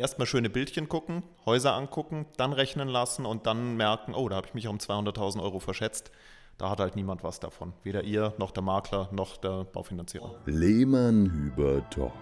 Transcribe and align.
erstmal 0.00 0.26
schöne 0.26 0.48
Bildchen 0.48 0.88
gucken, 0.88 1.22
Häuser 1.44 1.74
angucken, 1.74 2.26
dann 2.38 2.52
rechnen 2.54 2.88
lassen 2.88 3.26
und 3.26 3.46
dann 3.46 3.76
merken, 3.76 4.14
oh, 4.14 4.28
da 4.28 4.36
habe 4.36 4.46
ich 4.46 4.54
mich 4.54 4.66
um 4.66 4.78
200.000 4.78 5.42
Euro 5.42 5.60
verschätzt. 5.60 6.10
Da 6.56 6.70
hat 6.70 6.80
halt 6.80 6.96
niemand 6.96 7.22
was 7.22 7.38
davon. 7.38 7.74
Weder 7.84 8.02
ihr, 8.02 8.34
noch 8.38 8.50
der 8.50 8.62
Makler, 8.62 9.08
noch 9.12 9.36
der 9.36 9.64
Baufinanzierer. 9.64 10.34
Lehmann 10.46 11.30
Hüber 11.30 11.88
Talk, 11.90 12.12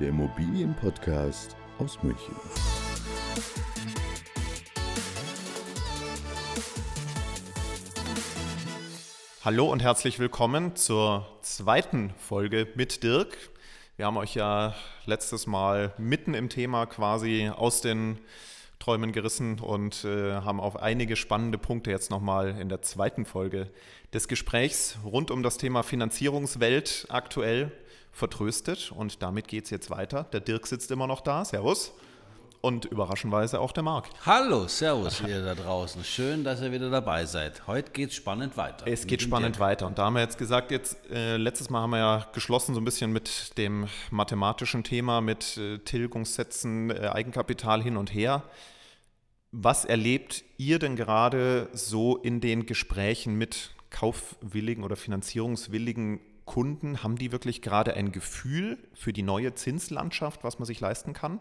der 0.00 0.08
Immobilienpodcast 0.08 1.56
aus 1.78 2.00
München. 2.02 2.34
Hallo 9.44 9.70
und 9.70 9.82
herzlich 9.82 10.18
willkommen 10.18 10.74
zur 10.74 11.26
zweiten 11.42 12.10
Folge 12.18 12.68
mit 12.74 13.02
Dirk. 13.04 13.36
Wir 13.96 14.04
haben 14.04 14.18
euch 14.18 14.34
ja 14.34 14.74
letztes 15.06 15.46
Mal 15.46 15.94
mitten 15.96 16.34
im 16.34 16.50
Thema 16.50 16.84
quasi 16.84 17.48
aus 17.48 17.80
den 17.80 18.18
Träumen 18.78 19.10
gerissen 19.10 19.58
und 19.58 20.04
äh, 20.04 20.34
haben 20.34 20.60
auf 20.60 20.76
einige 20.76 21.16
spannende 21.16 21.56
Punkte 21.56 21.92
jetzt 21.92 22.10
nochmal 22.10 22.60
in 22.60 22.68
der 22.68 22.82
zweiten 22.82 23.24
Folge 23.24 23.70
des 24.12 24.28
Gesprächs 24.28 24.98
rund 25.02 25.30
um 25.30 25.42
das 25.42 25.56
Thema 25.56 25.82
Finanzierungswelt 25.82 27.06
aktuell 27.08 27.72
vertröstet. 28.12 28.92
Und 28.92 29.22
damit 29.22 29.48
geht 29.48 29.64
es 29.64 29.70
jetzt 29.70 29.88
weiter. 29.88 30.24
Der 30.24 30.40
Dirk 30.40 30.66
sitzt 30.66 30.90
immer 30.90 31.06
noch 31.06 31.22
da. 31.22 31.46
Servus 31.46 31.94
und 32.60 32.84
überraschenderweise 32.84 33.60
auch 33.60 33.72
der 33.72 33.82
Marc. 33.82 34.08
Hallo, 34.24 34.66
Servus 34.68 35.20
ihr 35.20 35.44
da 35.44 35.54
draußen. 35.54 36.02
Schön, 36.04 36.44
dass 36.44 36.60
ihr 36.60 36.72
wieder 36.72 36.90
dabei 36.90 37.26
seid. 37.26 37.66
Heute 37.66 37.92
geht 37.92 38.10
es 38.10 38.16
spannend 38.16 38.56
weiter. 38.56 38.86
Es 38.86 39.06
geht 39.06 39.22
spannend 39.22 39.56
Dirk. 39.56 39.60
weiter. 39.60 39.86
Und 39.86 39.98
da 39.98 40.06
haben 40.06 40.14
wir 40.14 40.22
jetzt 40.22 40.38
gesagt, 40.38 40.70
jetzt 40.70 40.96
äh, 41.10 41.36
letztes 41.36 41.70
Mal 41.70 41.82
haben 41.82 41.90
wir 41.90 41.98
ja 41.98 42.26
geschlossen 42.32 42.74
so 42.74 42.80
ein 42.80 42.84
bisschen 42.84 43.12
mit 43.12 43.56
dem 43.58 43.88
mathematischen 44.10 44.84
Thema, 44.84 45.20
mit 45.20 45.56
äh, 45.56 45.78
Tilgungssätzen, 45.78 46.90
äh, 46.90 47.10
Eigenkapital 47.12 47.82
hin 47.82 47.96
und 47.96 48.12
her. 48.12 48.42
Was 49.52 49.84
erlebt 49.84 50.44
ihr 50.58 50.78
denn 50.78 50.96
gerade 50.96 51.68
so 51.72 52.16
in 52.16 52.40
den 52.40 52.66
Gesprächen 52.66 53.36
mit 53.36 53.70
kaufwilligen 53.90 54.84
oder 54.84 54.96
finanzierungswilligen 54.96 56.20
Kunden? 56.44 57.02
Haben 57.02 57.16
die 57.16 57.32
wirklich 57.32 57.62
gerade 57.62 57.94
ein 57.94 58.12
Gefühl 58.12 58.78
für 58.94 59.12
die 59.12 59.22
neue 59.22 59.54
Zinslandschaft, 59.54 60.44
was 60.44 60.58
man 60.58 60.66
sich 60.66 60.80
leisten 60.80 61.12
kann? 61.12 61.40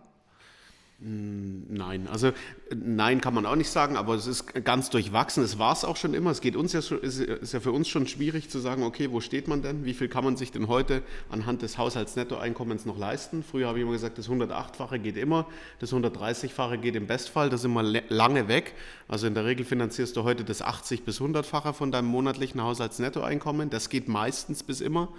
Mm, 1.00 1.76
nein, 1.76 2.08
also 2.08 2.32
nein 2.74 3.20
kann 3.20 3.34
man 3.34 3.46
auch 3.46 3.58
nicht 3.58 3.70
sagen, 3.70 3.98
aber 3.98 4.16
es 4.16 4.28
ist 4.28 4.54
ganz 4.64 4.90
durchwachsen. 4.90 5.44
Es 5.44 5.60
war 5.60 5.74
es 5.74 5.84
auch 5.84 5.98
schon 5.98 6.14
immer. 6.14 6.32
Es 6.32 6.40
geht 6.40 6.56
uns 6.56 6.72
ja 6.72 6.82
schon, 6.82 7.02
ist, 7.02 7.20
ist 7.20 7.54
ja 7.54 7.60
für 7.60 7.74
uns 7.74 7.90
schon 7.90 8.08
schwierig 8.08 8.50
zu 8.50 8.60
sagen, 8.60 8.82
okay, 8.84 9.12
wo 9.12 9.20
steht 9.20 9.50
man 9.50 9.62
denn? 9.62 9.84
Wie 9.84 9.94
viel 9.94 10.08
kann 10.08 10.24
man 10.24 10.38
sich 10.38 10.54
denn 10.54 10.70
heute 10.70 11.02
anhand 11.30 11.64
des 11.64 11.78
Haushaltsnettoeinkommens 11.78 12.86
noch 12.86 12.98
leisten? 12.98 13.44
Früher 13.44 13.68
habe 13.68 13.80
ich 13.80 13.84
immer 13.84 13.92
gesagt, 13.92 14.18
das 14.18 14.30
108-fache 14.30 14.98
geht 14.98 15.18
immer, 15.18 15.48
das 15.80 15.92
130-fache 15.92 16.78
geht 16.78 16.96
im 16.96 17.08
Bestfall, 17.08 17.50
das 17.50 17.62
ist 17.62 17.66
immer 17.66 17.84
lange 17.84 18.48
weg. 18.48 18.74
Also 19.10 19.28
in 19.28 19.34
der 19.34 19.44
Regel 19.44 19.66
finanzierst 19.66 20.16
du 20.16 20.24
heute 20.24 20.46
das 20.46 20.62
80 20.62 21.04
bis 21.04 21.20
100-fache 21.20 21.74
von 21.74 21.92
deinem 21.92 22.08
monatlichen 22.08 22.64
Haushaltsnettoeinkommen. 22.64 23.70
Das 23.70 23.90
geht 23.90 24.08
meistens 24.08 24.64
bis 24.64 24.80
immer. 24.80 25.10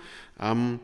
Ähm, 0.41 0.81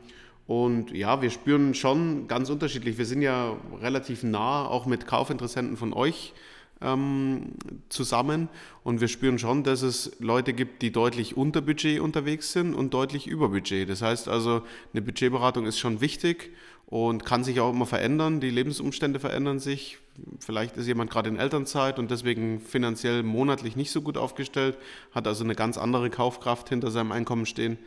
und 0.47 0.91
ja, 0.91 1.23
wir 1.23 1.31
spüren 1.31 1.75
schon 1.75 2.27
ganz 2.27 2.51
unterschiedlich. 2.51 2.99
Wir 2.99 3.07
sind 3.07 3.23
ja 3.23 3.57
relativ 3.81 4.23
nah 4.23 4.67
auch 4.67 4.87
mit 4.87 5.07
Kaufinteressenten 5.07 5.77
von 5.77 5.93
euch 5.93 6.35
ähm, 6.81 7.53
zusammen 7.89 8.49
und 8.83 9.01
wir 9.01 9.09
spüren 9.09 9.39
schon, 9.39 9.63
dass 9.63 9.83
es 9.83 10.13
Leute 10.19 10.53
gibt, 10.53 10.83
die 10.83 10.91
deutlich 10.91 11.37
unter 11.37 11.61
Budget 11.61 12.01
unterwegs 12.01 12.53
sind 12.53 12.75
und 12.75 12.93
deutlich 12.93 13.27
über 13.27 13.49
Budget. 13.51 13.89
Das 13.89 14.03
heißt 14.03 14.29
also, 14.29 14.63
eine 14.93 15.03
Budgetberatung 15.03 15.65
ist 15.67 15.79
schon 15.79 16.01
wichtig 16.01 16.51
und 16.87 17.25
kann 17.25 17.45
sich 17.45 17.61
auch 17.61 17.71
immer 17.71 17.87
verändern. 17.87 18.41
Die 18.41 18.51
Lebensumstände 18.51 19.21
verändern 19.21 19.61
sich. 19.61 19.99
Vielleicht 20.41 20.77
ist 20.77 20.89
jemand 20.89 21.11
gerade 21.11 21.31
in 21.31 21.37
Elternzeit 21.37 21.99
und 21.99 22.11
deswegen 22.11 22.61
finanziell 22.61 23.23
monatlich 23.23 23.77
nicht 23.77 23.93
so 23.93 24.03
gut 24.03 24.19
aufgestellt, 24.19 24.77
hat 25.13 25.27
also 25.27 25.45
eine 25.45 25.55
ganz 25.55 25.79
andere 25.79 26.11
Kaufkraft 26.11 26.69
hinter 26.69 26.91
seinem 26.91 27.13
Einkommen 27.13 27.47
stehen 27.47 27.79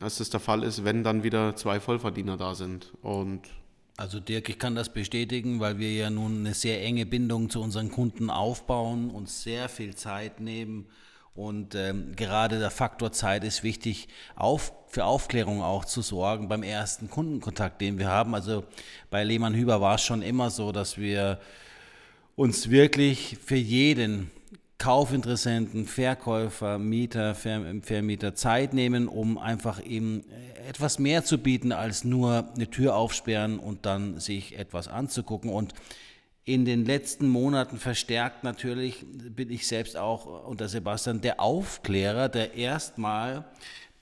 als 0.00 0.18
das 0.18 0.30
der 0.30 0.40
Fall 0.40 0.62
ist, 0.62 0.84
wenn 0.84 1.04
dann 1.04 1.22
wieder 1.22 1.56
zwei 1.56 1.80
Vollverdiener 1.80 2.36
da 2.36 2.54
sind. 2.54 2.92
Und 3.02 3.42
also 3.96 4.18
Dirk, 4.18 4.48
ich 4.48 4.58
kann 4.58 4.74
das 4.74 4.92
bestätigen, 4.92 5.60
weil 5.60 5.78
wir 5.78 5.92
ja 5.92 6.10
nun 6.10 6.40
eine 6.40 6.54
sehr 6.54 6.82
enge 6.82 7.06
Bindung 7.06 7.48
zu 7.48 7.60
unseren 7.62 7.90
Kunden 7.90 8.28
aufbauen, 8.28 9.10
uns 9.10 9.42
sehr 9.42 9.68
viel 9.68 9.94
Zeit 9.94 10.40
nehmen. 10.40 10.86
Und 11.34 11.74
ähm, 11.74 12.14
gerade 12.14 12.58
der 12.58 12.70
Faktor 12.70 13.12
Zeit 13.12 13.44
ist 13.44 13.62
wichtig, 13.62 14.08
auf, 14.36 14.72
für 14.88 15.04
Aufklärung 15.04 15.62
auch 15.62 15.84
zu 15.84 16.00
sorgen 16.00 16.48
beim 16.48 16.62
ersten 16.62 17.10
Kundenkontakt, 17.10 17.80
den 17.80 17.98
wir 17.98 18.08
haben. 18.08 18.34
Also 18.34 18.64
bei 19.10 19.24
Lehmann 19.24 19.54
Hüber 19.54 19.80
war 19.80 19.96
es 19.96 20.02
schon 20.02 20.22
immer 20.22 20.50
so, 20.50 20.70
dass 20.70 20.96
wir 20.96 21.40
uns 22.36 22.70
wirklich 22.70 23.38
für 23.44 23.56
jeden 23.56 24.30
Kaufinteressenten, 24.78 25.86
Verkäufer, 25.86 26.78
Mieter, 26.78 27.34
Vermieter 27.34 28.34
Zeit 28.34 28.74
nehmen, 28.74 29.08
um 29.08 29.38
einfach 29.38 29.84
eben 29.84 30.24
äh, 30.28 30.68
etwas 30.68 30.98
mehr 30.98 31.24
zu 31.24 31.38
bieten 31.38 31.72
als 31.72 32.04
nur 32.04 32.52
eine 32.54 32.68
Tür 32.68 32.96
aufsperren 32.96 33.58
und 33.58 33.86
dann 33.86 34.18
sich 34.20 34.58
etwas 34.58 34.88
anzugucken. 34.88 35.50
Und 35.50 35.74
in 36.44 36.64
den 36.64 36.84
letzten 36.84 37.28
Monaten 37.28 37.78
verstärkt 37.78 38.44
natürlich, 38.44 39.04
bin 39.06 39.50
ich 39.50 39.66
selbst 39.66 39.96
auch 39.96 40.46
unter 40.46 40.68
Sebastian, 40.68 41.20
der 41.20 41.40
Aufklärer, 41.40 42.28
der 42.28 42.54
erstmal 42.54 43.44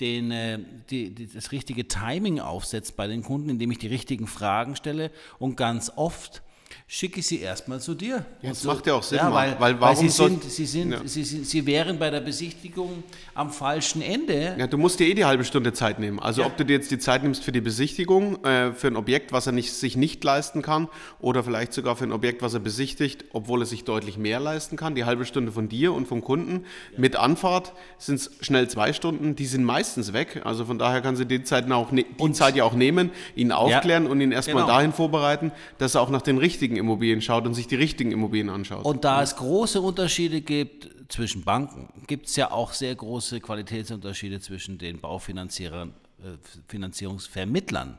den, 0.00 0.30
äh, 0.30 0.58
die, 0.90 1.14
die, 1.14 1.28
das 1.28 1.52
richtige 1.52 1.86
Timing 1.86 2.40
aufsetzt 2.40 2.96
bei 2.96 3.06
den 3.06 3.22
Kunden, 3.22 3.50
indem 3.50 3.70
ich 3.70 3.78
die 3.78 3.88
richtigen 3.88 4.26
Fragen 4.26 4.74
stelle 4.74 5.10
und 5.38 5.56
ganz 5.56 5.92
oft 5.94 6.42
schicke 6.86 7.20
ich 7.20 7.26
sie 7.26 7.40
erstmal 7.40 7.80
zu 7.80 7.94
dir. 7.94 8.24
Ja, 8.42 8.50
das 8.50 8.62
so, 8.62 8.68
macht 8.68 8.86
ja 8.86 8.94
auch 8.94 9.02
Sinn, 9.02 9.18
ja, 9.18 9.32
weil, 9.32 9.56
weil, 9.58 9.80
weil 9.80 9.96
sie, 9.96 10.08
sind, 10.08 10.44
sie, 10.44 10.66
sind, 10.66 10.92
ja. 10.92 11.00
sie, 11.04 11.24
sie, 11.24 11.44
sie 11.44 11.66
wären 11.66 11.98
bei 11.98 12.10
der 12.10 12.20
Besichtigung 12.20 13.02
am 13.34 13.50
falschen 13.50 14.02
Ende. 14.02 14.56
Ja, 14.58 14.66
du 14.66 14.78
musst 14.78 15.00
dir 15.00 15.06
eh 15.06 15.14
die 15.14 15.24
halbe 15.24 15.44
Stunde 15.44 15.72
Zeit 15.72 15.98
nehmen. 15.98 16.18
Also 16.18 16.42
ja. 16.42 16.46
ob 16.46 16.56
du 16.56 16.64
dir 16.64 16.74
jetzt 16.74 16.90
die 16.90 16.98
Zeit 16.98 17.22
nimmst 17.22 17.44
für 17.44 17.52
die 17.52 17.60
Besichtigung, 17.60 18.44
äh, 18.44 18.72
für 18.72 18.88
ein 18.88 18.96
Objekt, 18.96 19.32
was 19.32 19.46
er 19.46 19.52
nicht, 19.52 19.72
sich 19.72 19.96
nicht 19.96 20.22
leisten 20.24 20.62
kann, 20.62 20.88
oder 21.20 21.42
vielleicht 21.42 21.72
sogar 21.72 21.96
für 21.96 22.04
ein 22.04 22.12
Objekt, 22.12 22.42
was 22.42 22.54
er 22.54 22.60
besichtigt, 22.60 23.24
obwohl 23.32 23.62
er 23.62 23.66
sich 23.66 23.84
deutlich 23.84 24.18
mehr 24.18 24.40
leisten 24.40 24.76
kann, 24.76 24.94
die 24.94 25.04
halbe 25.04 25.24
Stunde 25.24 25.52
von 25.52 25.68
dir 25.68 25.92
und 25.92 26.06
vom 26.06 26.22
Kunden. 26.22 26.64
Mit 26.96 27.16
Anfahrt 27.16 27.72
sind 27.98 28.16
es 28.16 28.30
schnell 28.40 28.68
zwei 28.68 28.92
Stunden, 28.92 29.36
die 29.36 29.46
sind 29.46 29.64
meistens 29.64 30.12
weg. 30.12 30.42
Also 30.44 30.64
von 30.64 30.78
daher 30.78 31.00
kann 31.00 31.16
sie 31.16 31.26
die 31.26 31.42
Zeit, 31.42 31.70
auch, 31.70 31.92
ne, 31.92 32.04
die 32.18 32.32
Zeit 32.32 32.56
ja 32.56 32.64
auch 32.64 32.74
nehmen, 32.74 33.10
ihn 33.34 33.52
aufklären 33.52 34.06
und 34.06 34.20
ihn 34.20 34.32
erstmal 34.32 34.64
genau. 34.64 34.74
dahin 34.74 34.92
vorbereiten, 34.92 35.52
dass 35.78 35.94
er 35.94 36.00
auch 36.00 36.10
nach 36.10 36.22
den 36.22 36.38
richtigen 36.38 36.61
Immobilien 36.70 37.20
schaut 37.20 37.46
und 37.46 37.54
sich 37.54 37.66
die 37.66 37.76
richtigen 37.76 38.12
Immobilien 38.12 38.48
anschaut. 38.48 38.84
Und 38.84 39.04
da 39.04 39.22
es 39.22 39.36
große 39.36 39.80
Unterschiede 39.80 40.40
gibt 40.40 40.90
zwischen 41.12 41.42
Banken, 41.42 41.88
gibt 42.06 42.26
es 42.26 42.36
ja 42.36 42.50
auch 42.50 42.72
sehr 42.72 42.94
große 42.94 43.40
Qualitätsunterschiede 43.40 44.40
zwischen 44.40 44.78
den 44.78 45.00
Baufinanzierern 45.00 45.92
äh, 46.22 46.36
Finanzierungsvermittlern. 46.68 47.98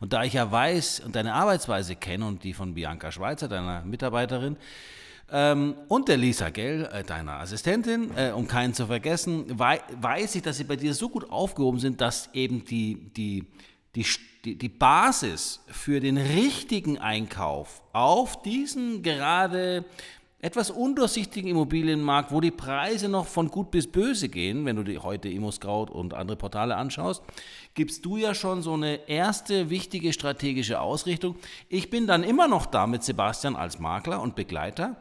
Und 0.00 0.12
da 0.12 0.22
ich 0.24 0.34
ja 0.34 0.50
weiß 0.50 1.00
und 1.00 1.16
deine 1.16 1.34
Arbeitsweise 1.34 1.96
kenne 1.96 2.26
und 2.26 2.44
die 2.44 2.52
von 2.52 2.74
Bianca 2.74 3.10
Schweizer, 3.10 3.48
deiner 3.48 3.84
Mitarbeiterin, 3.84 4.56
ähm, 5.32 5.74
und 5.88 6.08
der 6.08 6.16
Lisa 6.16 6.50
Gell, 6.50 6.88
äh, 6.92 7.02
deiner 7.02 7.40
Assistentin, 7.40 8.10
äh, 8.16 8.30
um 8.30 8.46
keinen 8.46 8.74
zu 8.74 8.86
vergessen, 8.86 9.46
wei 9.58 9.80
weiß 10.00 10.36
ich, 10.36 10.42
dass 10.42 10.58
sie 10.58 10.64
bei 10.64 10.76
dir 10.76 10.94
so 10.94 11.08
gut 11.08 11.30
aufgehoben 11.30 11.80
sind, 11.80 12.00
dass 12.00 12.30
eben 12.34 12.64
die, 12.64 13.10
die, 13.16 13.46
die 13.94 14.04
die, 14.44 14.56
die 14.56 14.68
Basis 14.68 15.60
für 15.68 16.00
den 16.00 16.16
richtigen 16.16 16.98
Einkauf 16.98 17.82
auf 17.92 18.42
diesen 18.42 19.02
gerade 19.02 19.84
etwas 20.44 20.70
undurchsichtigen 20.70 21.48
Immobilienmarkt, 21.48 22.30
wo 22.30 22.38
die 22.38 22.50
Preise 22.50 23.08
noch 23.08 23.26
von 23.26 23.48
gut 23.50 23.70
bis 23.70 23.90
böse 23.90 24.28
gehen, 24.28 24.66
wenn 24.66 24.76
du 24.76 24.82
dir 24.82 25.02
heute 25.02 25.30
ImmoScout 25.30 25.86
und 25.90 26.12
andere 26.12 26.36
Portale 26.36 26.76
anschaust, 26.76 27.22
gibst 27.72 28.04
du 28.04 28.18
ja 28.18 28.34
schon 28.34 28.60
so 28.60 28.74
eine 28.74 29.08
erste 29.08 29.70
wichtige 29.70 30.12
strategische 30.12 30.82
Ausrichtung. 30.82 31.36
Ich 31.70 31.88
bin 31.88 32.06
dann 32.06 32.22
immer 32.22 32.46
noch 32.46 32.66
da 32.66 32.86
mit 32.86 33.02
Sebastian 33.02 33.56
als 33.56 33.78
Makler 33.78 34.20
und 34.20 34.36
Begleiter. 34.36 34.96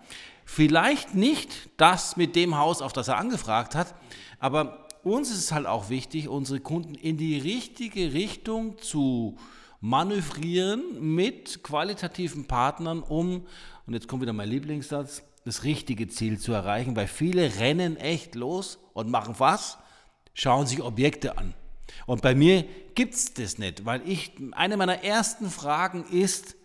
Vielleicht 0.45 1.13
nicht 1.13 1.69
das 1.75 2.15
mit 2.15 2.37
dem 2.37 2.57
Haus, 2.57 2.81
auf 2.81 2.93
das 2.93 3.09
er 3.09 3.17
angefragt 3.17 3.75
hat, 3.75 3.95
aber 4.39 4.82
uns 5.03 5.29
ist 5.29 5.37
es 5.37 5.51
halt 5.51 5.67
auch 5.67 5.89
wichtig, 5.89 6.27
unsere 6.27 6.59
Kunden 6.59 6.95
in 6.95 7.17
die 7.17 7.37
richtige 7.37 8.13
Richtung 8.13 8.77
zu 8.79 9.37
manövrieren 9.81 11.13
mit 11.13 11.61
qualitativen 11.63 12.45
Partnern, 12.45 13.03
um, 13.03 13.45
und 13.85 13.93
jetzt 13.93 14.07
kommt 14.07 14.21
wieder 14.21 14.33
mein 14.33 14.49
Lieblingssatz, 14.49 15.23
das 15.45 15.63
richtige 15.65 16.07
Ziel 16.07 16.39
zu 16.39 16.53
erreichen, 16.53 16.95
weil 16.95 17.07
viele 17.07 17.59
rennen 17.59 17.97
echt 17.97 18.35
los 18.35 18.79
und 18.93 19.09
machen 19.09 19.35
was? 19.39 19.77
Schauen 20.33 20.67
sich 20.67 20.81
Objekte 20.81 21.37
an. 21.37 21.53
Und 22.05 22.21
bei 22.21 22.33
mir 22.33 22.63
gibt 22.95 23.13
es 23.13 23.33
das 23.33 23.57
nicht, 23.57 23.85
weil 23.85 24.01
ich, 24.07 24.31
eine 24.53 24.77
meiner 24.77 25.03
ersten 25.03 25.49
Fragen 25.49 26.05
ist, 26.05 26.55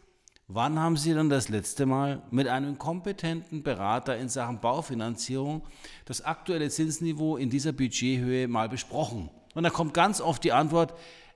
Wann 0.50 0.78
haben 0.78 0.96
Sie 0.96 1.12
dann 1.12 1.28
das 1.28 1.50
letzte 1.50 1.84
Mal 1.84 2.22
mit 2.30 2.48
einem 2.48 2.78
kompetenten 2.78 3.62
Berater 3.62 4.16
in 4.16 4.30
Sachen 4.30 4.60
Baufinanzierung 4.60 5.60
das 6.06 6.22
aktuelle 6.22 6.70
Zinsniveau 6.70 7.36
in 7.36 7.50
dieser 7.50 7.72
Budgethöhe 7.72 8.48
mal 8.48 8.70
besprochen? 8.70 9.28
Und 9.54 9.64
da 9.64 9.68
kommt 9.68 9.92
ganz 9.92 10.22
oft 10.22 10.42
die 10.42 10.52
Antwort, 10.52 10.94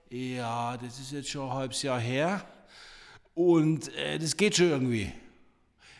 ja, 0.09 0.79
das 0.79 0.99
ist 0.99 1.13
jetzt 1.13 1.29
schon 1.29 1.51
ein 1.51 1.55
halbes 1.55 1.83
Jahr 1.83 2.01
her 2.01 2.43
und 3.35 3.95
äh, 3.97 4.19
das 4.19 4.35
geht 4.35 4.57
schon 4.57 4.71
irgendwie. 4.71 5.13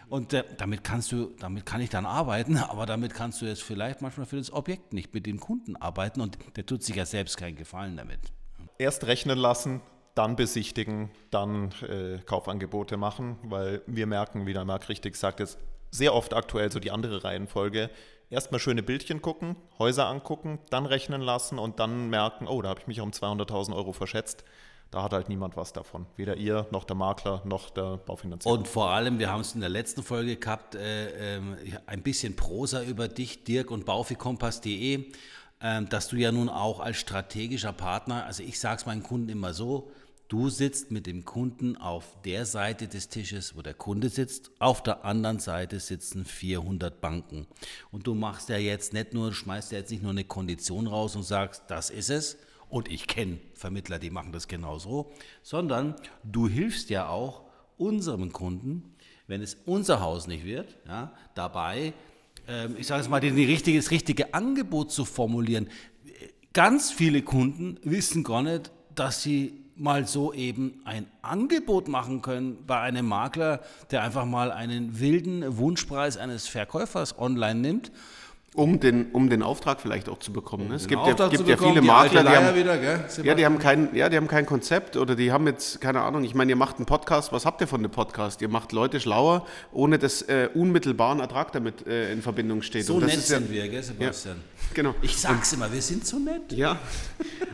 Und 0.09 0.33
äh, 0.33 0.45
damit 0.57 0.83
kannst 0.83 1.13
du, 1.13 1.35
damit 1.39 1.67
kann 1.67 1.83
ich 1.83 1.91
dann 1.91 2.07
arbeiten, 2.07 2.57
aber 2.71 2.87
damit 2.87 3.13
kannst 3.13 3.43
du 3.43 3.45
jetzt 3.45 3.63
vielleicht 3.63 4.01
manchmal 4.01 4.25
für 4.25 4.39
das 4.39 4.51
Objekt 4.51 4.95
nicht 4.95 5.13
mit 5.13 5.27
dem 5.27 5.39
Kunden 5.39 5.77
arbeiten 5.77 6.23
und 6.23 6.39
der 6.57 6.65
tut 6.65 6.83
sich 6.83 6.97
ja 6.97 7.05
selbst 7.05 7.37
keinen 7.37 7.57
Gefallen 7.57 7.95
damit. 7.95 8.21
Erst 8.79 9.05
rechnen 9.05 9.37
lassen, 9.37 9.83
dann 10.15 10.37
besichtigen, 10.37 11.11
dann 11.31 11.73
äh, 11.89 12.19
Kaufangebote 12.25 12.97
machen, 12.97 13.39
weil 13.43 13.83
wir 13.87 14.07
merken, 14.07 14.47
wie 14.47 14.53
der 14.53 14.65
Marc 14.65 14.89
richtig 14.89 15.17
sagt, 15.17 15.41
jetzt 15.41 15.59
sehr 15.91 16.15
oft 16.15 16.35
aktuell 16.35 16.71
so 16.71 16.81
die 16.81 16.91
andere 16.91 17.25
Reihenfolge. 17.25 17.91
Erstmal 18.31 18.61
schöne 18.61 18.83
Bildchen 18.83 19.21
gucken, 19.21 19.57
Häuser 19.79 20.07
angucken, 20.07 20.59
dann 20.71 20.87
rechnen 20.87 21.21
lassen 21.21 21.59
und 21.59 21.81
dann 21.81 22.09
merken, 22.09 22.47
oh, 22.47 22.63
da 22.63 22.71
habe 22.71 22.81
ich 22.81 22.87
mich 22.87 23.01
um 23.01 23.11
200.000 23.11 23.75
Euro 23.75 23.93
verschätzt 23.93 24.45
da 24.93 25.03
hat 25.03 25.15
halt 25.15 25.31
niemand 25.31 25.57
was 25.57 25.73
davon. 25.73 26.07
Weder 26.17 26.37
ihr, 26.37 26.67
noch 26.71 26.85
der 26.85 26.95
Makler, 26.95 27.41
noch 27.47 27.71
der 27.71 27.97
Baufinanzierer. 27.97 28.55
Und 28.55 28.69
vor 28.69 28.91
allem, 28.91 29.19
wir 29.19 29.33
haben 29.33 29.41
es 29.41 29.55
in 29.55 29.61
der 29.61 29.71
letzten 29.71 30.03
Folge 30.03 30.37
gehabt, 30.37 30.75
äh, 30.75 31.39
äh, 31.39 31.41
ein 31.87 32.03
bisschen 32.03 32.37
Prosa 32.37 32.83
über 32.83 33.09
dich, 33.09 33.43
Dirk 33.45 33.71
und 33.71 33.87
baufikompass.de, 33.87 35.11
dass 35.91 36.09
du 36.09 36.17
ja 36.17 36.33
nun 36.33 36.49
auch 36.49 36.81
als 36.81 36.97
strategischer 36.97 37.73
Partner, 37.73 38.27
also 38.27 38.43
ich 38.43 38.59
sage 38.59 38.81
es 38.81 38.87
meinen 38.87 39.05
Kunden 39.05 39.29
immer 39.29 39.55
so, 39.55 39.93
du 40.27 40.49
sitzt 40.49 40.91
mit 40.91 41.07
dem 41.07 41.25
Kunden 41.25 41.77
auf 41.77 42.17
der 42.25 42.47
Seite 42.47 42.89
des 42.89 43.09
Tisches, 43.09 43.55
wo 43.57 43.63
der 43.63 43.75
Kunde 43.75 44.09
sitzt, 44.09 44.51
auf 44.59 44.83
der 44.83 45.05
anderen 45.05 45.39
Seite 45.39 45.79
sitzen 45.79 46.25
400 46.25 47.01
Banken. 47.01 47.47
Und 47.91 48.07
du 48.07 48.15
machst 48.15 48.49
ja 48.49 48.57
jetzt 48.57 48.93
nicht 48.93 49.15
nur, 49.15 49.33
schmeißt 49.33 49.73
ja 49.73 49.79
jetzt 49.79 49.91
nicht 49.91 50.03
nur 50.03 50.11
eine 50.11 50.25
Kondition 50.25 50.87
raus 50.87 51.15
und 51.15 51.23
sagst, 51.23 51.65
das 51.69 51.91
ist 51.91 52.11
es, 52.11 52.39
und 52.69 52.91
ich 52.91 53.07
kenne 53.07 53.39
Vermittler, 53.53 53.99
die 53.99 54.09
machen 54.09 54.33
das 54.33 54.49
genauso, 54.49 55.13
sondern 55.43 55.95
du 56.25 56.49
hilfst 56.49 56.89
ja 56.89 57.09
auch 57.09 57.43
unserem 57.77 58.33
Kunden, 58.33 58.97
wenn 59.27 59.43
es 59.43 59.59
unser 59.67 60.01
Haus 60.01 60.27
nicht 60.27 60.45
wird, 60.45 60.79
ja, 60.87 61.13
dabei, 61.35 61.93
ähm, 62.49 62.77
ich 62.79 62.87
sage 62.87 63.03
es 63.03 63.09
mal, 63.09 63.21
die 63.21 63.45
richtige, 63.45 63.79
das 63.79 63.91
richtige 63.91 64.35
Angebot 64.35 64.91
zu 64.91 65.05
formulieren. 65.05 65.69
Ganz 66.53 66.91
viele 66.91 67.23
Kunden 67.23 67.79
wissen 67.83 68.25
gar 68.25 68.43
nicht, 68.43 68.71
dass 68.95 69.23
sie 69.23 69.63
mal 69.75 70.07
so 70.07 70.33
eben 70.35 70.81
ein 70.85 71.07
Angebot 71.23 71.89
machen 71.89 72.21
können 72.21 72.59
bei 72.67 72.79
einem 72.81 73.07
Makler, 73.07 73.61
der 73.91 74.03
einfach 74.03 74.27
mal 74.27 74.53
einen 74.53 75.01
wilden 75.01 75.57
Wunschpreis 75.57 76.19
eines 76.19 76.47
Verkäufers 76.47 77.19
online 77.19 77.61
nimmt 77.61 77.93
um 78.55 78.81
den, 78.81 79.11
um 79.13 79.31
den 79.31 79.43
Auftrag 79.43 79.81
vielleicht 79.81 80.11
auch 80.11 80.19
zu 80.19 80.31
bekommen. 80.31 80.69
Ne? 80.69 80.75
Es 80.75 80.87
gibt, 80.87 81.01
ja, 81.07 81.29
gibt 81.29 81.49
ja, 81.49 81.57
viele 81.57 81.81
Makler, 81.81 82.23
die 82.23 82.29
haben, 82.29 82.55
wieder, 82.55 82.83
ja, 83.25 83.35
die 83.35 83.47
haben 83.47 83.59
kein, 83.59 83.95
ja, 83.95 84.11
die 84.11 84.17
haben 84.19 84.29
kein 84.29 84.45
Konzept 84.45 84.99
oder 84.99 85.15
die 85.17 85.33
haben 85.33 85.47
jetzt, 85.47 85.81
keine 85.81 86.03
Ahnung, 86.03 86.23
ich 86.23 86.35
meine, 86.35 86.53
ihr 86.53 86.57
macht 86.57 86.77
einen 86.77 86.85
Podcast, 86.85 87.33
was 87.33 87.47
habt 87.47 87.63
ihr 87.63 87.67
von 87.67 87.83
dem 87.83 87.91
Podcast? 87.91 88.43
Ihr 88.43 88.49
macht 88.49 88.73
Leute 88.73 89.01
schlauer, 89.01 89.47
ohne 89.73 89.99
dass 89.99 90.21
äh, 90.23 90.51
unmittelbaren 90.53 91.21
Ertrag 91.21 91.53
damit 91.53 91.87
äh, 91.87 92.13
in 92.13 92.21
Verbindung 92.21 92.61
steht. 92.61 92.85
So 92.85 93.01
nett 93.01 93.21
sind 93.21 93.51
wir, 93.51 93.69
gell, 93.69 93.83
Sebastian? 93.83 94.37
Ja, 94.37 94.67
genau. 94.75 94.95
Ich 95.01 95.17
sag's 95.17 95.55
immer, 95.55 95.73
wir 95.73 95.81
sind 95.81 96.07
so 96.07 96.19
nett. 96.19 96.53
Ja, 96.53 96.79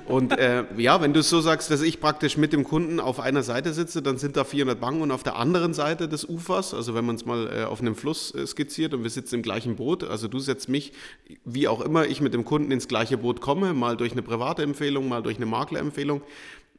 und 0.09 0.37
äh, 0.37 0.65
ja, 0.79 1.01
wenn 1.01 1.12
du 1.12 1.21
es 1.21 1.29
so 1.29 1.41
sagst, 1.41 1.71
dass 1.71 1.83
ich 1.83 2.01
praktisch 2.01 2.37
mit 2.37 2.53
dem 2.53 2.65
Kunden 2.65 2.99
auf 2.99 3.21
einer 3.21 3.44
Seite 3.44 3.73
sitze, 3.73 4.03
dann 4.03 4.19
sind 4.19 4.37
da 4.37 4.43
400 4.43 4.81
Banken 4.81 5.03
und 5.03 5.11
auf 5.12 5.23
der 5.23 5.37
anderen 5.37 5.75
Seite 5.75 6.09
des 6.09 6.29
Ufers, 6.29 6.75
also 6.75 6.94
wenn 6.94 7.05
man 7.05 7.17
es 7.17 7.25
mal 7.25 7.53
äh, 7.53 7.65
auf 7.65 7.81
einem 7.81 7.94
Fluss 7.94 8.35
äh, 8.35 8.47
skizziert 8.47 8.94
und 8.94 9.03
wir 9.05 9.11
sitzen 9.11 9.37
im 9.37 9.43
gleichen 9.43 9.77
Boot, 9.77 10.03
also 10.03 10.27
du 10.27 10.41
setzt 10.41 10.69
mich 10.69 10.88
wie 11.44 11.69
auch 11.69 11.81
immer 11.81 12.06
ich 12.06 12.20
mit 12.20 12.35
dem 12.35 12.44
Kunden 12.44 12.70
ins 12.70 12.88
gleiche 12.88 13.19
Boot 13.19 13.40
komme, 13.40 13.75
mal 13.75 13.96
durch 13.96 14.12
eine 14.12 14.23
private 14.23 14.62
Empfehlung, 14.62 15.08
mal 15.08 15.23
durch 15.23 15.37
eine 15.37 15.46
Maklerempfehlung, 15.46 16.23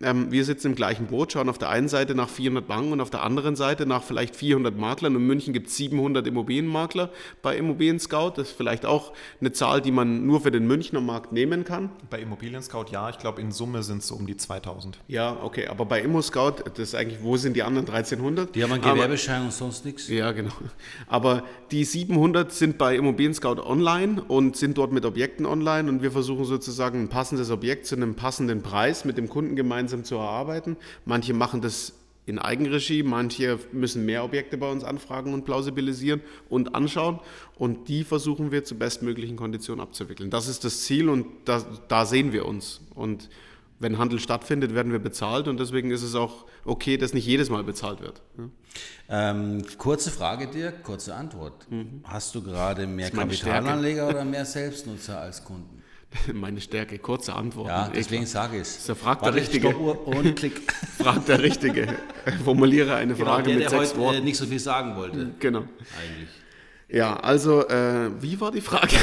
ähm, 0.01 0.31
wir 0.31 0.45
sitzen 0.45 0.67
im 0.67 0.75
gleichen 0.75 1.07
Boot, 1.07 1.33
schauen 1.33 1.49
auf 1.49 1.57
der 1.57 1.69
einen 1.69 1.89
Seite 1.89 2.15
nach 2.15 2.29
400 2.29 2.65
Banken 2.65 2.93
und 2.93 3.01
auf 3.01 3.09
der 3.09 3.21
anderen 3.21 3.57
Seite 3.57 3.85
nach 3.85 4.01
vielleicht 4.01 4.33
400 4.33 4.77
Maklern. 4.77 5.15
In 5.15 5.27
München 5.27 5.51
gibt 5.51 5.67
es 5.67 5.75
700 5.75 6.25
Immobilienmakler 6.25 7.09
bei 7.41 7.57
Immobilien 7.57 7.99
Scout. 7.99 8.33
Das 8.37 8.49
ist 8.49 8.57
vielleicht 8.57 8.85
auch 8.85 9.11
eine 9.41 9.51
Zahl, 9.51 9.81
die 9.81 9.91
man 9.91 10.25
nur 10.25 10.39
für 10.39 10.51
den 10.51 10.67
Münchner 10.67 11.01
Markt 11.01 11.33
nehmen 11.33 11.65
kann. 11.65 11.89
Bei 12.09 12.19
Immobilien 12.21 12.63
Scout 12.63 12.85
ja, 12.91 13.09
ich 13.09 13.17
glaube 13.17 13.41
in 13.41 13.51
Summe 13.51 13.83
sind 13.83 13.97
es 13.97 14.07
so 14.07 14.15
um 14.15 14.25
die 14.25 14.37
2000. 14.37 14.99
Ja, 15.07 15.37
okay, 15.43 15.67
aber 15.67 15.85
bei 15.85 16.01
Immo 16.01 16.21
Scout, 16.21 16.63
das 16.63 16.79
ist 16.79 16.95
eigentlich, 16.95 17.21
wo 17.21 17.35
sind 17.35 17.57
die 17.57 17.63
anderen 17.63 17.89
1300? 17.89 18.55
Die 18.55 18.63
haben 18.63 18.71
einen 18.71 18.81
Gewerbeschein 18.81 19.43
und 19.43 19.53
sonst 19.53 19.83
nichts. 19.83 20.07
Ja, 20.07 20.31
genau. 20.31 20.53
Aber 21.07 21.43
die 21.71 21.83
700 21.83 22.53
sind 22.53 22.77
bei 22.77 22.95
Immobilien 22.95 23.33
Scout 23.33 23.61
online 23.61 24.23
und 24.23 24.55
sind 24.55 24.77
dort 24.77 24.93
mit 24.93 25.03
Objekten 25.03 25.45
online 25.45 25.89
und 25.89 26.01
wir 26.01 26.11
versuchen 26.11 26.45
sozusagen 26.45 27.01
ein 27.01 27.09
passendes 27.09 27.51
Objekt 27.51 27.85
zu 27.85 27.95
einem 27.95 28.15
passenden 28.15 28.61
Preis 28.61 29.03
mit 29.03 29.17
dem 29.17 29.27
Kunden 29.27 29.57
gemeinsam 29.57 29.88
gemeinsam 29.89 30.03
zu 30.03 30.15
erarbeiten. 30.15 30.77
Manche 31.05 31.33
machen 31.33 31.61
das 31.61 31.93
in 32.25 32.37
Eigenregie, 32.37 33.01
manche 33.01 33.57
müssen 33.71 34.05
mehr 34.05 34.23
Objekte 34.23 34.57
bei 34.57 34.69
uns 34.69 34.83
anfragen 34.83 35.33
und 35.33 35.45
plausibilisieren 35.45 36.21
und 36.47 36.75
anschauen 36.75 37.19
und 37.57 37.87
die 37.87 38.03
versuchen 38.03 38.51
wir 38.51 38.63
zu 38.63 38.75
bestmöglichen 38.77 39.35
Konditionen 39.35 39.81
abzuwickeln. 39.81 40.29
Das 40.29 40.47
ist 40.47 40.63
das 40.63 40.83
Ziel 40.83 41.09
und 41.09 41.25
da, 41.45 41.63
da 41.87 42.05
sehen 42.05 42.31
wir 42.31 42.45
uns. 42.45 42.81
Und 42.93 43.29
wenn 43.79 43.97
Handel 43.97 44.19
stattfindet, 44.19 44.75
werden 44.75 44.91
wir 44.91 44.99
bezahlt 44.99 45.47
und 45.47 45.59
deswegen 45.59 45.89
ist 45.89 46.03
es 46.03 46.13
auch 46.13 46.45
okay, 46.65 46.97
dass 46.97 47.13
nicht 47.13 47.25
jedes 47.25 47.49
Mal 47.49 47.63
bezahlt 47.63 47.99
wird. 48.01 48.21
Ähm, 49.07 49.65
kurze 49.79 50.11
Frage 50.11 50.47
dir, 50.47 50.71
kurze 50.71 51.15
Antwort. 51.15 51.65
Mhm. 51.71 52.03
Hast 52.03 52.35
du 52.35 52.43
gerade 52.43 52.85
mehr 52.85 53.09
Kapitalanleger 53.09 54.07
oder 54.07 54.23
mehr 54.23 54.45
Selbstnutzer 54.45 55.19
als 55.19 55.43
Kunden? 55.43 55.78
Meine 56.33 56.59
Stärke, 56.61 56.97
kurze 56.97 57.35
Antworten. 57.35 57.69
Ja, 57.69 57.91
deswegen 57.93 58.25
sage 58.25 58.57
ich 58.57 58.63
es. 58.63 58.85
So 58.85 58.95
fragt 58.95 59.25
der 59.25 59.35
Richtige. 59.35 59.75
Und 59.75 60.35
klick. 60.35 60.71
fragt 60.97 61.27
der 61.27 61.41
Richtige. 61.41 61.87
Formuliere 62.43 62.95
eine 62.95 63.13
genau, 63.13 63.27
Frage 63.27 63.43
der, 63.49 63.53
mit 63.55 63.63
der 63.63 63.69
sechs 63.69 63.91
heute, 63.91 63.99
Worten. 63.99 64.17
Äh, 64.17 64.21
nicht 64.21 64.37
so 64.37 64.45
viel 64.45 64.59
sagen 64.59 64.95
wollte. 64.95 65.31
Genau. 65.39 65.59
Eigentlich. 65.59 66.29
Ja, 66.91 67.17
also 67.17 67.67
äh, 67.67 68.09
wie 68.19 68.41
war 68.41 68.51
die 68.51 68.61
Frage? 68.61 68.95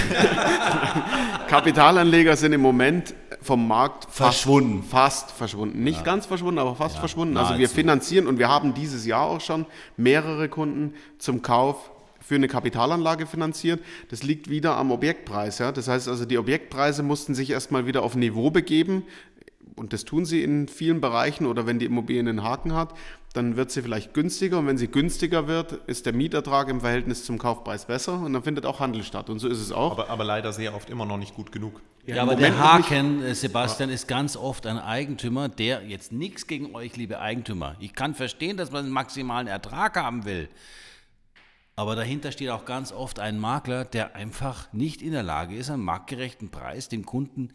Kapitalanleger 1.49 2.37
sind 2.37 2.53
im 2.53 2.61
Moment 2.61 3.14
vom 3.41 3.69
Markt 3.69 4.09
verschwunden. 4.11 4.82
Fast, 4.82 5.29
fast 5.29 5.38
verschwunden. 5.38 5.85
Nicht 5.85 5.99
ja. 5.99 6.02
ganz 6.02 6.26
verschwunden, 6.26 6.59
aber 6.59 6.75
fast 6.75 6.97
ja, 6.97 7.00
verschwunden. 7.00 7.37
Also 7.37 7.56
wir 7.59 7.69
finanzieren 7.69 8.26
und 8.26 8.41
wir 8.41 8.49
haben 8.49 8.75
dieses 8.75 9.06
Jahr 9.06 9.26
auch 9.26 9.41
schon 9.41 9.67
mehrere 9.97 10.49
Kunden 10.49 10.94
zum 11.19 11.43
Kauf 11.43 11.93
für 12.26 12.34
eine 12.34 12.49
Kapitalanlage 12.49 13.26
finanziert. 13.26 13.81
Das 14.11 14.23
liegt 14.25 14.50
wieder 14.50 14.76
am 14.76 14.90
Objektpreis. 14.90 15.58
Ja? 15.58 15.70
Das 15.70 15.87
heißt 15.87 16.08
also, 16.08 16.25
die 16.25 16.38
Objektpreise 16.38 17.02
mussten 17.02 17.34
sich 17.34 17.50
erstmal 17.50 17.87
wieder 17.87 18.02
auf 18.02 18.17
Niveau 18.17 18.50
begeben. 18.50 19.05
Und 19.76 19.93
das 19.93 20.05
tun 20.05 20.25
sie 20.25 20.43
in 20.43 20.69
vielen 20.69 21.00
Bereichen. 21.00 21.46
Oder 21.46 21.67
wenn 21.67 21.78
die 21.78 21.84
Immobilie 21.84 22.20
einen 22.20 22.43
Haken 22.43 22.75
hat, 22.75 22.94
dann 23.34 23.56
wird 23.56 23.70
sie 23.70 23.82
vielleicht 23.82 24.12
günstiger. 24.12 24.58
Und 24.58 24.67
wenn 24.67 24.78
sie 24.78 24.88
günstiger 24.88 25.46
wird, 25.46 25.73
ist 25.87 26.06
der 26.06 26.14
Mietertrag 26.14 26.69
im 26.69 26.81
Verhältnis 26.81 27.25
zum 27.25 27.38
Kaufpreis 27.38 27.84
besser. 27.84 28.19
Und 28.20 28.32
dann 28.32 28.42
findet 28.42 28.66
auch 28.66 28.80
Handel 28.80 29.04
statt. 29.04 29.30
Und 29.30 29.38
so 29.38 29.47
ist 29.47 29.61
es 29.61 29.71
auch. 29.71 29.92
Aber, 29.92 30.11
aber 30.11 30.25
leider 30.25 30.52
sehr 30.52 30.75
oft 30.75 30.90
immer 30.90 31.06
noch 31.06 31.18
nicht 31.18 31.35
gut 31.35 31.52
genug. 31.52 31.80
Ja, 32.06 32.16
ja 32.16 32.23
aber 32.23 32.33
Moment 32.33 32.54
der 32.54 32.59
Haken, 32.59 33.18
nicht. 33.18 33.28
Äh, 33.28 33.35
Sebastian, 33.35 33.90
ist 33.90 34.09
ganz 34.09 34.37
oft 34.37 34.66
ein 34.66 34.78
Eigentümer, 34.78 35.49
der 35.49 35.85
jetzt 35.85 36.11
nichts 36.11 36.49
gegen 36.49 36.75
euch, 36.75 36.97
liebe 36.97 37.21
Eigentümer. 37.21 37.76
Ich 37.78 37.95
kann 37.95 38.14
verstehen, 38.14 38.56
dass 38.56 38.73
man 38.73 38.85
einen 38.85 38.92
maximalen 38.92 39.47
Ertrag 39.47 39.97
haben 39.97 40.25
will. 40.25 40.49
Aber 41.76 41.95
dahinter 41.95 42.33
steht 42.33 42.49
auch 42.49 42.64
ganz 42.64 42.90
oft 42.90 43.21
ein 43.21 43.38
Makler, 43.38 43.85
der 43.85 44.16
einfach 44.16 44.73
nicht 44.73 45.02
in 45.02 45.12
der 45.12 45.23
Lage 45.23 45.54
ist, 45.54 45.71
einen 45.71 45.83
marktgerechten 45.83 46.49
Preis 46.49 46.88
dem 46.88 47.04
Kunden 47.04 47.52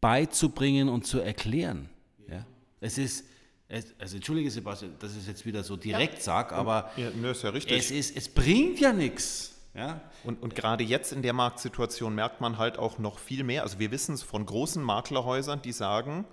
beizubringen 0.00 0.88
und 0.88 1.06
zu 1.06 1.20
erklären. 1.20 1.90
Ja? 2.26 2.46
Es 2.80 2.96
ist, 2.96 3.26
es, 3.68 3.94
also 3.98 4.16
entschuldige 4.16 4.50
Sebastian, 4.50 4.92
dass 4.98 5.12
ich 5.12 5.18
es 5.18 5.26
jetzt 5.26 5.44
wieder 5.44 5.62
so 5.62 5.76
direkt 5.76 6.14
ja. 6.14 6.20
sage, 6.20 6.54
aber 6.54 6.90
ja, 6.96 7.08
ist 7.08 7.42
ja 7.42 7.50
richtig. 7.50 7.76
Es, 7.78 7.90
ist, 7.90 8.16
es 8.16 8.30
bringt 8.30 8.80
ja 8.80 8.94
nichts. 8.94 9.52
Ja? 9.74 10.00
Und, 10.24 10.42
und 10.42 10.54
gerade 10.54 10.82
jetzt 10.82 11.12
in 11.12 11.20
der 11.20 11.34
Marktsituation 11.34 12.14
merkt 12.14 12.40
man 12.40 12.56
halt 12.56 12.78
auch 12.78 12.98
noch 12.98 13.18
viel 13.18 13.44
mehr. 13.44 13.62
Also 13.62 13.78
wir 13.78 13.90
wissen 13.90 14.14
es 14.14 14.22
von 14.22 14.46
großen 14.46 14.82
Maklerhäusern, 14.82 15.60
die 15.60 15.72
sagen, 15.72 16.24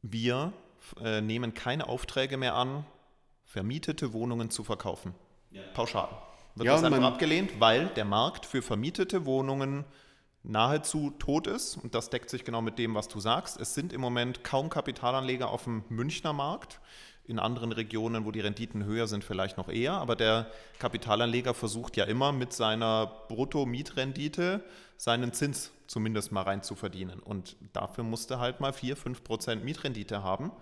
wir 0.00 0.54
äh, 1.02 1.20
nehmen 1.20 1.52
keine 1.52 1.88
Aufträge 1.88 2.38
mehr 2.38 2.54
an, 2.54 2.86
vermietete 3.44 4.14
Wohnungen 4.14 4.48
zu 4.48 4.64
verkaufen. 4.64 5.14
Ja. 5.54 5.62
Pauschal. 5.72 6.08
Wird 6.56 6.66
ja, 6.66 6.72
das 6.72 6.84
einfach 6.84 7.02
abgelehnt, 7.02 7.60
weil 7.60 7.86
der 7.86 8.04
Markt 8.04 8.44
für 8.44 8.60
vermietete 8.60 9.24
Wohnungen 9.24 9.84
nahezu 10.42 11.10
tot 11.18 11.46
ist. 11.46 11.76
Und 11.76 11.94
das 11.94 12.10
deckt 12.10 12.28
sich 12.28 12.44
genau 12.44 12.60
mit 12.60 12.78
dem, 12.78 12.94
was 12.94 13.08
du 13.08 13.20
sagst. 13.20 13.60
Es 13.60 13.74
sind 13.74 13.92
im 13.92 14.00
Moment 14.00 14.44
kaum 14.44 14.68
Kapitalanleger 14.68 15.48
auf 15.48 15.64
dem 15.64 15.84
Münchner 15.88 16.32
Markt. 16.32 16.80
In 17.26 17.38
anderen 17.38 17.72
Regionen, 17.72 18.26
wo 18.26 18.32
die 18.32 18.40
Renditen 18.40 18.84
höher 18.84 19.06
sind, 19.06 19.24
vielleicht 19.24 19.56
noch 19.56 19.68
eher. 19.68 19.92
Aber 19.92 20.16
der 20.16 20.50
Kapitalanleger 20.78 21.54
versucht 21.54 21.96
ja 21.96 22.04
immer 22.04 22.32
mit 22.32 22.52
seiner 22.52 23.06
Brutto-Mietrendite 23.28 24.62
seinen 24.96 25.32
Zins 25.32 25.70
zumindest 25.86 26.32
mal 26.32 26.42
rein 26.42 26.62
zu 26.62 26.74
verdienen. 26.74 27.20
Und 27.20 27.56
dafür 27.72 28.04
musste 28.04 28.40
halt 28.40 28.60
mal 28.60 28.72
4, 28.72 28.96
5 28.96 29.24
Prozent 29.24 29.64
Mietrendite 29.64 30.22
haben. 30.22 30.52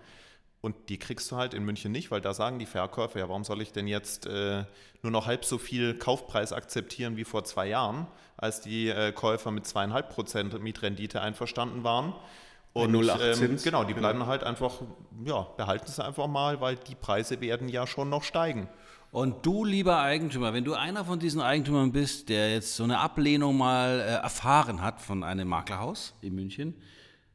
Und 0.63 0.87
die 0.87 0.97
kriegst 0.97 1.29
du 1.29 1.35
halt 1.35 1.53
in 1.53 1.65
München 1.65 1.91
nicht, 1.91 2.09
weil 2.09 2.21
da 2.21 2.33
sagen 2.33 2.57
die 2.57 2.65
Verkäufer, 2.65 3.19
ja, 3.19 3.27
warum 3.27 3.43
soll 3.43 3.61
ich 3.61 3.73
denn 3.73 3.85
jetzt 3.85 4.27
äh, 4.27 4.63
nur 5.01 5.11
noch 5.11 5.27
halb 5.27 5.43
so 5.43 5.57
viel 5.57 5.93
Kaufpreis 5.93 6.53
akzeptieren 6.53 7.17
wie 7.17 7.25
vor 7.25 7.43
zwei 7.43 7.67
Jahren, 7.67 8.07
als 8.37 8.61
die 8.61 8.87
äh, 8.87 9.11
Käufer 9.11 9.51
mit 9.51 9.67
zweieinhalb 9.67 10.09
Prozent 10.09 10.57
Mietrendite 10.63 11.19
einverstanden 11.19 11.83
waren. 11.83 12.13
Und 12.71 12.95
ähm, 12.95 13.57
genau, 13.61 13.83
die 13.83 13.93
bleiben 13.93 14.19
genau. 14.19 14.31
halt 14.31 14.45
einfach, 14.45 14.81
ja, 15.25 15.41
behalten 15.57 15.87
es 15.89 15.99
einfach 15.99 16.27
mal, 16.27 16.61
weil 16.61 16.77
die 16.77 16.95
Preise 16.95 17.41
werden 17.41 17.67
ja 17.67 17.85
schon 17.85 18.09
noch 18.09 18.23
steigen. 18.23 18.69
Und 19.11 19.45
du, 19.45 19.65
lieber 19.65 19.99
Eigentümer, 19.99 20.53
wenn 20.53 20.63
du 20.63 20.75
einer 20.75 21.03
von 21.03 21.19
diesen 21.19 21.41
Eigentümern 21.41 21.91
bist, 21.91 22.29
der 22.29 22.53
jetzt 22.53 22.77
so 22.77 22.85
eine 22.85 22.99
Ablehnung 22.99 23.57
mal 23.57 23.99
äh, 23.99 24.13
erfahren 24.13 24.81
hat 24.81 25.01
von 25.01 25.25
einem 25.25 25.49
Maklerhaus 25.49 26.13
in 26.21 26.35
München, 26.35 26.73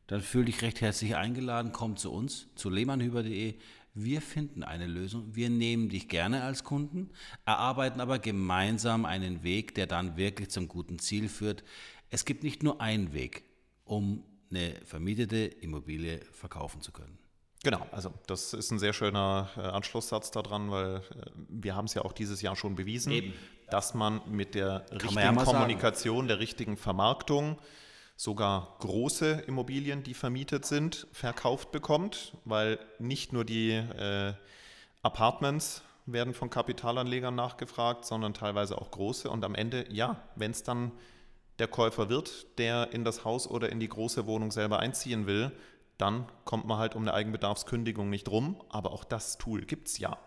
dann 0.09 0.23
fühl 0.23 0.47
dich 0.47 0.63
recht 0.63 0.81
herzlich 0.81 1.15
eingeladen, 1.17 1.71
komm 1.73 1.97
zu 1.97 2.11
uns, 2.11 2.49
zu 2.57 2.71
lehmannhüber.de. 2.71 3.55
Wir 3.95 4.23
finden 4.23 4.63
eine 4.63 4.87
Lösung. 4.87 5.35
Wir 5.35 5.51
nehmen 5.51 5.91
dich 5.91 6.09
gerne 6.09 6.43
als 6.43 6.65
Kunden, 6.65 7.11
erarbeiten 7.45 8.01
aber 8.01 8.19
gemeinsam 8.19 9.05
einen 9.05 9.43
Weg, 9.43 9.75
der 9.75 9.87
dann 9.87 10.17
wirklich 10.17 10.51
zum 10.51 10.67
guten 10.67 10.99
Ziel 10.99 11.29
führt. 11.29 11.63
Es 12.09 12.25
gibt 12.25 12.43
nicht 12.43 12.63
nur 12.63 12.81
einen 12.81 13.13
Weg, 13.13 13.45
um 13.85 14.25
eine 14.51 14.77
vermietete 14.85 15.37
Immobilie 15.37 16.21
verkaufen 16.33 16.81
zu 16.81 16.91
können. 16.91 17.19
Genau, 17.63 17.87
also 17.91 18.15
das 18.27 18.55
ist 18.55 18.71
ein 18.71 18.79
sehr 18.79 18.95
schöner 18.95 19.51
äh, 19.57 19.61
Anschlusssatz 19.61 20.31
daran, 20.31 20.71
weil 20.71 20.97
äh, 20.97 21.01
wir 21.49 21.75
haben 21.75 21.85
es 21.85 21.95
ja 21.95 22.03
auch 22.03 22.13
dieses 22.13 22.41
Jahr 22.41 22.57
schon 22.57 22.77
bewiesen, 22.77 23.13
Eben. 23.13 23.35
dass 23.69 23.93
man 23.93 24.23
mit 24.31 24.55
der 24.55 24.87
richtigen 24.91 25.19
ja 25.21 25.33
mal 25.33 25.45
sagen. 25.45 25.59
Kommunikation, 25.59 26.29
der 26.29 26.39
richtigen 26.39 26.77
Vermarktung 26.79 27.59
sogar 28.19 28.75
große 28.81 29.45
Immobilien, 29.47 30.03
die 30.03 30.13
vermietet 30.13 30.67
sind, 30.67 31.07
verkauft 31.13 31.71
bekommt, 31.71 32.37
weil 32.45 32.81
nicht 32.99 33.33
nur 33.33 33.45
die 33.45 33.71
äh, 33.71 34.35
Apartments 35.03 35.83
werden 36.05 36.35
von 36.35 36.51
Kapitalanlegern 36.51 37.37
nachgefragt, 37.37 38.05
sondern 38.05 38.35
teilweise 38.35 38.77
auch 38.77 38.91
große. 38.91 39.31
Und 39.31 39.45
am 39.45 39.55
Ende, 39.55 39.87
ja, 39.89 40.21
wenn 40.35 40.51
es 40.51 40.65
dann 40.65 40.91
der 41.61 41.69
Käufer 41.69 42.09
wird, 42.09 42.59
der 42.59 42.93
in 42.93 43.05
das 43.05 43.25
Haus 43.25 43.49
oder 43.49 43.71
in 43.71 43.79
die 43.79 43.89
große 43.89 44.27
Wohnung 44.27 44.51
selber 44.51 44.81
einziehen 44.81 45.29
will, 45.29 45.53
dann 45.97 46.27
kommt 46.45 46.67
man 46.67 46.79
halt 46.79 46.97
um 46.97 47.03
eine 47.03 47.15
Eigenbedarfskündigung 47.15 48.11
nicht 48.11 48.29
rum. 48.29 48.61
Aber 48.69 48.91
auch 48.91 49.05
das 49.05 49.39
Tool 49.39 49.63
gibt 49.63 49.87
es 49.87 49.99
ja. 49.99 50.19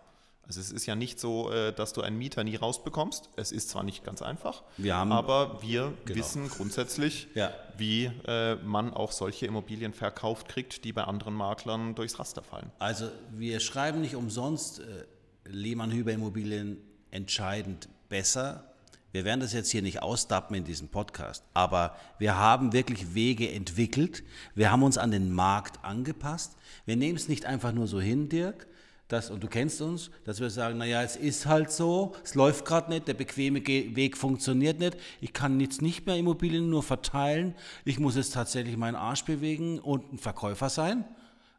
Also 0.46 0.60
es 0.60 0.72
ist 0.72 0.86
ja 0.86 0.96
nicht 0.96 1.20
so, 1.20 1.50
äh, 1.52 1.72
dass 1.72 1.92
du 1.92 2.02
einen 2.02 2.18
Mieter 2.18 2.42
nie 2.44 2.56
rausbekommst. 2.56 3.30
Es 3.36 3.52
ist 3.52 3.70
zwar 3.70 3.84
nicht 3.84 4.04
ganz 4.04 4.22
einfach, 4.22 4.62
Wir 4.76 4.96
haben- 4.96 5.12
aber 5.12 5.62
wir 5.62 5.92
Genau. 6.04 6.18
wissen 6.18 6.48
grundsätzlich, 6.48 7.28
Ja. 7.34 7.52
wie 7.78 8.10
äh, 8.26 8.56
man 8.56 8.92
auch 8.92 9.12
solche 9.12 9.46
Immobilien 9.46 9.94
verkauft 9.94 10.48
kriegt, 10.48 10.84
die 10.84 10.92
bei 10.92 11.04
anderen 11.04 11.34
Maklern 11.34 11.94
durchs 11.94 12.18
Raster 12.18 12.42
fallen. 12.42 12.70
Also 12.80 13.08
wir 13.30 13.60
schreiben 13.60 14.00
nicht 14.00 14.16
umsonst 14.16 14.80
äh, 14.80 15.04
Lehmann-Hüber 15.48 16.12
Immobilien 16.12 16.76
entscheidend 17.10 17.88
besser. 18.08 18.64
Wir 19.12 19.24
werden 19.24 19.40
das 19.40 19.52
jetzt 19.52 19.70
hier 19.70 19.82
nicht 19.82 20.02
ausdappen 20.02 20.56
in 20.56 20.64
diesem 20.64 20.88
Podcast, 20.88 21.44
aber 21.52 21.94
wir 22.18 22.36
haben 22.38 22.72
wirklich 22.72 23.14
Wege 23.14 23.50
entwickelt. 23.52 24.22
Wir 24.54 24.72
haben 24.72 24.82
uns 24.82 24.96
an 24.98 25.10
den 25.10 25.32
Markt 25.32 25.84
angepasst. 25.84 26.56
Wir 26.86 26.96
nehmen 26.96 27.16
es 27.16 27.28
nicht 27.28 27.44
einfach 27.44 27.72
nur 27.72 27.86
so 27.86 28.00
hin, 28.00 28.28
Dirk, 28.30 28.66
dass, 29.12 29.30
und 29.30 29.42
du 29.42 29.48
kennst 29.48 29.82
uns, 29.82 30.10
dass 30.24 30.40
wir 30.40 30.48
sagen, 30.48 30.78
naja, 30.78 31.02
es 31.02 31.16
ist 31.16 31.46
halt 31.46 31.70
so, 31.70 32.14
es 32.24 32.34
läuft 32.34 32.64
gerade 32.64 32.90
nicht, 32.90 33.06
der 33.08 33.14
bequeme 33.14 33.64
Weg 33.66 34.16
funktioniert 34.16 34.80
nicht, 34.80 34.96
ich 35.20 35.32
kann 35.32 35.60
jetzt 35.60 35.82
nicht 35.82 36.06
mehr 36.06 36.16
Immobilien 36.16 36.70
nur 36.70 36.82
verteilen, 36.82 37.54
ich 37.84 37.98
muss 37.98 38.16
jetzt 38.16 38.32
tatsächlich 38.32 38.76
meinen 38.76 38.96
Arsch 38.96 39.24
bewegen 39.24 39.78
und 39.78 40.12
ein 40.12 40.18
Verkäufer 40.18 40.70
sein. 40.70 41.04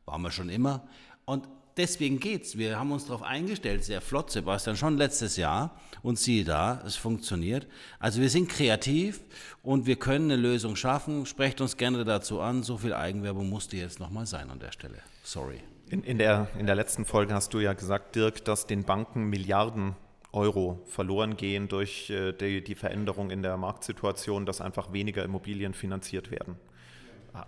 Waren 0.05 0.21
wir 0.23 0.31
schon 0.31 0.49
immer. 0.49 0.87
Und 1.25 1.47
deswegen 1.77 2.19
geht's. 2.19 2.57
Wir 2.57 2.77
haben 2.77 2.91
uns 2.91 3.05
darauf 3.05 3.21
eingestellt, 3.21 3.83
sehr 3.83 4.01
flott, 4.01 4.31
Sebastian, 4.31 4.75
schon 4.75 4.97
letztes 4.97 5.37
Jahr. 5.37 5.79
Und 6.01 6.19
siehe 6.19 6.43
da, 6.43 6.81
es 6.85 6.95
funktioniert. 6.95 7.67
Also 7.99 8.19
wir 8.19 8.29
sind 8.29 8.49
kreativ 8.49 9.21
und 9.61 9.85
wir 9.85 9.95
können 9.95 10.31
eine 10.31 10.41
Lösung 10.41 10.75
schaffen. 10.75 11.25
Sprecht 11.25 11.61
uns 11.61 11.77
gerne 11.77 12.03
dazu 12.03 12.41
an. 12.41 12.63
So 12.63 12.77
viel 12.77 12.93
Eigenwerbung 12.93 13.49
musste 13.49 13.77
jetzt 13.77 13.99
nochmal 13.99 14.25
sein 14.25 14.49
an 14.49 14.59
der 14.59 14.71
Stelle. 14.71 14.97
Sorry. 15.23 15.61
In, 15.93 16.01
in, 16.01 16.17
der, 16.17 16.47
in 16.57 16.65
der 16.65 16.73
letzten 16.73 17.05
Folge 17.05 17.35
hast 17.35 17.53
du 17.53 17.59
ja 17.59 17.73
gesagt, 17.73 18.15
Dirk, 18.15 18.43
dass 18.45 18.65
den 18.65 18.83
Banken 18.83 19.25
Milliarden 19.25 19.95
Euro 20.31 20.81
verloren 20.87 21.37
gehen 21.37 21.67
durch 21.67 22.09
äh, 22.09 22.31
die, 22.31 22.63
die 22.63 22.73
Veränderung 22.73 23.29
in 23.29 23.43
der 23.43 23.57
Marktsituation, 23.57 24.47
dass 24.47 24.59
einfach 24.59 24.91
weniger 24.91 25.23
Immobilien 25.23 25.75
finanziert 25.75 26.31
werden. 26.31 26.55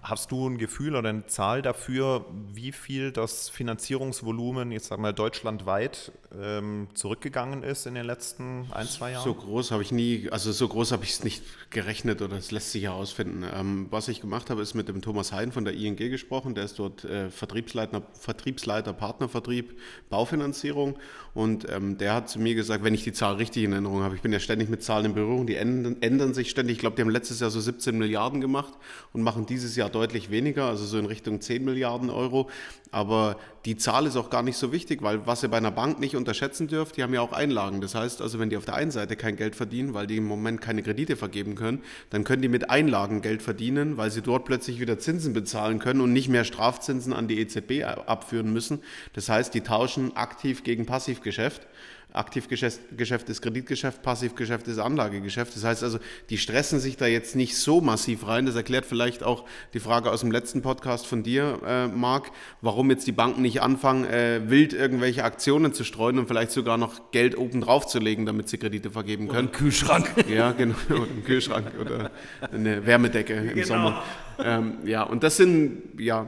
Hast 0.01 0.31
du 0.31 0.49
ein 0.49 0.57
Gefühl 0.57 0.95
oder 0.95 1.09
eine 1.09 1.27
Zahl 1.27 1.61
dafür, 1.61 2.25
wie 2.51 2.71
viel 2.71 3.11
das 3.11 3.49
Finanzierungsvolumen 3.49 4.71
jetzt 4.71 4.87
sagen 4.87 5.03
wir 5.03 5.13
deutschlandweit 5.13 6.11
ähm, 6.35 6.87
zurückgegangen 6.95 7.61
ist 7.61 7.85
in 7.85 7.93
den 7.93 8.05
letzten 8.05 8.65
ein, 8.71 8.87
zwei 8.87 9.11
Jahren? 9.11 9.23
So 9.23 9.35
groß 9.35 9.69
habe 9.69 9.83
ich 9.83 9.91
nie, 9.91 10.27
also 10.31 10.51
so 10.51 10.67
groß 10.67 10.91
habe 10.91 11.03
ich 11.03 11.11
es 11.11 11.23
nicht 11.23 11.43
gerechnet 11.69 12.23
oder 12.23 12.35
es 12.35 12.49
lässt 12.49 12.71
sich 12.71 12.85
herausfinden. 12.85 13.45
Ähm, 13.53 13.85
was 13.91 14.07
ich 14.07 14.21
gemacht 14.21 14.49
habe, 14.49 14.63
ist 14.63 14.73
mit 14.73 14.87
dem 14.87 15.03
Thomas 15.03 15.31
Hein 15.31 15.51
von 15.51 15.65
der 15.65 15.75
ING 15.75 15.95
gesprochen, 15.97 16.55
der 16.55 16.65
ist 16.65 16.79
dort 16.79 17.03
äh, 17.05 17.29
Vertriebsleiter, 17.29 18.01
Vertriebsleiter 18.19 18.91
Partnervertrieb, 18.91 19.79
Baufinanzierung 20.09 20.97
und 21.35 21.69
ähm, 21.69 21.99
der 21.99 22.15
hat 22.15 22.29
zu 22.29 22.39
mir 22.39 22.55
gesagt, 22.55 22.83
wenn 22.83 22.95
ich 22.95 23.03
die 23.03 23.13
Zahl 23.13 23.35
richtig 23.35 23.63
in 23.63 23.71
Erinnerung 23.71 24.01
habe, 24.01 24.15
ich 24.15 24.21
bin 24.21 24.33
ja 24.33 24.39
ständig 24.39 24.67
mit 24.67 24.81
Zahlen 24.81 25.05
in 25.05 25.13
Berührung, 25.13 25.45
die 25.45 25.57
ändern, 25.57 25.97
ändern 26.01 26.33
sich 26.33 26.49
ständig. 26.49 26.77
Ich 26.77 26.79
glaube, 26.79 26.95
die 26.95 27.03
haben 27.03 27.09
letztes 27.09 27.39
Jahr 27.39 27.51
so 27.51 27.59
17 27.59 27.95
Milliarden 27.97 28.41
gemacht 28.41 28.73
und 29.13 29.21
machen 29.21 29.45
dieses 29.45 29.74
Jahr 29.75 29.89
deutlich 29.89 30.29
weniger, 30.29 30.65
also 30.65 30.85
so 30.85 30.97
in 30.97 31.05
Richtung 31.05 31.41
10 31.41 31.63
Milliarden 31.63 32.09
Euro. 32.09 32.49
Aber 32.91 33.37
die 33.65 33.75
Zahl 33.75 34.05
ist 34.05 34.15
auch 34.15 34.29
gar 34.29 34.43
nicht 34.43 34.57
so 34.57 34.71
wichtig, 34.71 35.01
weil 35.01 35.25
was 35.25 35.43
ihr 35.43 35.49
bei 35.49 35.57
einer 35.57 35.71
Bank 35.71 35.99
nicht 35.99 36.15
unterschätzen 36.15 36.67
dürft, 36.67 36.97
die 36.97 37.03
haben 37.03 37.13
ja 37.13 37.21
auch 37.21 37.33
Einlagen. 37.33 37.81
Das 37.81 37.95
heißt 37.95 38.21
also, 38.21 38.39
wenn 38.39 38.49
die 38.49 38.57
auf 38.57 38.65
der 38.65 38.75
einen 38.75 38.91
Seite 38.91 39.15
kein 39.15 39.35
Geld 39.35 39.55
verdienen, 39.55 39.93
weil 39.93 40.07
die 40.07 40.17
im 40.17 40.25
Moment 40.25 40.61
keine 40.61 40.83
Kredite 40.83 41.15
vergeben 41.15 41.55
können, 41.55 41.81
dann 42.09 42.23
können 42.23 42.41
die 42.41 42.47
mit 42.47 42.69
Einlagen 42.69 43.21
Geld 43.21 43.41
verdienen, 43.41 43.97
weil 43.97 44.11
sie 44.11 44.21
dort 44.21 44.45
plötzlich 44.45 44.79
wieder 44.79 44.99
Zinsen 44.99 45.33
bezahlen 45.33 45.79
können 45.79 46.01
und 46.01 46.13
nicht 46.13 46.29
mehr 46.29 46.45
Strafzinsen 46.45 47.11
an 47.11 47.27
die 47.27 47.39
EZB 47.39 47.83
abführen 48.05 48.53
müssen. 48.53 48.79
Das 49.13 49.29
heißt, 49.29 49.53
die 49.53 49.61
tauschen 49.61 50.15
aktiv 50.15 50.63
gegen 50.63 50.85
Passivgeschäft. 50.85 51.67
Aktivgeschäft 52.15 52.79
Geschäft 52.97 53.29
ist 53.29 53.41
Kreditgeschäft, 53.41 54.01
Passivgeschäft 54.01 54.67
ist 54.67 54.79
Anlagegeschäft. 54.79 55.55
Das 55.55 55.63
heißt 55.63 55.83
also, 55.83 55.99
die 56.29 56.37
stressen 56.37 56.79
sich 56.79 56.97
da 56.97 57.05
jetzt 57.05 57.35
nicht 57.35 57.57
so 57.57 57.81
massiv 57.81 58.27
rein. 58.27 58.45
Das 58.45 58.55
erklärt 58.55 58.85
vielleicht 58.85 59.23
auch 59.23 59.45
die 59.73 59.79
Frage 59.79 60.11
aus 60.11 60.21
dem 60.21 60.31
letzten 60.31 60.61
Podcast 60.61 61.05
von 61.05 61.23
dir, 61.23 61.59
äh, 61.65 61.87
Marc, 61.87 62.31
warum 62.61 62.89
jetzt 62.89 63.07
die 63.07 63.11
Banken 63.11 63.41
nicht 63.41 63.61
anfangen, 63.61 64.05
äh, 64.05 64.41
wild 64.49 64.73
irgendwelche 64.73 65.23
Aktionen 65.23 65.73
zu 65.73 65.83
streuen 65.83 66.19
und 66.19 66.27
vielleicht 66.27 66.51
sogar 66.51 66.77
noch 66.77 67.11
Geld 67.11 67.37
oben 67.37 67.61
drauf 67.61 67.87
zu 67.87 67.99
legen, 67.99 68.25
damit 68.25 68.49
sie 68.49 68.57
Kredite 68.57 68.91
vergeben 68.91 69.27
können. 69.27 69.51
Kühlschrank. 69.51 70.09
Ja, 70.29 70.51
genau, 70.51 70.75
oder 70.89 71.07
im 71.07 71.23
Kühlschrank 71.23 71.71
oder 71.79 72.11
eine 72.51 72.85
Wärmedecke 72.85 73.33
im 73.33 73.63
Sommer. 73.63 74.03
Ähm, 74.39 74.77
ja, 74.85 75.03
und 75.03 75.23
das 75.23 75.37
sind, 75.37 75.99
ja, 75.99 76.27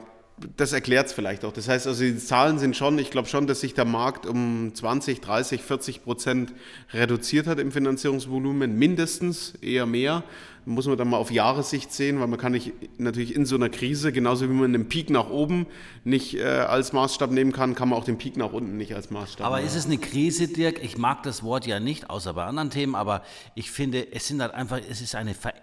das 0.56 0.72
erklärt 0.72 1.08
es 1.08 1.14
vielleicht 1.14 1.44
auch. 1.46 1.54
Das 1.54 1.68
heißt 1.68 1.88
also, 1.88 2.04
die 2.04 2.18
Zahlen 2.18 2.60
sind 2.60 2.76
schon, 2.76 3.00
ich 3.00 3.10
glaube 3.10 3.28
schon, 3.28 3.48
dass 3.48 3.62
sich 3.62 3.74
der 3.74 3.86
Markt 3.86 4.28
um 4.28 4.72
20, 4.74 5.20
30, 5.20 5.62
40 5.62 6.04
Prozent 6.04 6.54
reduziert 6.94 7.48
hat 7.48 7.60
im 7.60 7.72
Finanzierungsvolumen, 7.72 8.78
mindestens, 8.78 9.56
eher 9.62 9.86
mehr. 9.88 10.24
Muss 10.66 10.86
man 10.86 10.98
dann 10.98 11.10
mal 11.10 11.18
auf 11.18 11.32
Jahressicht 11.32 11.94
sehen, 11.94 12.20
weil 12.20 12.28
man 12.28 12.38
kann 12.38 12.52
nicht 12.52 12.74
natürlich 13.00 13.34
in 13.34 13.46
so 13.46 13.56
einer 13.56 13.70
Krise, 13.70 14.12
genauso 14.12 14.50
wie 14.50 14.54
man 14.54 14.66
einen 14.66 14.90
Peak 14.90 15.10
nach 15.10 15.30
oben 15.30 15.66
nicht 16.04 16.36
äh, 16.36 16.44
als 16.44 16.92
Maßstab 16.92 17.32
nehmen 17.32 17.54
kann, 17.54 17.74
kann 17.74 17.88
man 17.90 17.98
auch 17.98 18.04
den 18.04 18.18
Peak 18.18 18.36
nach 18.36 18.52
unten 18.52 18.76
nicht 18.76 18.94
als 18.94 19.10
Maßstab 19.10 19.48
Aber 19.48 19.56
nehmen. 19.58 19.68
ist 19.70 19.76
es 19.76 19.86
eine 19.86 19.98
Krise, 19.98 20.50
Dirk? 20.50 20.84
Ich 20.84 20.98
mag 20.98 21.24
das 21.24 21.42
Wort 21.42 21.66
ja 21.66 21.80
nicht, 21.80 22.10
außer 22.10 22.34
bei 22.34 22.44
anderen 22.44 22.70
Themen, 22.70 22.96
aber 22.96 23.24
ich 23.56 23.72
finde, 23.72 24.12
es 24.12 24.28
sind 24.28 24.42
halt 24.42 24.54
einfach, 24.54 24.82
es 24.90 25.00
ist 25.00 25.16
eine, 25.16 25.34
Ver 25.34 25.54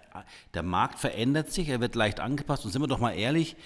der 0.54 0.62
Markt 0.62 0.98
verändert 0.98 1.50
sich, 1.50 1.68
er 1.68 1.80
wird 1.80 1.94
leicht 1.94 2.20
angepasst. 2.20 2.64
Und 2.64 2.70
sind 2.70 2.82
wir 2.82 2.86
doch 2.86 3.00
mal 3.00 3.12
ehrlich, 3.12 3.56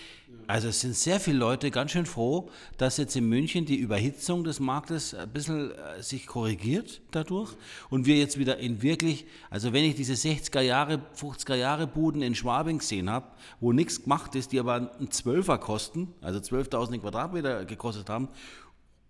also 0.46 0.68
es 0.68 0.80
sind 0.80 0.94
sehr 0.94 1.20
viele 1.20 1.38
Leute 1.38 1.70
ganz 1.70 1.90
schön 1.90 2.06
froh, 2.06 2.50
dass 2.78 2.96
jetzt 2.96 3.14
in 3.16 3.28
München 3.28 3.66
die 3.66 3.76
Überhitzung 3.76 4.44
des 4.44 4.60
Marktes 4.60 5.14
ein 5.14 5.28
bisschen 5.28 5.72
äh, 5.72 6.02
sich 6.02 6.26
korrigiert 6.26 7.02
dadurch. 7.10 7.54
Und 7.90 8.06
wir 8.06 8.16
jetzt 8.16 8.38
wieder 8.38 8.58
in 8.58 8.80
wirklich, 8.80 9.26
also 9.50 9.72
wenn 9.74 9.84
ich 9.84 9.94
diese 9.94 10.14
60er 10.14 10.60
Jahre, 10.60 11.02
50er 11.14 11.54
Jahre 11.54 11.86
Buden 11.86 12.22
in 12.22 12.34
Schwabing 12.34 12.78
gesehen 12.78 13.10
habe, 13.10 13.26
wo 13.60 13.72
nichts 13.72 14.02
gemacht 14.02 14.34
ist, 14.34 14.52
die 14.52 14.60
aber 14.60 14.74
einen 14.74 15.10
Zwölfer 15.10 15.58
kosten, 15.58 16.14
also 16.22 16.38
12.000 16.38 17.00
Quadratmeter 17.00 17.66
gekostet 17.66 18.08
haben 18.08 18.28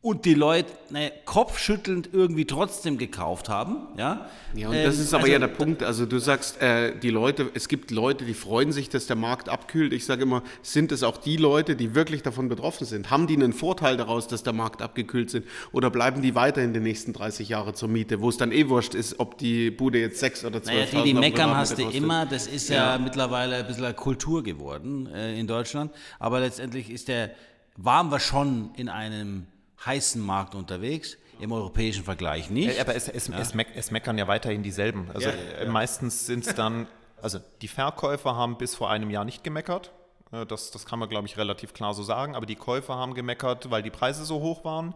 und 0.00 0.24
die 0.26 0.34
Leute 0.34 0.70
ne, 0.90 1.10
kopfschüttelnd 1.24 2.10
irgendwie 2.12 2.44
trotzdem 2.44 2.98
gekauft 2.98 3.48
haben. 3.48 3.88
Ja, 3.96 4.28
Ja, 4.54 4.68
und 4.68 4.76
Ähm, 4.76 4.84
das 4.84 4.98
ist 5.00 5.12
aber 5.12 5.24
also 5.24 5.32
ja 5.32 5.38
der 5.40 5.48
Punkt. 5.48 5.82
Also 5.82 6.06
du 6.06 6.20
sagst, 6.20 6.62
äh, 6.62 6.96
die 6.96 7.10
Leute, 7.10 7.50
es 7.54 7.66
gibt 7.66 7.90
Leute, 7.90 8.24
die 8.24 8.34
freuen 8.34 8.70
sich, 8.70 8.88
dass 8.88 9.08
der 9.08 9.16
Markt 9.16 9.48
abkühlt. 9.48 9.92
Ich 9.92 10.04
sage 10.04 10.22
immer, 10.22 10.44
sind 10.62 10.92
es 10.92 11.02
auch 11.02 11.16
die 11.16 11.36
Leute, 11.36 11.74
die 11.74 11.96
wirklich 11.96 12.22
davon 12.22 12.48
betroffen 12.48 12.86
sind? 12.86 13.10
Haben 13.10 13.26
die 13.26 13.34
einen 13.34 13.52
Vorteil 13.52 13.96
daraus, 13.96 14.28
dass 14.28 14.44
der 14.44 14.52
Markt 14.52 14.82
abgekühlt 14.82 15.30
sind? 15.30 15.46
Oder 15.72 15.90
bleiben 15.90 16.22
die 16.22 16.36
weiter 16.36 16.62
in 16.62 16.72
den 16.72 16.84
nächsten 16.84 17.12
30 17.12 17.48
Jahre 17.48 17.74
zur 17.74 17.88
Miete, 17.88 18.20
wo 18.20 18.28
es 18.28 18.36
dann 18.36 18.52
eh 18.52 18.68
wurscht 18.68 18.94
ist, 18.94 19.18
ob 19.18 19.36
die 19.38 19.72
Bude 19.72 19.98
jetzt 19.98 20.20
6 20.20 20.44
oder 20.44 20.62
12 20.62 20.92
Naja, 20.92 21.02
die, 21.02 21.12
die 21.12 21.18
meckern 21.18 21.56
hast 21.56 21.76
du 21.76 21.82
immer, 21.82 22.24
das 22.24 22.46
ist 22.46 22.68
ja, 22.68 22.98
mittlerweile 22.98 23.56
ein 23.56 23.66
bisschen 23.66 23.84
eine 23.84 23.94
Kultur 23.94 24.44
geworden 24.44 25.08
äh, 25.12 25.38
in 25.38 25.48
Deutschland. 25.48 25.92
Aber 26.20 26.38
letztendlich 26.38 26.88
ist 26.88 27.08
der, 27.08 27.32
waren 27.76 28.12
wir 28.12 28.20
schon 28.20 28.70
in 28.76 28.88
einem 28.88 29.46
heißen 29.84 30.20
Markt 30.20 30.54
unterwegs, 30.54 31.16
im 31.40 31.52
europäischen 31.52 32.04
Vergleich 32.04 32.50
nicht. 32.50 32.74
Ja, 32.76 32.82
aber 32.82 32.94
es, 32.96 33.08
es, 33.08 33.28
es, 33.28 33.54
meck, 33.54 33.68
es 33.74 33.90
meckern 33.90 34.18
ja 34.18 34.26
weiterhin 34.26 34.62
dieselben. 34.62 35.08
Also 35.14 35.28
äh, 35.28 35.66
meistens 35.66 36.26
sind 36.26 36.46
es 36.46 36.54
dann, 36.54 36.88
also 37.22 37.38
die 37.62 37.68
Verkäufer 37.68 38.34
haben 38.34 38.58
bis 38.58 38.74
vor 38.74 38.90
einem 38.90 39.10
Jahr 39.10 39.24
nicht 39.24 39.44
gemeckert. 39.44 39.92
Äh, 40.32 40.46
Das, 40.46 40.72
das 40.72 40.84
kann 40.84 40.98
man, 40.98 41.08
glaube 41.08 41.26
ich, 41.28 41.36
relativ 41.36 41.74
klar 41.74 41.94
so 41.94 42.02
sagen. 42.02 42.34
Aber 42.34 42.44
die 42.44 42.56
Käufer 42.56 42.96
haben 42.96 43.14
gemeckert, 43.14 43.70
weil 43.70 43.82
die 43.82 43.90
Preise 43.90 44.24
so 44.24 44.40
hoch 44.40 44.64
waren. 44.64 44.94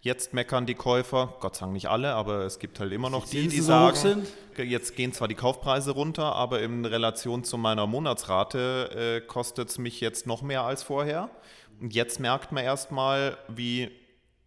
Jetzt 0.00 0.34
meckern 0.34 0.66
die 0.66 0.74
Käufer, 0.74 1.32
Gott 1.40 1.54
sei 1.56 1.60
Dank 1.60 1.72
nicht 1.72 1.88
alle, 1.88 2.12
aber 2.12 2.40
es 2.40 2.58
gibt 2.58 2.78
halt 2.78 2.92
immer 2.92 3.08
noch 3.08 3.24
die, 3.24 3.42
die 3.42 3.48
Zinsen 3.48 3.62
so 3.62 3.66
sagen, 3.68 4.26
jetzt 4.58 4.96
gehen 4.96 5.14
zwar 5.14 5.28
die 5.28 5.34
Kaufpreise 5.34 5.92
runter, 5.92 6.34
aber 6.34 6.60
in 6.60 6.84
Relation 6.84 7.42
zu 7.42 7.56
meiner 7.56 7.86
Monatsrate 7.86 9.22
äh, 9.22 9.26
kostet 9.26 9.70
es 9.70 9.78
mich 9.78 10.02
jetzt 10.02 10.26
noch 10.26 10.42
mehr 10.42 10.62
als 10.62 10.82
vorher. 10.82 11.30
Und 11.80 11.94
jetzt 11.94 12.20
merkt 12.20 12.52
man 12.52 12.64
erstmal, 12.64 13.38
wie 13.48 13.90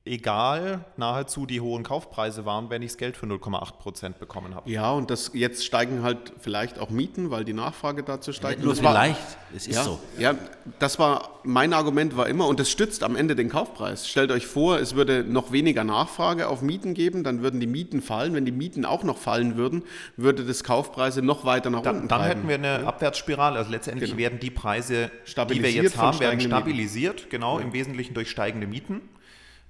egal 0.07 0.85
nahezu 0.97 1.45
die 1.45 1.61
hohen 1.61 1.83
Kaufpreise 1.83 2.45
waren, 2.45 2.69
wenn 2.69 2.81
ich 2.81 2.91
das 2.91 2.97
Geld 2.97 3.17
für 3.17 3.25
0,8 3.27 3.73
Prozent 3.77 4.19
bekommen 4.19 4.55
habe. 4.55 4.69
Ja, 4.69 4.91
und 4.91 5.09
das, 5.11 5.31
jetzt 5.33 5.65
steigen 5.65 6.01
halt 6.03 6.33
vielleicht 6.39 6.79
auch 6.79 6.89
Mieten, 6.89 7.29
weil 7.29 7.45
die 7.45 7.53
Nachfrage 7.53 8.03
dazu 8.03 8.33
steigt. 8.33 8.61
Nur 8.63 8.73
das 8.73 8.83
war- 8.83 8.91
vielleicht, 8.93 9.37
es 9.55 9.67
ist 9.67 9.75
ja, 9.75 9.83
so. 9.83 9.99
Ja, 10.17 10.35
das 10.79 10.97
war 10.99 11.29
mein 11.43 11.71
Argument 11.73 12.17
war 12.17 12.27
immer 12.27 12.45
und 12.47 12.59
das 12.59 12.69
stützt 12.69 13.03
am 13.03 13.15
Ende 13.15 13.33
den 13.35 13.47
Kaufpreis. 13.49 14.09
Stellt 14.09 14.31
euch 14.31 14.47
vor, 14.47 14.79
es 14.79 14.95
würde 14.95 15.23
noch 15.23 15.53
weniger 15.53 15.85
Nachfrage 15.85 16.49
auf 16.49 16.61
Mieten 16.61 16.93
geben, 16.93 17.23
dann 17.23 17.41
würden 17.41 17.59
die 17.61 17.67
Mieten 17.67 18.01
fallen. 18.01 18.33
Wenn 18.33 18.43
die 18.45 18.51
Mieten 18.51 18.83
auch 18.83 19.03
noch 19.03 19.17
fallen 19.17 19.55
würden, 19.55 19.83
würde 20.17 20.43
das 20.43 20.65
Kaufpreise 20.65 21.21
noch 21.21 21.45
weiter 21.45 21.69
nach 21.69 21.83
Dann, 21.83 21.95
unten 21.97 22.07
dann 22.09 22.19
treiben. 22.19 22.47
hätten 22.47 22.47
wir 22.49 22.55
eine 22.55 22.85
Abwärtsspirale. 22.87 23.57
Also 23.59 23.71
letztendlich 23.71 24.09
Genau. 24.11 24.19
werden 24.19 24.39
die 24.39 24.49
Preise, 24.51 24.93
die 25.05 25.11
wir 25.21 25.27
Stabilisiert 25.27 25.83
jetzt 25.85 25.97
haben, 25.97 26.19
werden 26.19 26.39
steigenden 26.39 26.49
Mieten. 26.49 26.57
stabilisiert, 26.69 27.29
genau, 27.29 27.59
im 27.59 27.71
Wesentlichen 27.71 28.13
durch 28.13 28.29
steigende 28.29 28.67
Mieten. 28.67 28.99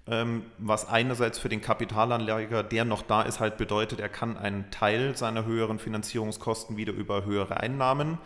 Ähm, 0.09 0.43
was 0.57 0.87
einerseits 0.87 1.37
für 1.37 1.49
den 1.49 1.61
Kapitalanleger, 1.61 2.63
der 2.63 2.85
noch 2.85 3.01
da 3.01 3.23
ist, 3.23 3.39
halt 3.39 3.57
bedeutet, 3.57 3.99
er 3.99 4.09
kann 4.09 4.37
einen 4.37 4.69
Teil 4.71 5.17
seiner 5.17 5.45
höheren 5.45 5.79
Finanzierungskosten 5.79 6.77
wieder 6.77 6.93
über 6.93 7.25
höhere 7.25 7.59
Einnahmen 7.59 8.17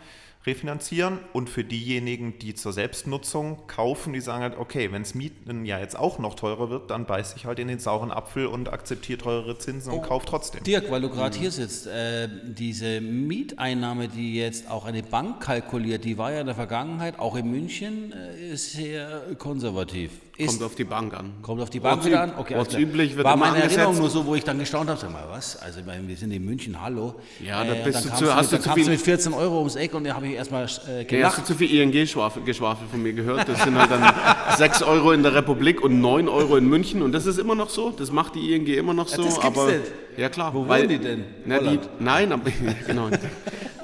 refinanzieren. 0.46 1.18
Und 1.32 1.48
für 1.48 1.64
diejenigen, 1.64 2.38
die 2.38 2.54
zur 2.54 2.72
Selbstnutzung 2.72 3.66
kaufen, 3.66 4.12
die 4.12 4.20
sagen 4.20 4.42
halt, 4.42 4.58
okay, 4.58 4.92
wenn 4.92 5.02
es 5.02 5.14
Mieten 5.14 5.64
ja 5.64 5.78
jetzt 5.78 5.98
auch 5.98 6.18
noch 6.18 6.34
teurer 6.34 6.70
wird, 6.70 6.90
dann 6.90 7.06
beiß 7.06 7.34
ich 7.36 7.46
halt 7.46 7.58
in 7.58 7.68
den 7.68 7.78
sauren 7.78 8.10
Apfel 8.10 8.46
und 8.46 8.72
akzeptiere 8.72 9.18
teurere 9.18 9.58
Zinsen 9.58 9.92
und 9.92 10.02
kaufe 10.02 10.26
trotzdem. 10.26 10.62
Dirk, 10.64 10.90
weil 10.90 11.00
du 11.00 11.10
gerade 11.10 11.38
hier 11.38 11.50
sitzt, 11.50 11.86
äh, 11.86 12.28
diese 12.44 13.00
Mieteinnahme, 13.00 14.08
die 14.08 14.36
jetzt 14.36 14.70
auch 14.70 14.84
eine 14.84 15.02
Bank 15.02 15.40
kalkuliert, 15.40 16.04
die 16.04 16.18
war 16.18 16.32
ja 16.32 16.40
in 16.40 16.46
der 16.46 16.54
Vergangenheit, 16.54 17.18
auch 17.18 17.36
in 17.36 17.50
München, 17.50 18.12
äh, 18.12 18.52
ist 18.52 18.72
sehr 18.72 19.34
konservativ. 19.38 20.10
Ist, 20.38 20.48
Kommt 20.48 20.62
auf 20.62 20.74
die 20.74 20.84
Bank 20.84 21.12
an. 21.12 21.34
kommt 21.42 21.60
auf 21.60 21.68
die 21.68 21.78
Bank 21.78 22.06
wieder 22.06 22.22
an? 22.22 22.32
Okay, 22.38 22.54
klar. 22.54 22.60
ortsüblich 22.60 23.14
wird 23.16 23.26
War 23.26 23.36
meine 23.36 23.62
Erinnerung 23.62 23.98
nur 23.98 24.08
so, 24.08 24.24
wo 24.24 24.34
ich 24.34 24.42
dann 24.42 24.58
gestaunt 24.58 24.88
habe, 24.88 24.98
sag 24.98 25.12
mal, 25.12 25.24
was? 25.30 25.60
Also 25.60 25.80
ich 25.80 25.86
meine, 25.86 26.08
wir 26.08 26.16
sind 26.16 26.32
in 26.32 26.42
München, 26.42 26.80
hallo. 26.80 27.16
Ja, 27.44 27.62
da 27.62 27.74
bist 27.74 27.96
dann 28.06 28.10
du 28.12 28.16
zu- 28.16 28.24
mit, 28.24 28.34
hast 28.34 28.50
du 28.50 28.56
dann 28.56 28.62
zu 28.62 28.68
du 28.70 28.74
viel- 28.76 28.88
mit 28.88 29.00
14 29.02 29.34
Euro 29.34 29.58
ums 29.58 29.76
Eck 29.76 29.92
und 29.92 30.04
da 30.04 30.14
habe 30.14 30.26
ich 30.28 30.32
erstmal 30.34 30.62
äh, 30.62 30.66
Ja, 30.66 30.70
hast 30.70 30.88
du 30.88 31.06
gelacht. 31.06 31.46
zu 31.46 31.54
viel 31.54 31.70
ING-Geschwafel 31.82 32.42
von 32.90 33.02
mir 33.02 33.12
gehört? 33.12 33.46
Das 33.46 33.62
sind 33.62 33.76
halt 33.78 33.90
dann 33.90 34.10
6 34.56 34.82
Euro 34.84 35.12
in 35.12 35.22
der 35.22 35.34
Republik 35.34 35.82
und 35.82 36.00
9 36.00 36.26
Euro 36.30 36.56
in 36.56 36.66
München. 36.66 37.02
Und 37.02 37.12
das 37.12 37.26
ist 37.26 37.38
immer 37.38 37.54
noch 37.54 37.68
so. 37.68 37.90
Das 37.90 38.10
macht 38.10 38.34
die 38.34 38.54
ING 38.54 38.66
immer 38.68 38.94
noch 38.94 39.08
so. 39.08 39.22
das 39.24 39.34
gibt's 39.38 39.58
aber, 39.58 39.66
nicht. 39.66 39.80
Ja, 40.16 40.30
klar. 40.30 40.54
Wo 40.54 40.66
weil- 40.66 40.80
wohnen 40.84 40.88
die 40.88 40.98
denn? 40.98 41.24
Na, 41.44 41.58
die, 41.58 41.78
nein, 41.98 42.32
aber, 42.32 42.50
genau. 42.86 43.10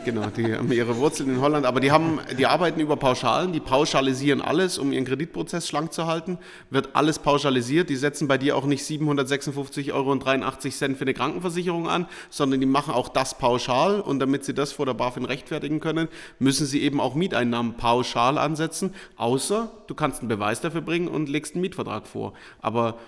Genau, 0.05 0.27
die 0.31 0.55
haben 0.55 0.73
ihre 0.73 0.97
Wurzeln 0.97 1.29
in 1.31 1.41
Holland, 1.41 1.67
aber 1.67 1.81
die, 1.81 1.91
haben, 1.91 2.21
die 2.39 2.47
arbeiten 2.47 2.81
über 2.81 2.97
Pauschalen, 2.97 3.53
die 3.53 3.61
pauschalisieren 3.61 4.41
alles, 4.41 4.79
um 4.79 4.93
ihren 4.93 5.05
Kreditprozess 5.05 5.69
schlank 5.69 5.93
zu 5.93 6.07
halten, 6.07 6.39
wird 6.71 6.91
alles 6.95 7.19
pauschalisiert, 7.19 7.91
die 7.91 7.97
setzen 7.97 8.29
bei 8.29 8.39
dir 8.39 8.57
auch 8.57 8.65
nicht 8.65 8.83
756,83 8.83 9.93
Euro 9.93 10.19
für 10.97 11.03
eine 11.03 11.15
Krankenversicherung 11.15 11.89
an, 11.89 12.07
sondern 12.31 12.61
die 12.61 12.67
machen 12.67 12.95
auch 12.95 13.09
das 13.09 13.37
pauschal. 13.39 14.01
Und 14.01 14.21
damit 14.21 14.45
sie 14.45 14.55
das 14.55 14.73
vor 14.73 14.87
der 14.87 14.95
BaFin 14.95 15.25
rechtfertigen 15.25 15.81
können, 15.81 16.09
müssen 16.39 16.67
sie 16.67 16.83
eben 16.83 17.01
auch 17.01 17.15
Mieteinnahmen 17.15 17.75
pauschal 17.75 18.39
ansetzen, 18.39 18.95
außer 19.17 19.71
du 19.87 19.95
kannst 19.95 20.21
einen 20.21 20.29
Beweis 20.29 20.61
dafür 20.61 20.81
bringen 20.81 21.09
und 21.09 21.29
legst 21.29 21.55
einen 21.55 21.63
Mietvertrag 21.63 22.07
vor. 22.07 22.33
Aber 22.61 22.99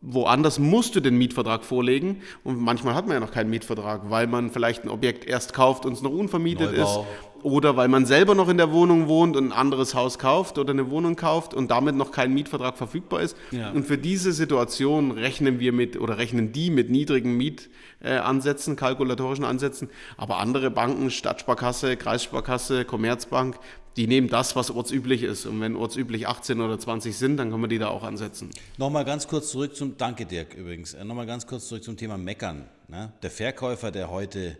woanders 0.00 0.58
musst 0.58 0.94
du 0.94 1.00
den 1.00 1.16
Mietvertrag 1.16 1.64
vorlegen 1.64 2.22
und 2.44 2.60
manchmal 2.60 2.94
hat 2.94 3.06
man 3.06 3.14
ja 3.14 3.20
noch 3.20 3.32
keinen 3.32 3.50
Mietvertrag, 3.50 4.10
weil 4.10 4.26
man 4.26 4.50
vielleicht 4.50 4.84
ein 4.84 4.88
Objekt 4.88 5.26
erst 5.26 5.52
kauft 5.52 5.84
und 5.84 5.92
es 5.94 6.02
noch 6.02 6.12
unvermietet 6.12 6.72
Neubau. 6.72 7.00
ist 7.00 7.08
oder 7.44 7.76
weil 7.76 7.88
man 7.88 8.06
selber 8.06 8.34
noch 8.34 8.48
in 8.48 8.56
der 8.56 8.72
Wohnung 8.72 9.06
wohnt 9.06 9.36
und 9.36 9.48
ein 9.48 9.52
anderes 9.52 9.94
Haus 9.94 10.18
kauft 10.18 10.58
oder 10.58 10.72
eine 10.72 10.90
Wohnung 10.90 11.14
kauft 11.14 11.52
und 11.52 11.70
damit 11.70 11.94
noch 11.94 12.10
kein 12.10 12.32
Mietvertrag 12.32 12.78
verfügbar 12.78 13.20
ist. 13.20 13.36
Ja. 13.50 13.70
Und 13.70 13.86
für 13.86 13.98
diese 13.98 14.32
Situation 14.32 15.10
rechnen 15.10 15.60
wir 15.60 15.72
mit 15.74 16.00
oder 16.00 16.16
rechnen 16.16 16.52
die 16.52 16.70
mit 16.70 16.88
niedrigen 16.88 17.36
Mietansätzen, 17.36 18.76
kalkulatorischen 18.76 19.44
Ansätzen, 19.44 19.90
aber 20.16 20.38
andere 20.38 20.70
Banken, 20.70 21.10
Stadtsparkasse, 21.10 21.98
Kreissparkasse, 21.98 22.86
Commerzbank, 22.86 23.56
die 23.96 24.06
nehmen 24.06 24.28
das, 24.28 24.56
was 24.56 24.70
ortsüblich 24.70 25.22
ist. 25.22 25.46
Und 25.46 25.60
wenn 25.60 25.76
ortsüblich 25.76 26.26
18 26.26 26.60
oder 26.60 26.78
20 26.78 27.16
sind, 27.16 27.36
dann 27.36 27.50
kann 27.50 27.60
man 27.60 27.70
die 27.70 27.78
da 27.78 27.88
auch 27.88 28.02
ansetzen. 28.02 28.50
Nochmal 28.76 29.04
ganz 29.04 29.28
kurz 29.28 29.50
zurück 29.50 29.76
zum, 29.76 29.96
danke 29.96 30.26
Dirk 30.26 30.54
übrigens, 30.54 30.94
Äh, 30.94 31.04
nochmal 31.04 31.26
ganz 31.26 31.46
kurz 31.46 31.68
zurück 31.68 31.84
zum 31.84 31.96
Thema 31.96 32.18
Meckern. 32.18 32.68
Ne? 32.88 33.12
Der 33.22 33.30
Verkäufer, 33.30 33.90
der 33.90 34.10
heute, 34.10 34.56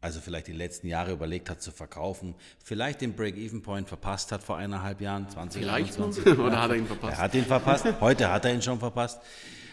also 0.00 0.20
vielleicht 0.20 0.46
die 0.46 0.52
letzten 0.52 0.86
Jahre 0.86 1.12
überlegt 1.12 1.50
hat 1.50 1.60
zu 1.60 1.72
verkaufen, 1.72 2.34
vielleicht 2.62 3.00
den 3.00 3.14
Break-Even-Point 3.14 3.88
verpasst 3.88 4.30
hat 4.30 4.42
vor 4.42 4.56
eineinhalb 4.56 5.00
Jahren, 5.00 5.28
2021. 5.28 6.22
Vielleicht 6.22 6.36
noch? 6.38 6.44
Oder 6.46 6.62
hat 6.62 6.70
er 6.70 6.76
ihn 6.76 6.86
verpasst? 6.86 7.12
Er 7.12 7.18
hat 7.18 7.34
ihn 7.34 7.44
verpasst, 7.44 7.86
heute 8.00 8.30
hat 8.30 8.44
er 8.44 8.54
ihn 8.54 8.62
schon 8.62 8.78
verpasst. 8.78 9.20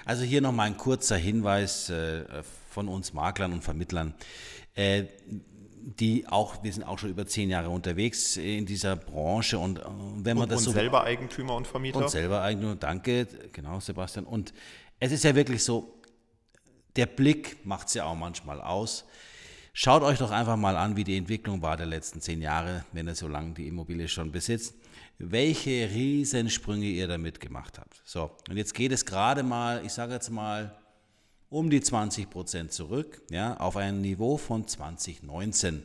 Also 0.06 0.24
hier 0.24 0.42
nochmal 0.42 0.68
ein 0.68 0.78
kurzer 0.78 1.16
Hinweis 1.16 1.90
äh, 1.90 2.24
von 2.70 2.88
uns 2.88 3.14
Maklern 3.14 3.54
und 3.54 3.64
Vermittlern. 3.64 4.14
Äh, 4.76 5.06
die 5.86 6.28
auch, 6.28 6.64
wir 6.64 6.72
sind 6.72 6.84
auch 6.84 6.98
schon 6.98 7.10
über 7.10 7.26
zehn 7.26 7.50
Jahre 7.50 7.70
unterwegs 7.70 8.38
in 8.38 8.66
dieser 8.66 8.96
Branche 8.96 9.60
und 9.60 9.80
äh, 9.80 9.84
wenn 9.84 10.38
man 10.38 10.44
Und, 10.44 10.52
das 10.52 10.60
und 10.60 10.66
so 10.66 10.72
selber 10.72 11.04
Eigentümer 11.04 11.56
und 11.56 11.68
Vermieter. 11.68 11.98
und 11.98 12.10
selber 12.10 12.42
Eigentümer, 12.42 12.76
danke, 12.76 13.28
genau, 13.52 13.80
Sebastian. 13.80 14.26
Und 14.26 14.54
es 15.00 15.12
ist 15.12 15.24
ja 15.24 15.36
wirklich 15.36 15.64
so, 15.64 16.02
der 16.96 17.06
Blick 17.08 17.66
macht 17.66 17.88
es 17.88 17.96
ja 17.96 18.06
auch 18.06 18.16
manchmal 18.16 18.62
aus. 18.62 19.06
Schaut 19.74 20.04
euch 20.04 20.20
doch 20.20 20.32
einfach 20.32 20.56
mal 20.56 20.78
an, 20.78 20.96
wie 20.96 21.04
die 21.04 21.18
Entwicklung 21.18 21.62
war 21.62 21.76
der 21.76 21.88
letzten 21.88 22.22
zehn 22.22 22.42
Jahre, 22.42 22.86
wenn 22.92 23.08
ihr 23.08 23.16
so 23.16 23.28
lange 23.28 23.54
die 23.54 23.68
Immobilie 23.68 24.08
schon 24.08 24.32
besitzt. 24.32 24.76
Welche 25.18 25.90
Riesensprünge 25.90 26.86
ihr 26.86 27.08
damit 27.08 27.40
gemacht 27.40 27.80
habt. 27.80 28.02
So, 28.06 28.32
und 28.50 28.58
jetzt 28.58 28.74
geht 28.74 28.92
es 28.92 29.06
gerade 29.06 29.44
mal, 29.44 29.84
ich 29.86 29.92
sage 29.92 30.14
jetzt 30.14 30.30
mal, 30.30 30.76
um 31.54 31.70
die 31.70 31.82
20 31.82 32.30
Prozent 32.30 32.74
zurück, 32.74 33.22
ja, 33.30 33.56
auf 33.58 33.78
ein 33.78 34.02
Niveau 34.02 34.38
von 34.38 34.68
2019. 34.68 35.84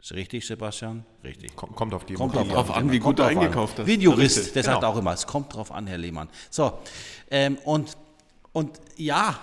Ist 0.00 0.12
richtig, 0.12 0.46
Sebastian? 0.46 1.04
Richtig. 1.24 1.56
Kommt, 1.56 1.92
auf 1.92 2.04
die 2.04 2.14
Kommt 2.14 2.36
drauf 2.36 2.70
an, 2.70 2.92
wie 2.92 3.00
gut 3.00 3.18
an. 3.18 3.30
eingekauft 3.30 3.80
hast. 3.80 3.86
Wie 3.88 3.94
ein 3.94 4.00
Jurist, 4.00 4.38
Richtig, 4.38 4.52
der 4.52 4.62
sagt 4.62 4.80
genau. 4.80 4.92
auch 4.92 4.96
immer, 4.96 5.12
es 5.12 5.26
kommt 5.26 5.52
drauf 5.52 5.72
an, 5.72 5.88
Herr 5.88 5.98
Lehmann. 5.98 6.28
So, 6.50 6.78
ähm, 7.32 7.58
und, 7.64 7.96
und 8.52 8.80
ja, 8.96 9.40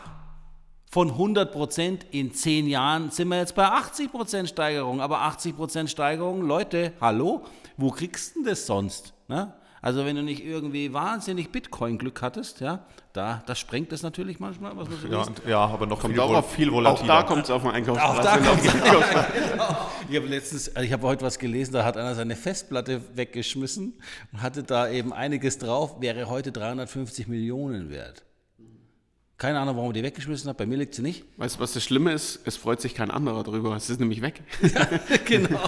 von 0.89 1.12
100 1.12 1.51
Prozent 1.51 2.05
in 2.12 2.34
10 2.34 2.67
Jahren 2.67 3.12
sind 3.12 3.27
wir 3.27 3.39
jetzt 3.39 3.53
bei 3.53 3.65
80 3.65 4.10
Prozent 4.10 4.47
Steigerung. 4.47 5.01
Aber 5.01 5.23
80 5.23 5.58
Prozent 5.58 5.89
Steigerung, 5.89 6.41
Leute, 6.41 6.93
hallo, 7.01 7.43
wo 7.75 7.91
kriegst 7.91 8.34
du 8.34 8.39
denn 8.39 8.49
das 8.51 8.65
sonst? 8.65 9.13
Ne? 9.27 9.53
Also 9.86 10.04
wenn 10.04 10.15
du 10.15 10.24
nicht 10.24 10.43
irgendwie 10.43 10.93
wahnsinnig 10.93 11.52
Bitcoin-Glück 11.52 12.24
hattest, 12.24 12.60
ja, 12.60 12.88
da, 13.13 13.43
das 13.45 13.60
sprengt 13.60 13.91
es 13.93 14.02
natürlich 14.02 14.39
manchmal, 14.39 14.76
was 14.76 14.89
man 14.89 15.00
so 15.00 15.08
Ja, 15.08 15.21
und, 15.21 15.41
ja, 15.48 15.60
aber 15.60 15.86
noch 15.86 16.02
viel, 16.02 16.19
Auch 16.19 16.34
auf- 16.34 16.52
viel 16.54 16.69
Auch 16.69 16.74
volatiler. 16.74 17.08
da 17.08 17.21
kommt 17.21 17.43
es 17.43 17.52
auf 17.52 17.62
den 17.62 17.69
Einkaufspreis. 17.69 18.17
Auch 18.17 18.24
da 18.24 18.38
kommt's 18.39 18.63
genau. 18.63 19.78
Ich 20.10 20.15
habe 20.17 20.26
letztens, 20.28 20.76
also 20.76 20.84
ich 20.88 20.91
habe 20.91 21.04
heute 21.06 21.24
was 21.24 21.38
gelesen, 21.38 21.74
da 21.74 21.86
hat 21.86 21.98
einer 21.98 22.15
seine 22.15 22.36
Festplatte 22.36 23.00
weggeschmissen 23.13 23.93
und 24.34 24.41
hatte 24.41 24.63
da 24.63 24.89
eben 24.89 25.13
einiges 25.13 25.60
drauf, 25.60 26.02
wäre 26.02 26.30
heute 26.30 26.52
350 26.52 27.28
Millionen 27.28 27.91
wert. 27.91 28.24
Keine 29.38 29.60
Ahnung, 29.60 29.76
warum 29.76 29.91
er 29.91 29.93
die 29.93 30.02
weggeschmissen 30.04 30.50
hat, 30.50 30.58
bei 30.58 30.65
mir 30.65 30.78
liegt 30.80 30.95
sie 30.95 31.04
nicht. 31.04 31.26
Weißt 31.38 31.58
du, 31.58 31.60
was 31.60 31.74
das 31.74 31.84
Schlimme 31.84 32.12
ist? 32.12 32.39
Es 32.45 32.58
freut 32.58 32.82
sich 32.82 32.95
kein 32.95 33.12
anderer 33.12 33.43
drüber. 33.43 33.76
Es 33.76 33.88
ist 33.91 34.00
nämlich 34.00 34.24
weg. 34.24 34.41
genau. 35.26 35.60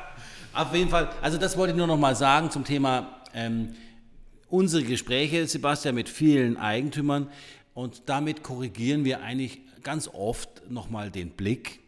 Auf 0.54 0.72
jeden 0.72 0.88
Fall, 0.88 1.10
also 1.20 1.36
das 1.36 1.56
wollte 1.56 1.72
ich 1.72 1.76
nur 1.76 1.88
noch 1.88 1.98
mal 1.98 2.14
sagen 2.14 2.50
zum 2.52 2.62
Thema 2.64 3.08
ähm, 3.36 3.74
unsere 4.48 4.82
Gespräche, 4.82 5.46
Sebastian, 5.46 5.94
mit 5.94 6.08
vielen 6.08 6.56
Eigentümern 6.56 7.28
und 7.74 8.02
damit 8.06 8.42
korrigieren 8.42 9.04
wir 9.04 9.22
eigentlich 9.22 9.60
ganz 9.82 10.08
oft 10.08 10.68
noch 10.68 10.90
mal 10.90 11.10
den 11.10 11.30
Blick 11.30 11.80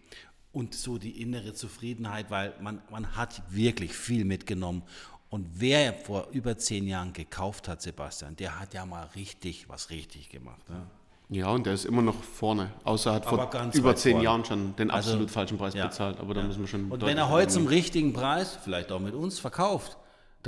und 0.53 0.75
so 0.75 0.99
die 0.99 1.21
innere 1.21 1.55
Zufriedenheit, 1.55 2.31
weil 2.31 2.55
man, 2.61 2.81
man 2.91 3.17
hat 3.17 3.43
wirklich 3.51 3.93
viel 3.93 4.25
mitgenommen. 4.25 4.83
Und 5.31 5.47
wer 5.55 5.93
vor 5.93 6.29
über 6.33 6.57
zehn 6.57 6.87
Jahren 6.87 7.13
gekauft 7.13 7.69
hat, 7.69 7.83
Sebastian, 7.83 8.37
der 8.37 8.59
hat 8.61 8.73
ja 8.75 8.87
mal 8.87 9.09
richtig 9.15 9.69
was 9.69 9.91
richtig 9.91 10.31
gemacht. 10.31 10.69
Ne? 10.69 10.87
Ja, 11.31 11.49
und 11.51 11.67
der 11.67 11.75
ist 11.75 11.85
immer 11.85 12.01
noch 12.01 12.23
vorne. 12.23 12.71
Außer 12.85 13.11
er 13.11 13.15
hat 13.17 13.27
Aber 13.27 13.51
vor 13.51 13.71
über 13.75 13.95
zehn 13.95 14.13
vorne. 14.13 14.25
Jahren 14.25 14.45
schon 14.45 14.77
den 14.77 14.91
Also, 14.91 15.11
absolut 15.11 15.31
falschen 15.31 15.59
Preis 15.59 15.75
ja. 15.75 15.87
bezahlt. 15.87 16.19
Aber 16.19 16.33
da 16.33 16.43
müssen 16.43 16.61
wir 16.61 16.69
schon. 16.69 16.91
Und 16.91 17.03
wenn 17.03 17.19
er 17.19 17.29
heute 17.29 17.49
zum 17.49 17.67
richtigen 17.67 18.15
Preis, 18.15 18.59
vielleicht 18.63 18.91
auch 18.91 19.01
mit 19.01 19.15
uns, 19.15 19.39
verkauft, 19.39 19.99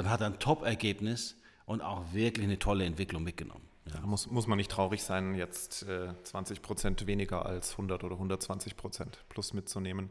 dann 0.03 0.11
hat 0.11 0.21
er 0.21 0.29
ein 0.29 0.39
Top-Ergebnis 0.39 1.37
und 1.67 1.83
auch 1.83 2.03
wirklich 2.13 2.47
eine 2.47 2.59
tolle 2.59 2.85
Entwicklung 2.85 3.23
mitgenommen. 3.23 3.69
Ja. 3.87 4.01
Da 4.01 4.07
muss, 4.07 4.31
muss 4.31 4.47
man 4.47 4.57
nicht 4.57 4.71
traurig 4.71 5.03
sein, 5.03 5.35
jetzt 5.35 5.83
äh, 5.83 6.09
20 6.23 6.63
Prozent 6.63 7.07
weniger 7.07 7.45
als 7.45 7.73
100 7.73 8.03
oder 8.05 8.15
120 8.15 8.77
Prozent 8.77 9.19
plus 9.29 9.53
mitzunehmen. 9.53 10.11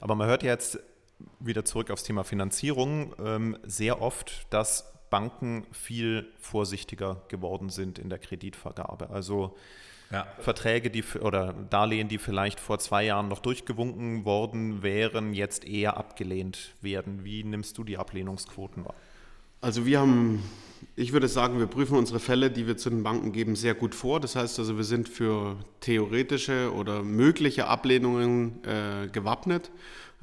Aber 0.00 0.14
man 0.14 0.28
hört 0.28 0.42
ja 0.42 0.50
jetzt 0.50 0.78
wieder 1.40 1.64
zurück 1.64 1.90
aufs 1.90 2.02
Thema 2.02 2.24
Finanzierung 2.24 3.14
ähm, 3.24 3.56
sehr 3.62 4.02
oft, 4.02 4.46
dass 4.50 4.92
Banken 5.08 5.66
viel 5.72 6.30
vorsichtiger 6.38 7.22
geworden 7.28 7.70
sind 7.70 7.98
in 7.98 8.10
der 8.10 8.18
Kreditvergabe. 8.18 9.10
Also 9.10 9.56
Ja. 10.10 10.26
Verträge, 10.40 10.90
die 10.90 11.04
oder 11.20 11.54
Darlehen, 11.54 12.08
die 12.08 12.18
vielleicht 12.18 12.60
vor 12.60 12.78
zwei 12.78 13.04
Jahren 13.04 13.28
noch 13.28 13.38
durchgewunken 13.40 14.26
worden 14.26 14.82
wären, 14.82 15.32
jetzt 15.32 15.64
eher 15.64 15.96
abgelehnt 15.96 16.74
werden. 16.82 17.24
Wie 17.24 17.44
nimmst 17.44 17.78
du 17.78 17.84
die 17.84 17.96
Ablehnungsquoten 17.96 18.84
wahr? 18.84 18.94
Also 19.64 19.86
wir 19.86 20.00
haben, 20.00 20.42
ich 20.96 21.12
würde 21.12 21.28
sagen, 21.28 21.60
wir 21.60 21.68
prüfen 21.68 21.96
unsere 21.96 22.18
Fälle, 22.18 22.50
die 22.50 22.66
wir 22.66 22.76
zu 22.76 22.90
den 22.90 23.04
Banken 23.04 23.30
geben, 23.30 23.54
sehr 23.54 23.74
gut 23.74 23.94
vor. 23.94 24.18
Das 24.18 24.34
heißt 24.34 24.58
also, 24.58 24.76
wir 24.76 24.82
sind 24.82 25.08
für 25.08 25.56
theoretische 25.78 26.72
oder 26.74 27.04
mögliche 27.04 27.68
Ablehnungen 27.68 28.58
äh, 28.64 29.06
gewappnet. 29.06 29.70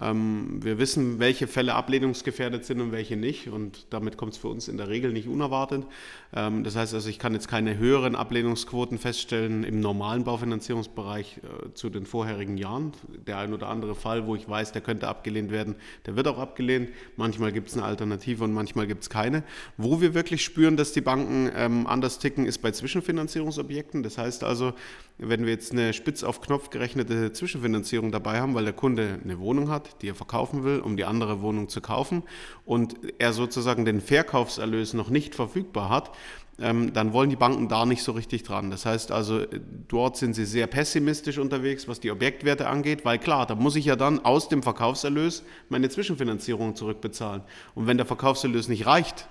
Ähm, 0.02 0.60
wir 0.62 0.78
wissen, 0.78 1.20
welche 1.20 1.48
Fälle 1.48 1.76
ablehnungsgefährdet 1.76 2.66
sind 2.66 2.82
und 2.82 2.92
welche 2.92 3.16
nicht. 3.16 3.48
Und 3.48 3.86
damit 3.92 4.18
kommt 4.18 4.34
es 4.34 4.40
für 4.40 4.50
uns 4.50 4.68
in 4.68 4.76
der 4.76 4.90
Regel 4.90 5.14
nicht 5.14 5.30
unerwartet. 5.30 5.86
Ähm, 6.34 6.64
das 6.64 6.76
heißt 6.76 6.94
also, 6.94 7.10
ich 7.10 7.20
kann 7.20 7.34
jetzt 7.34 7.48
keine 7.48 7.78
höheren 7.78 8.16
Ablehnungsquoten 8.16 8.98
feststellen 8.98 9.64
im 9.64 9.80
normalen 9.80 10.24
Baufinanzierungsbereich 10.24 11.38
äh, 11.38 11.74
zu 11.74 11.90
den 11.90 12.06
vorherigen 12.06 12.58
Jahren. 12.58 12.94
Der 13.26 13.40
ein 13.40 13.54
oder 13.54 13.68
andere 13.68 13.96
Fall, 13.96 14.28
wo 14.28 14.36
ich 14.36 14.48
weiß, 14.48 14.72
der 14.72 14.82
könnte 14.82 15.08
abgelehnt 15.08 15.52
werden, 15.52 15.76
der 16.06 16.16
wird 16.16 16.28
auch 16.28 16.38
abgelehnt. 16.38 16.90
Manchmal 17.16 17.52
gibt 17.52 17.70
es 17.70 17.76
eine 17.76 17.86
Alternative 17.86 18.44
und 18.44 18.54
manchmal 18.54 18.86
gibt 18.86 19.04
es 19.04 19.10
keine. 19.10 19.44
Wo 19.78 20.02
wir 20.02 20.14
wirklich 20.14 20.44
spüren, 20.44 20.78
dass 20.78 20.92
die 20.92 21.02
Banken 21.02 21.50
ähm, 21.56 21.88
anders 21.88 22.20
ticken, 22.20 22.46
ist 22.46 22.60
bei 22.60 22.72
Zwischenfinanzierungsobjekten. 22.72 24.04
Das 24.04 24.18
heißt 24.18 24.44
also, 24.44 24.74
wenn 25.18 25.46
wir 25.46 25.52
jetzt 25.52 25.74
eine 25.74 25.94
spitz 25.94 26.24
auf 26.24 26.40
Knopf 26.42 26.70
gerechnete 26.70 27.34
Zwischenfinanzierung 27.34 28.12
dabei 28.12 28.40
haben, 28.40 28.56
weil 28.56 28.64
der 28.64 28.74
Kunde 28.74 29.20
eine 29.22 29.40
Wohnung 29.40 29.70
hat, 29.70 30.02
die 30.02 30.08
er 30.08 30.16
verkaufen 30.16 30.64
will, 30.64 30.80
um 30.80 30.96
die 30.96 31.04
andere 31.04 31.42
Wohnung 31.42 31.68
zu 31.68 31.82
kaufen 31.82 32.24
und 32.66 32.96
er 33.18 33.34
sozusagen 33.34 33.84
den 33.84 34.00
Verkaufserlös 34.00 34.94
noch 34.94 35.10
nicht 35.10 35.36
verfügbar 35.36 35.90
hat, 35.90 36.12
dann 36.60 37.14
wollen 37.14 37.30
die 37.30 37.36
Banken 37.36 37.68
da 37.68 37.86
nicht 37.86 38.04
so 38.04 38.12
richtig 38.12 38.44
dran. 38.44 38.70
Das 38.70 38.86
heißt 38.86 39.12
also, 39.12 39.40
äh, 39.40 39.60
dort 39.88 40.18
sind 40.18 40.34
sie 40.34 40.46
sehr 40.46 40.68
pessimistisch 40.68 41.38
unterwegs, 41.38 41.88
was 41.88 42.00
die 42.00 42.12
Objektwerte 42.12 42.68
angeht, 42.68 43.06
weil 43.06 43.18
klar, 43.18 43.46
da 43.46 43.56
muss 43.56 43.76
ich 43.76 43.86
ja 43.86 43.96
dann 43.96 44.24
aus 44.26 44.50
dem 44.50 44.62
Verkaufserlös 44.62 45.44
meine 45.70 45.90
Zwischenfinanzierung 45.90 46.76
zurückbezahlen. 46.76 47.44
Und 47.76 47.88
wenn 47.88 47.98
der 47.98 48.06
Verkaufserlös 48.06 48.68
nicht 48.68 48.86
reicht, 48.86 49.28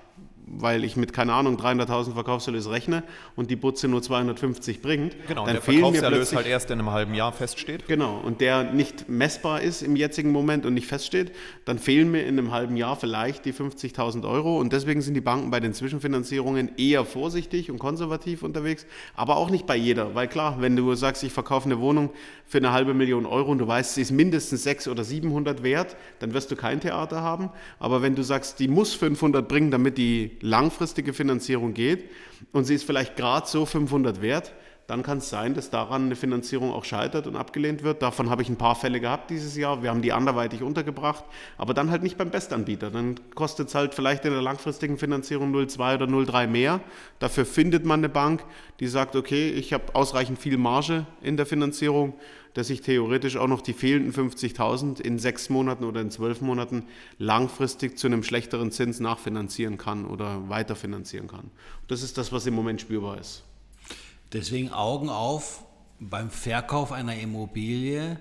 weil 0.57 0.85
ich 0.85 0.97
mit, 0.97 1.13
keine 1.13 1.33
Ahnung, 1.33 1.57
300.000 1.57 2.15
Verkaufserlös 2.15 2.69
rechne 2.71 3.03
und 3.37 3.51
die 3.51 3.57
Butze 3.57 3.89
nur 3.89 4.03
250 4.03 4.81
bringt, 4.83 5.17
Genau, 5.27 5.45
dann 5.45 5.55
der 5.55 5.63
fehlen 5.63 5.81
Verkaufserlös 5.81 6.35
halt 6.35 6.47
erst 6.47 6.71
in 6.71 6.79
einem 6.79 6.91
halben 6.91 7.15
Jahr 7.15 7.33
feststeht. 7.33 7.87
Genau, 7.87 8.21
und 8.25 8.41
der 8.41 8.65
nicht 8.65 9.09
messbar 9.09 9.61
ist 9.61 9.83
im 9.83 9.97
jetzigen 9.97 10.31
Moment 10.31 10.67
und 10.67 10.75
nicht 10.75 10.87
feststeht, 10.87 11.33
dann 11.65 11.79
fehlen 11.79 12.11
mir 12.11 12.23
in 12.23 12.39
einem 12.39 12.53
halben 12.53 12.77
Jahr 12.77 12.97
vielleicht 12.97 13.45
die 13.45 13.53
50.000 13.53 14.29
Euro. 14.29 14.59
Und 14.59 14.73
deswegen 14.73 15.03
sind 15.03 15.15
die 15.15 15.21
Banken 15.21 15.51
bei 15.51 15.61
den 15.61 15.75
Zwischenfinanzierungen 15.75 16.73
eher 16.77 17.05
vorsichtig 17.05 17.71
und 17.71 17.79
konservativ 17.79 18.43
unterwegs, 18.43 18.87
aber 19.15 19.37
auch 19.37 19.51
nicht 19.51 19.67
bei 19.67 19.77
jeder. 19.77 20.15
Weil 20.15 20.29
klar, 20.29 20.57
wenn 20.61 20.77
du 20.77 20.95
sagst, 20.95 21.23
ich 21.23 21.33
verkaufe 21.33 21.67
eine 21.67 21.81
Wohnung 21.81 22.11
für 22.47 22.59
eine 22.59 22.73
halbe 22.73 22.95
Million 22.95 23.27
Euro 23.27 23.51
und 23.51 23.59
du 23.59 23.67
weißt, 23.67 23.95
sie 23.95 24.03
ist 24.03 24.11
mindestens 24.11 24.63
600 24.63 24.99
oder 24.99 25.05
700 25.05 25.63
wert, 25.63 25.97
dann 26.19 26.35
wirst 26.35 26.51
du 26.51 26.57
kein 26.57 26.81
Theater 26.81 27.23
haben. 27.23 27.51
Aber 27.79 28.03
wenn 28.03 28.15
du 28.15 28.23
sagst, 28.23 28.59
die 28.59 28.69
muss 28.69 28.95
500 28.95 29.47
bringen, 29.47 29.71
damit 29.71 29.99
die 29.99 30.38
langfristige 30.41 31.13
Finanzierung 31.13 31.75
geht 31.75 32.11
und 32.53 32.65
sie 32.65 32.75
ist 32.75 32.85
vielleicht 32.85 33.17
gerade 33.17 33.47
so 33.47 33.67
500 33.67 34.23
wert, 34.23 34.53
dann 34.89 35.03
kann 35.03 35.19
es 35.19 35.29
sein, 35.29 35.53
dass 35.53 35.69
daran 35.69 36.07
eine 36.07 36.17
Finanzierung 36.17 36.73
auch 36.73 36.87
scheitert 36.87 37.27
und 37.27 37.37
abgelehnt 37.37 37.83
wird. 37.83 38.01
Davon 38.01 38.31
habe 38.31 38.41
ich 38.41 38.49
ein 38.49 38.57
paar 38.57 38.75
Fälle 38.75 39.01
gehabt 39.01 39.29
dieses 39.29 39.55
Jahr. 39.55 39.83
Wir 39.83 39.91
haben 39.91 40.01
die 40.01 40.15
anderweitig 40.15 40.63
untergebracht, 40.63 41.25
aber 41.59 41.75
dann 41.75 41.91
halt 41.91 42.03
nicht 42.03 42.17
beim 42.17 42.31
Bestanbieter. 42.31 42.91
Dann 42.91 43.21
kostet 43.35 43.69
es 43.69 43.75
halt 43.75 43.95
vielleicht 43.95 44.25
in 44.25 44.33
der 44.33 44.41
langfristigen 44.41 44.97
Finanzierung 44.97 45.55
0,2 45.55 45.95
oder 45.95 46.07
0,3 46.07 46.47
mehr. 46.47 46.81
Dafür 47.19 47.45
findet 47.45 47.85
man 47.85 48.01
eine 48.01 48.09
Bank, 48.09 48.43
die 48.81 48.87
sagt, 48.87 49.15
okay, 49.15 49.51
ich 49.51 49.75
habe 49.75 49.95
ausreichend 49.95 50.39
viel 50.39 50.57
Marge 50.57 51.05
in 51.21 51.37
der 51.37 51.45
Finanzierung, 51.45 52.15
dass 52.55 52.71
ich 52.71 52.81
theoretisch 52.81 53.37
auch 53.37 53.47
noch 53.47 53.61
die 53.61 53.75
fehlenden 53.75 54.15
50.000 54.15 55.03
in 55.03 55.19
sechs 55.19 55.51
Monaten 55.51 55.85
oder 55.85 56.01
in 56.01 56.11
zwölf 56.11 56.41
Monaten 56.41 56.87
langfristig 57.19 57.99
zu 57.99 58.07
einem 58.07 58.23
schlechteren 58.23 58.73
Zins 58.73 59.01
nachfinanzieren 59.01 59.77
kann 59.77 60.07
oder 60.07 60.49
weiterfinanzieren 60.49 61.29
kann. 61.29 61.51
Das 61.89 62.03
ist 62.03 62.17
das, 62.17 62.33
was 62.33 62.47
im 62.47 62.55
Moment 62.55 62.81
spürbar 62.81 63.19
ist. 63.21 63.45
Deswegen 64.33 64.73
Augen 64.73 65.09
auf 65.09 65.65
beim 66.01 66.31
Verkauf 66.31 66.93
einer 66.93 67.17
Immobilie, 67.17 68.21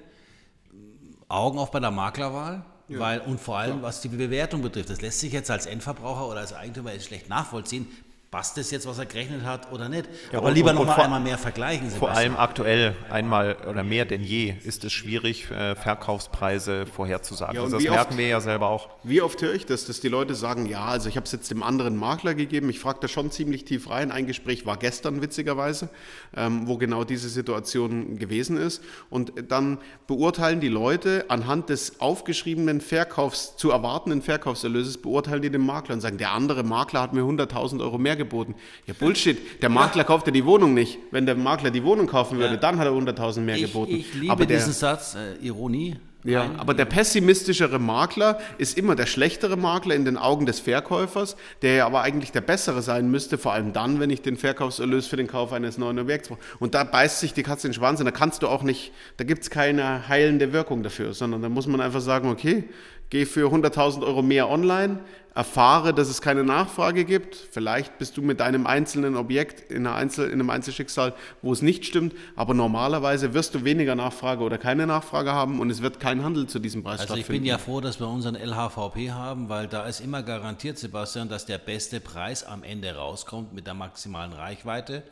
Augen 1.28 1.60
auf 1.60 1.72
bei 1.72 1.80
der 1.80 1.92
Maklerwahl, 1.92 2.66
weil 2.88 3.20
und 3.20 3.40
vor 3.40 3.58
allem 3.58 3.82
was 3.82 4.02
die 4.02 4.08
Bewertung 4.08 4.62
betrifft. 4.62 4.90
Das 4.90 5.02
lässt 5.02 5.20
sich 5.20 5.34
jetzt 5.34 5.52
als 5.52 5.66
Endverbraucher 5.66 6.28
oder 6.28 6.40
als 6.40 6.54
Eigentümer 6.54 6.98
schlecht 7.00 7.28
nachvollziehen. 7.28 7.88
Passt 8.30 8.58
das 8.58 8.72
jetzt, 8.72 8.86
was 8.86 9.00
er 9.00 9.06
gerechnet 9.06 9.46
hat 9.46 9.72
oder 9.72 9.88
nicht? 9.88 10.10
Ja, 10.34 10.40
Aber 10.40 10.50
und- 10.50 10.54
lieber 10.56 10.70
und- 10.72 10.76
noch 10.76 10.82
und 10.82 10.88
mal 10.88 10.96
vor- 10.96 11.04
einmal 11.06 11.22
mehr 11.22 11.38
vergleichen. 11.38 11.90
Vor 11.90 12.10
Sebastian. 12.10 12.32
allem 12.34 12.36
aktuell 12.38 12.96
einmal 13.10 13.56
oder 13.70 13.84
mehr 13.84 14.04
denn 14.04 14.22
je 14.22 14.54
ist 14.66 14.84
es 14.84 14.92
schwierig, 14.92 15.50
äh, 15.50 15.76
Verkaufspreise 15.76 16.86
vorherzusagen. 16.88 17.56
Ja, 17.56 17.62
und 17.62 17.66
also 17.68 17.78
das 17.78 17.84
wie 17.86 17.90
oft- 17.90 17.98
merken 17.98 18.18
wir 18.18 18.28
ja 18.28 18.42
selber 18.42 18.68
auch. 18.70 18.90
Wie 19.04 19.22
oft 19.22 19.42
höre 19.42 19.54
ich 19.54 19.66
das, 19.66 19.86
dass 19.86 20.02
die 20.02 20.10
Leute 20.10 20.36
sagen, 20.36 20.66
ja, 20.66 20.84
also 20.84 21.08
ich 21.08 21.16
habe 21.16 21.26
es 21.26 21.32
jetzt 21.32 21.50
dem 21.52 21.64
anderen 21.64 21.96
Makler 21.96 22.36
gegeben, 22.36 22.70
ich 22.70 22.80
frage 22.82 23.00
da 23.02 23.08
schon 23.08 23.32
ziemlich 23.32 23.64
tief 23.64 23.90
rein. 23.90 24.12
Ein 24.12 24.28
Gespräch 24.28 24.66
war 24.66 24.76
gestern 24.76 25.22
witzigerweise, 25.22 25.88
ähm, 26.36 26.68
wo 26.68 26.78
genau 26.78 27.06
diese 27.06 27.30
Situation 27.30 28.20
gewesen 28.20 28.58
ist. 28.58 28.84
Und 29.10 29.32
dann 29.50 29.78
beurteilen 30.06 30.60
die 30.60 30.68
Leute 30.68 31.24
anhand 31.30 31.70
des 31.70 32.02
aufgeschriebenen 32.02 32.82
Verkaufs, 32.82 33.56
zu 33.56 33.72
erwartenden 33.72 34.22
Verkaufserlöses, 34.22 34.98
beurteilen 35.02 35.42
die 35.42 35.50
den 35.50 35.66
Makler 35.66 35.96
und 35.96 36.02
sagen, 36.02 36.18
der 36.18 36.34
andere 36.34 36.64
Makler 36.64 37.02
hat 37.02 37.14
mir 37.14 37.22
100.000 37.24 37.82
Euro 37.82 37.98
mehr 37.98 38.17
geboten. 38.18 38.56
Ja, 38.86 38.94
Bullshit, 39.00 39.62
der 39.62 39.70
Makler 39.70 40.04
kauft 40.04 40.26
ja 40.28 40.32
die 40.34 40.46
Wohnung 40.46 40.74
nicht. 40.74 40.98
Wenn 41.12 41.26
der 41.26 41.36
Makler 41.36 41.72
die 41.72 41.84
Wohnung 41.84 42.08
kaufen 42.08 42.38
würde, 42.38 42.56
Ja. 42.56 42.60
dann 42.60 42.78
hat 42.80 42.86
er 42.86 42.92
100.000 42.94 43.46
mehr 43.46 43.56
ich, 43.56 43.62
geboten. 43.64 43.96
ich 43.96 44.14
liebe 44.14 44.32
Aber 44.32 44.46
der- 44.46 44.58
diesen 44.58 44.74
Satz, 44.74 45.16
äh, 45.16 45.36
Ironie. 45.46 45.96
ja, 46.24 46.42
rein. 46.42 46.60
aber 46.60 46.74
der 46.74 46.86
pessimistischere 46.86 47.80
Makler 47.80 48.40
ist 48.58 48.78
immer 48.78 48.96
der 48.96 49.06
schlechtere 49.06 49.56
Makler 49.56 49.96
in 49.96 50.04
den 50.04 50.18
Augen 50.18 50.46
des 50.46 50.60
Verkäufers, 50.60 51.38
der 51.62 51.76
ja 51.76 51.86
aber 51.86 52.02
eigentlich 52.02 52.32
der 52.32 52.42
bessere 52.42 52.82
sein 52.82 53.10
müsste, 53.10 53.38
vor 53.38 53.54
allem 53.54 53.72
dann, 53.72 54.00
wenn 54.00 54.10
ich 54.10 54.22
den 54.22 54.36
Verkaufserlös 54.38 55.08
für 55.08 55.16
den 55.16 55.28
Kauf 55.28 55.54
eines 55.54 55.78
neuen 55.78 55.98
Objekts 56.00 56.28
brauche. 56.30 56.40
Und 56.60 56.74
da 56.76 56.84
beißt 56.84 57.20
sich 57.22 57.34
die 57.34 57.44
Katze 57.44 57.68
in 57.68 57.72
den 57.72 57.76
Schwanz 57.78 58.00
und 58.00 58.06
da 58.06 58.12
kannst 58.12 58.44
du 58.44 58.48
auch 58.50 58.64
nicht, 58.64 58.92
da 59.18 59.24
gibt 59.24 59.44
es 59.44 59.50
keine 59.50 60.08
heilende 60.10 60.52
Wirkung 60.54 60.84
dafür, 60.84 61.14
sondern 61.14 61.42
da 61.42 61.50
muss 61.50 61.68
man 61.68 61.80
einfach 61.82 62.02
sagen, 62.02 62.30
okay, 62.30 62.66
geh 63.10 63.26
für 63.26 63.52
100.000 63.52 64.04
Euro 64.04 64.22
mehr 64.22 64.50
online, 64.50 65.00
erfahre, 65.34 65.94
dass 65.94 66.10
es 66.10 66.20
keine 66.20 66.44
Nachfrage 66.44 67.06
gibt. 67.06 67.36
Vielleicht 67.36 68.00
bist 68.00 68.18
du 68.18 68.24
mit 68.24 68.40
deinem 68.40 68.66
einzelnen 68.66 69.16
Objekt 69.16 69.72
in, 69.72 69.86
Einzel, 69.86 70.26
in 70.28 70.34
einem 70.34 70.50
Einzelschicksal, 70.50 71.14
wo 71.44 71.54
es 71.54 71.62
nicht 71.62 71.86
stimmt, 71.86 72.16
aber 72.36 72.56
normalerweise 72.56 73.36
wirst 73.36 73.54
du 73.54 73.64
weniger 73.64 73.94
Nachfrage 73.94 74.44
oder 74.44 74.58
keine 74.58 74.88
Nachfrage 74.88 75.32
haben 75.32 75.60
und 75.60 75.70
es 75.70 75.84
wird 75.84 76.00
kein 76.00 76.24
Handel 76.24 76.48
zu 76.48 76.58
diesem 76.58 76.82
Preis 76.84 77.02
Also 77.02 77.14
ich 77.14 77.20
stattfinden. 77.20 77.44
bin 77.44 77.50
ja 77.50 77.60
froh, 77.60 77.82
dass 77.82 78.00
wir 78.00 78.08
unseren 78.08 78.36
LHVP 78.36 79.12
haben, 79.12 79.48
weil 79.48 79.68
da 79.68 79.86
ist 79.86 80.00
immer 80.00 80.24
garantiert, 80.24 80.80
Sebastian, 80.80 81.30
dass 81.30 81.46
der 81.46 81.60
beste 81.60 82.00
Preis 82.00 82.44
am 82.44 82.64
Ende 82.64 82.96
rauskommt 82.96 83.54
mit 83.54 83.68
der 83.68 83.76
maximalen 83.76 84.34
Reichweite. 84.34 85.04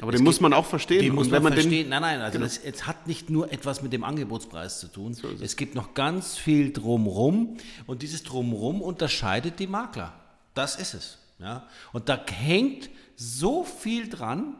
Aber 0.00 0.12
den 0.12 0.24
muss 0.24 0.40
man 0.40 0.52
auch 0.52 0.66
verstehen. 0.66 1.02
Den 1.02 1.14
muss 1.14 1.30
man 1.30 1.42
man 1.42 1.52
verstehen. 1.52 1.88
nein, 1.88 2.02
nein, 2.02 2.20
also 2.20 2.38
das, 2.38 2.58
es 2.58 2.86
hat 2.86 3.06
nicht 3.06 3.30
nur 3.30 3.52
etwas 3.52 3.82
mit 3.82 3.92
dem 3.92 4.04
Angebotspreis 4.04 4.80
zu 4.80 4.88
tun. 4.88 5.16
es. 5.40 5.56
gibt 5.56 5.74
noch 5.74 5.94
ganz 5.94 6.36
viel 6.36 6.72
drumrum 6.72 7.58
und 7.86 8.02
dieses 8.02 8.22
drumrum 8.22 8.82
unterscheidet 8.82 9.58
die 9.58 9.66
Makler. 9.66 10.14
Das 10.54 10.76
ist 10.76 10.94
es. 10.94 11.18
Ja? 11.38 11.66
Und 11.92 12.08
da 12.08 12.24
hängt 12.26 12.90
so 13.16 13.64
viel 13.64 14.08
dran. 14.08 14.56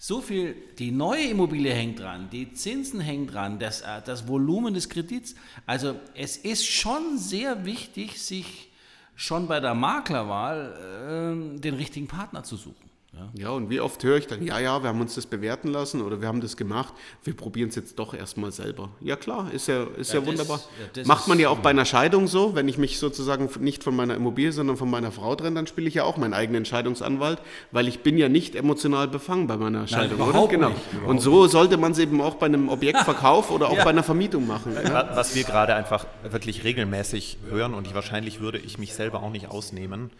So 0.00 0.20
viel, 0.20 0.54
die 0.78 0.92
neue 0.92 1.24
Immobilie 1.24 1.74
hängt 1.74 1.98
dran, 1.98 2.30
die 2.30 2.52
Zinsen 2.52 3.00
hängen 3.00 3.26
dran, 3.26 3.58
das, 3.58 3.80
äh, 3.80 4.00
das 4.04 4.28
Volumen 4.28 4.72
des 4.72 4.88
Kredits. 4.88 5.34
Also 5.66 5.96
es 6.14 6.36
ist 6.36 6.64
schon 6.66 7.18
sehr 7.18 7.64
wichtig, 7.64 8.22
sich 8.22 8.68
schon 9.16 9.48
bei 9.48 9.58
der 9.58 9.74
Maklerwahl 9.74 10.78
ähm, 11.04 11.60
den 11.60 11.74
richtigen 11.74 12.06
Partner 12.06 12.44
zu 12.44 12.56
suchen. 12.56 12.87
Ja? 13.14 13.30
ja, 13.32 13.50
und 13.50 13.70
wie 13.70 13.80
oft 13.80 14.04
höre 14.04 14.18
ich 14.18 14.26
dann, 14.26 14.44
ja, 14.44 14.58
ja, 14.60 14.82
wir 14.82 14.90
haben 14.90 15.00
uns 15.00 15.14
das 15.14 15.24
bewerten 15.24 15.68
lassen 15.68 16.02
oder 16.02 16.20
wir 16.20 16.28
haben 16.28 16.42
das 16.42 16.58
gemacht, 16.58 16.92
wir 17.24 17.34
probieren 17.34 17.70
es 17.70 17.74
jetzt 17.74 17.98
doch 17.98 18.12
erstmal 18.12 18.52
selber. 18.52 18.90
Ja 19.00 19.16
klar, 19.16 19.50
ist 19.50 19.66
ja, 19.66 19.84
ist 19.96 20.12
ja, 20.12 20.20
das- 20.20 20.28
wunderbar. 20.28 20.58
ja, 20.78 20.86
das 20.92 21.06
Macht 21.06 21.26
man 21.26 21.38
ist- 21.38 21.42
ja 21.44 21.48
auch 21.48 21.58
bei 21.60 21.70
einer 21.70 21.86
Scheidung 21.86 22.26
so, 22.28 22.54
wenn 22.54 22.68
ich 22.68 22.76
mich 22.76 22.98
sozusagen 22.98 23.48
nicht 23.60 23.82
von 23.82 23.96
meiner 23.96 24.14
Immobilie, 24.14 24.52
sondern 24.52 24.76
von 24.76 24.90
meiner 24.90 25.10
Frau 25.10 25.34
trenne, 25.34 25.56
dann 25.56 25.66
spiele 25.66 25.88
ich 25.88 25.94
ja 25.94 26.04
auch 26.04 26.18
meinen 26.18 26.34
eigenen 26.34 26.58
Entscheidungsanwalt, 26.58 27.40
weil 27.72 27.88
ich 27.88 28.00
bin 28.00 28.18
ja 28.18 28.28
nicht 28.28 28.54
emotional 28.54 29.08
befangen 29.08 29.46
bei 29.46 29.56
meiner 29.56 29.88
Scheidung, 29.88 30.20
oder? 30.20 30.28
überhaupt 30.30 30.52
Genau. 30.52 30.68
nicht, 30.68 30.80
und 31.06 31.20
so 31.22 31.46
sollte 31.48 31.78
man 31.78 31.92
es 31.92 31.98
eben 31.98 32.20
auch 32.20 32.34
bei 32.34 32.46
einem 32.46 32.68
Objektverkauf 32.68 33.50
oder 33.50 33.70
auch 33.70 33.76
bei 33.84 33.90
einer 33.90 34.02
Vermietung 34.02 34.46
machen. 34.46 34.74
Ja? 34.74 34.92
Wa- 34.92 35.10
Was 35.14 35.34
wir 35.34 35.44
gerade 35.44 35.74
einfach 35.74 36.06
wirklich 36.30 36.62
regelmäßig 36.62 37.38
hören 37.48 37.72
und 37.72 37.86
ich, 37.86 37.94
wahrscheinlich 37.94 38.40
würde 38.40 38.58
ich 38.58 38.76
mich 38.76 38.92
selber 38.94 39.22
auch 39.22 39.30
nicht 39.30 39.48
ausnehmen. 39.50 40.10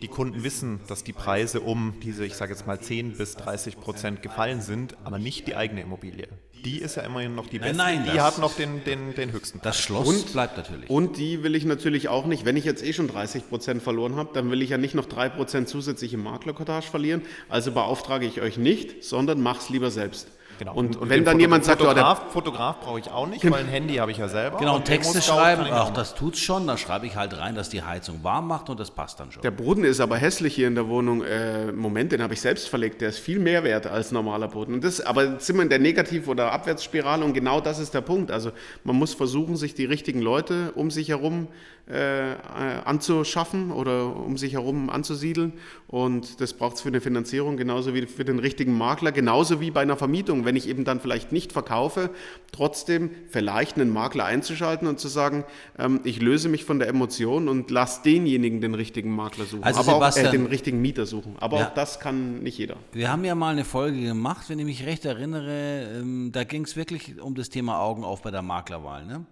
Die 0.00 0.08
Kunden 0.08 0.42
wissen, 0.44 0.80
dass 0.88 1.04
die 1.04 1.12
Preise 1.12 1.60
um 1.60 1.94
diese, 2.02 2.24
ich 2.24 2.34
sage 2.34 2.52
jetzt 2.52 2.66
mal 2.66 2.80
10 2.80 3.16
bis 3.16 3.36
30 3.36 3.78
Prozent 3.80 4.22
gefallen 4.22 4.60
sind, 4.60 4.96
aber 5.04 5.18
nicht 5.18 5.46
die 5.46 5.56
eigene 5.56 5.82
Immobilie. 5.82 6.28
Die 6.64 6.78
ist 6.78 6.96
ja 6.96 7.02
immerhin 7.02 7.34
noch 7.34 7.46
die 7.48 7.58
beste. 7.58 7.76
nein, 7.76 8.04
die 8.10 8.16
das- 8.16 8.24
hat 8.24 8.38
noch 8.38 8.54
den, 8.56 8.82
den, 8.84 9.14
den 9.14 9.32
höchsten 9.32 9.58
Das 9.62 9.76
Preis. 9.76 9.84
Schloss 9.84 10.08
Und- 10.08 10.32
bleibt 10.32 10.56
natürlich. 10.56 10.88
Und 10.88 11.18
die 11.18 11.42
will 11.42 11.54
ich 11.54 11.64
natürlich 11.66 12.08
auch 12.08 12.24
nicht, 12.26 12.44
wenn 12.46 12.56
ich 12.56 12.64
jetzt 12.64 12.82
eh 12.82 12.92
schon 12.94 13.06
30 13.06 13.48
Prozent 13.50 13.82
verloren 13.82 14.16
habe, 14.16 14.30
dann 14.32 14.50
will 14.50 14.62
ich 14.62 14.70
ja 14.70 14.78
nicht 14.78 14.94
noch 14.94 15.04
3 15.04 15.28
Prozent 15.28 15.68
zusätzliche 15.68 16.16
Maklercottage 16.16 16.86
verlieren. 16.86 17.20
Also 17.50 17.70
beauftrage 17.72 18.26
ich 18.26 18.40
euch 18.40 18.56
nicht, 18.56 19.04
sondern 19.04 19.42
mach's 19.42 19.68
lieber 19.68 19.90
selbst. 19.90 20.28
Genau. 20.58 20.74
Und, 20.74 20.94
den 21.00 21.08
wenn 21.10 21.24
dann 21.24 21.32
Foto- 21.34 21.40
jemand 21.40 21.64
sagt, 21.64 21.80
oh, 21.82 21.84
der, 21.84 21.94
Fotograf, 21.94 22.32
Fotograf 22.32 22.80
brauche 22.80 22.98
ich 23.00 23.10
auch 23.10 23.26
nicht, 23.26 23.44
weil 23.50 23.60
ein 23.60 23.68
Handy 23.68 23.94
habe 23.96 24.10
ich 24.10 24.18
ja 24.18 24.28
selber. 24.28 24.58
Genau, 24.58 24.72
Und 24.72 24.78
und 24.78 24.84
Texte 24.84 25.20
schreiben, 25.22 25.64
ach, 25.70 25.86
auch 25.86 25.92
das 25.92 26.14
tut's 26.14 26.38
schon, 26.40 26.66
dann 26.66 26.78
schreibe 26.78 27.06
ich 27.06 27.16
halt 27.16 27.36
rein, 27.38 27.54
dass 27.54 27.68
die 27.68 27.82
Heizung 27.82 28.20
warm 28.22 28.48
macht 28.48 28.70
und 28.70 28.78
das 28.80 28.90
passt 28.90 29.18
dann 29.20 29.32
schon. 29.32 29.42
der 29.42 29.50
Boden 29.50 29.84
ist 29.84 30.00
aber 30.00 30.16
hässlich 30.16 30.54
hier 30.54 30.68
in 30.68 30.74
der 30.74 30.88
Wohnung. 30.88 31.22
Äh, 31.22 31.72
Moment, 31.72 32.12
den 32.12 32.22
habe 32.22 32.34
ich 32.34 32.40
selbst 32.40 32.68
verlegt. 32.68 33.00
Der 33.00 33.08
ist 33.08 33.18
viel 33.18 33.38
mehr 33.38 33.64
wert 33.64 33.86
als 33.86 34.12
normaler 34.12 34.48
Boden. 34.48 34.74
Und 34.74 34.84
das, 34.84 35.00
aber 35.00 35.24
jetzt 35.24 35.46
sind 35.46 35.56
wir 35.56 35.62
in 35.62 35.68
der 35.68 35.78
Negativ- 35.78 36.28
oder 36.28 36.52
Abwärtsspirale 36.52 37.24
und 37.24 37.32
genau 37.32 37.60
das 37.60 37.78
ist 37.78 37.94
der 37.94 38.00
Punkt. 38.02 38.30
Also 38.30 38.50
man 38.84 38.96
muss 38.96 39.14
versuchen, 39.14 39.56
sich 39.56 39.74
die 39.74 39.84
richtigen 39.84 40.20
Leute 40.20 40.72
um 40.74 40.90
sich 40.90 41.08
herum 41.08 41.48
äh, 41.90 42.32
äh, 42.32 42.36
anzuschaffen 42.84 43.70
oder 43.70 44.16
um 44.16 44.36
sich 44.38 44.54
herum 44.54 44.88
anzusiedeln. 44.90 45.52
Und 45.86 46.40
das 46.40 46.54
braucht 46.54 46.76
es 46.76 46.80
für 46.82 46.88
eine 46.88 47.00
Finanzierung 47.00 47.56
genauso 47.56 47.94
wie 47.94 48.06
für 48.06 48.24
den 48.24 48.38
richtigen 48.38 48.76
Makler, 48.76 49.12
genauso 49.12 49.60
wie 49.60 49.70
bei 49.70 49.82
einer 49.82 49.96
Vermietung. 49.96 50.43
Wenn 50.44 50.56
ich 50.56 50.68
eben 50.68 50.84
dann 50.84 51.00
vielleicht 51.00 51.32
nicht 51.32 51.52
verkaufe, 51.52 52.10
trotzdem 52.52 53.10
vielleicht 53.28 53.76
einen 53.76 53.90
Makler 53.90 54.24
einzuschalten 54.24 54.86
und 54.88 55.00
zu 55.00 55.08
sagen, 55.08 55.44
ähm, 55.78 56.00
ich 56.04 56.20
löse 56.20 56.48
mich 56.48 56.64
von 56.64 56.78
der 56.78 56.88
Emotion 56.88 57.48
und 57.48 57.70
lasse 57.70 58.02
denjenigen 58.04 58.60
den 58.60 58.74
richtigen 58.74 59.14
Makler 59.14 59.44
suchen. 59.44 59.64
Also 59.64 59.80
aber 59.80 60.06
auch, 60.08 60.16
äh, 60.16 60.30
den 60.30 60.46
richtigen 60.46 60.80
Mieter 60.80 61.06
suchen. 61.06 61.36
Aber 61.40 61.58
Ja. 61.58 61.66
auch 61.68 61.74
das 61.74 62.00
kann 62.00 62.42
nicht 62.42 62.58
jeder. 62.58 62.76
Wir 62.92 63.10
haben 63.10 63.24
ja 63.24 63.34
mal 63.34 63.52
eine 63.52 63.64
Folge 63.64 64.00
gemacht, 64.00 64.48
wenn 64.48 64.58
ich 64.58 64.64
mich 64.66 64.86
recht 64.86 65.04
erinnere, 65.04 65.98
ähm, 66.00 66.30
da 66.32 66.44
ging 66.44 66.64
es 66.64 66.76
wirklich 66.76 67.20
um 67.20 67.34
das 67.34 67.48
Thema 67.48 67.80
Augen 67.80 68.04
auf 68.04 68.22
bei 68.22 68.30
der 68.30 68.42
Maklerwahl. 68.42 69.04
Ne? 69.04 69.24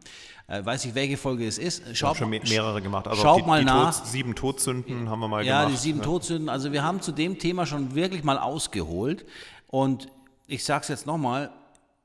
Äh, 0.48 0.64
weiß 0.66 0.84
ich, 0.86 0.94
welche 0.94 1.16
Folge 1.16 1.46
es 1.46 1.56
ist. 1.56 1.78
Ich 1.80 1.86
habe 1.86 1.94
Schaut, 1.96 2.16
schon 2.18 2.30
me- 2.30 2.40
mehrere 2.46 2.82
gemacht. 2.82 3.06
Also 3.06 3.22
schaut 3.22 3.40
die, 3.42 3.46
mal 3.46 3.60
die 3.60 3.64
nach. 3.66 3.96
Tod, 3.96 4.06
sieben 4.06 4.34
Todsünden 4.34 5.08
haben 5.08 5.20
wir 5.20 5.28
mal 5.28 5.44
Ja, 5.46 5.60
gemacht. 5.62 5.76
die 5.78 5.80
sieben 5.80 6.02
Todsünden. 6.02 6.48
Also 6.48 6.72
wir 6.72 6.82
haben 6.82 7.00
zu 7.00 7.12
dem 7.12 7.38
Thema 7.38 7.64
schon 7.64 7.94
wirklich 7.94 8.24
mal 8.24 8.36
ausgeholt. 8.38 9.24
Und 9.68 10.08
ich 10.52 10.64
sage 10.64 10.82
es 10.82 10.88
jetzt 10.88 11.06
nochmal, 11.06 11.50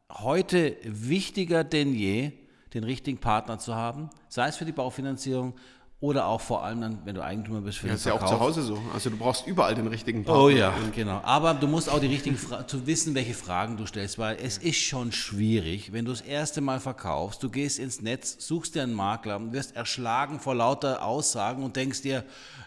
heute 0.09 0.77
wichtiger 0.83 1.65
denn 1.65 1.93
je, 1.93 2.31
den 2.73 2.85
richtigen 2.85 3.17
Partner 3.17 3.59
zu 3.59 3.75
haben, 3.75 4.09
sei 4.29 4.47
es 4.47 4.55
für 4.55 4.63
die 4.63 4.71
Baufinanzierung 4.71 5.55
oder 5.99 6.27
auch 6.27 6.41
vor 6.41 6.63
allem 6.63 6.79
dann, 6.81 6.99
wenn 7.05 7.15
du 7.15 7.23
Eigentümer 7.23 7.61
bist 7.61 7.79
für 7.79 7.87
Das 7.87 7.93
den 7.93 7.97
ist 7.97 8.05
ja 8.05 8.13
auch 8.13 8.19
Verkauf. 8.19 8.37
zu 8.37 8.43
Hause 8.43 8.61
so. 8.61 8.79
Also 8.93 9.09
du 9.09 9.17
brauchst 9.17 9.47
überall 9.47 9.73
den 9.73 9.87
richtigen 9.87 10.23
Partner. 10.23 10.43
Oh 10.43 10.49
ja, 10.49 10.71
genau. 10.95 11.21
Aber 11.23 11.55
du 11.55 11.65
musst 11.67 11.89
auch 11.89 11.99
die 11.99 12.05
richtigen 12.05 12.37
Fra 12.37 12.67
zu 12.67 12.85
wissen, 12.85 13.15
welche 13.15 13.33
Fragen 13.33 13.77
du 13.77 13.87
stellst, 13.87 14.19
weil 14.19 14.37
es 14.39 14.59
ist 14.59 14.77
schon 14.79 15.11
schwierig, 15.11 15.93
wenn 15.93 16.05
du 16.05 16.11
das 16.11 16.21
erste 16.21 16.61
Mal 16.61 16.79
verkaufst, 16.79 17.41
du 17.41 17.49
gehst 17.49 17.79
ins 17.79 18.01
Netz, 18.01 18.35
suchst 18.39 18.75
dir 18.75 18.83
einen 18.83 18.93
Makler 18.93 19.37
und 19.37 19.53
wirst 19.53 19.75
erschlagen 19.75 20.39
vor 20.39 20.53
lauter 20.53 21.03
Aussagen 21.03 21.63
und 21.63 21.75
denkst 21.75 22.03
dir, 22.03 22.23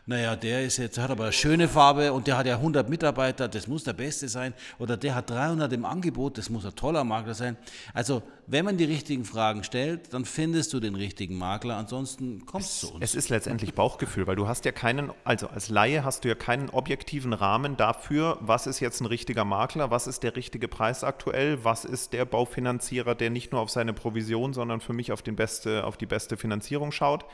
naja, 0.07 0.35
der 0.35 0.65
ist 0.65 0.79
jetzt, 0.79 0.99
hat 0.99 1.11
aber 1.11 1.25
eine 1.25 1.33
schöne 1.33 1.69
Farbe 1.69 2.13
und 2.13 2.27
der 2.27 2.37
hat 2.37 2.47
ja 2.47 2.57
100 2.57 2.89
Mitarbeiter, 2.89 3.47
das 3.47 3.69
muss 3.69 3.85
der 3.85 3.93
Beste 3.93 4.29
sein. 4.29 4.55
Oder 4.81 4.97
der 4.97 5.15
hat 5.15 5.31
300 5.31 5.73
im 5.73 5.85
Angebot, 5.85 6.37
das 6.37 6.51
muss 6.51 6.65
ein 6.65 6.75
toller 6.75 7.05
Makler 7.05 7.35
sein. 7.35 7.57
Also, 7.95 8.23
wenn 8.51 8.65
man 8.65 8.77
die 8.77 8.85
richtigen 8.85 9.25
Fragen 9.25 9.63
stellt, 9.63 10.13
dann 10.13 10.25
findest 10.25 10.73
du 10.73 10.81
den 10.81 10.97
richtigen 10.97 11.39
Makler, 11.39 11.77
ansonsten 11.77 12.45
kommst 12.47 12.83
du 12.83 12.89
zu 12.89 12.95
uns. 12.95 13.05
Es 13.05 13.15
ist 13.15 13.29
letztendlich 13.29 13.75
Bauchgefühl, 13.75 14.27
weil 14.27 14.35
du 14.35 14.49
hast 14.49 14.65
ja 14.65 14.73
keinen, 14.73 15.13
also 15.23 15.47
als 15.47 15.69
Laie 15.69 16.03
hast 16.05 16.25
du 16.25 16.29
ja 16.29 16.35
keinen 16.35 16.69
objektiven 16.69 17.33
Rahmen 17.33 17.77
dafür, 17.77 18.39
was 18.41 18.67
ist 18.67 18.81
jetzt 18.81 19.01
ein 19.01 19.07
richtiger 19.07 19.45
Makler, 19.45 19.93
was 19.93 20.09
ist 20.09 20.25
der 20.25 20.35
richtige 20.35 20.67
Preis 20.67 21.05
aktuell, 21.05 21.65
was 21.65 21.85
ist 21.85 22.13
der 22.13 22.25
Baufinanzierer, 22.25 23.15
der 23.15 23.31
nicht 23.31 23.53
nur 23.53 23.61
auf 23.61 23.71
seine 23.71 23.93
Provision, 23.93 24.53
sondern 24.53 24.81
für 24.81 24.95
mich 24.95 25.13
auf, 25.13 25.23
den 25.23 25.37
beste, 25.37 25.85
auf 25.85 25.97
die 25.97 26.07
beste 26.07 26.37
Finanzierung 26.37 26.91
schaut. 26.91 27.27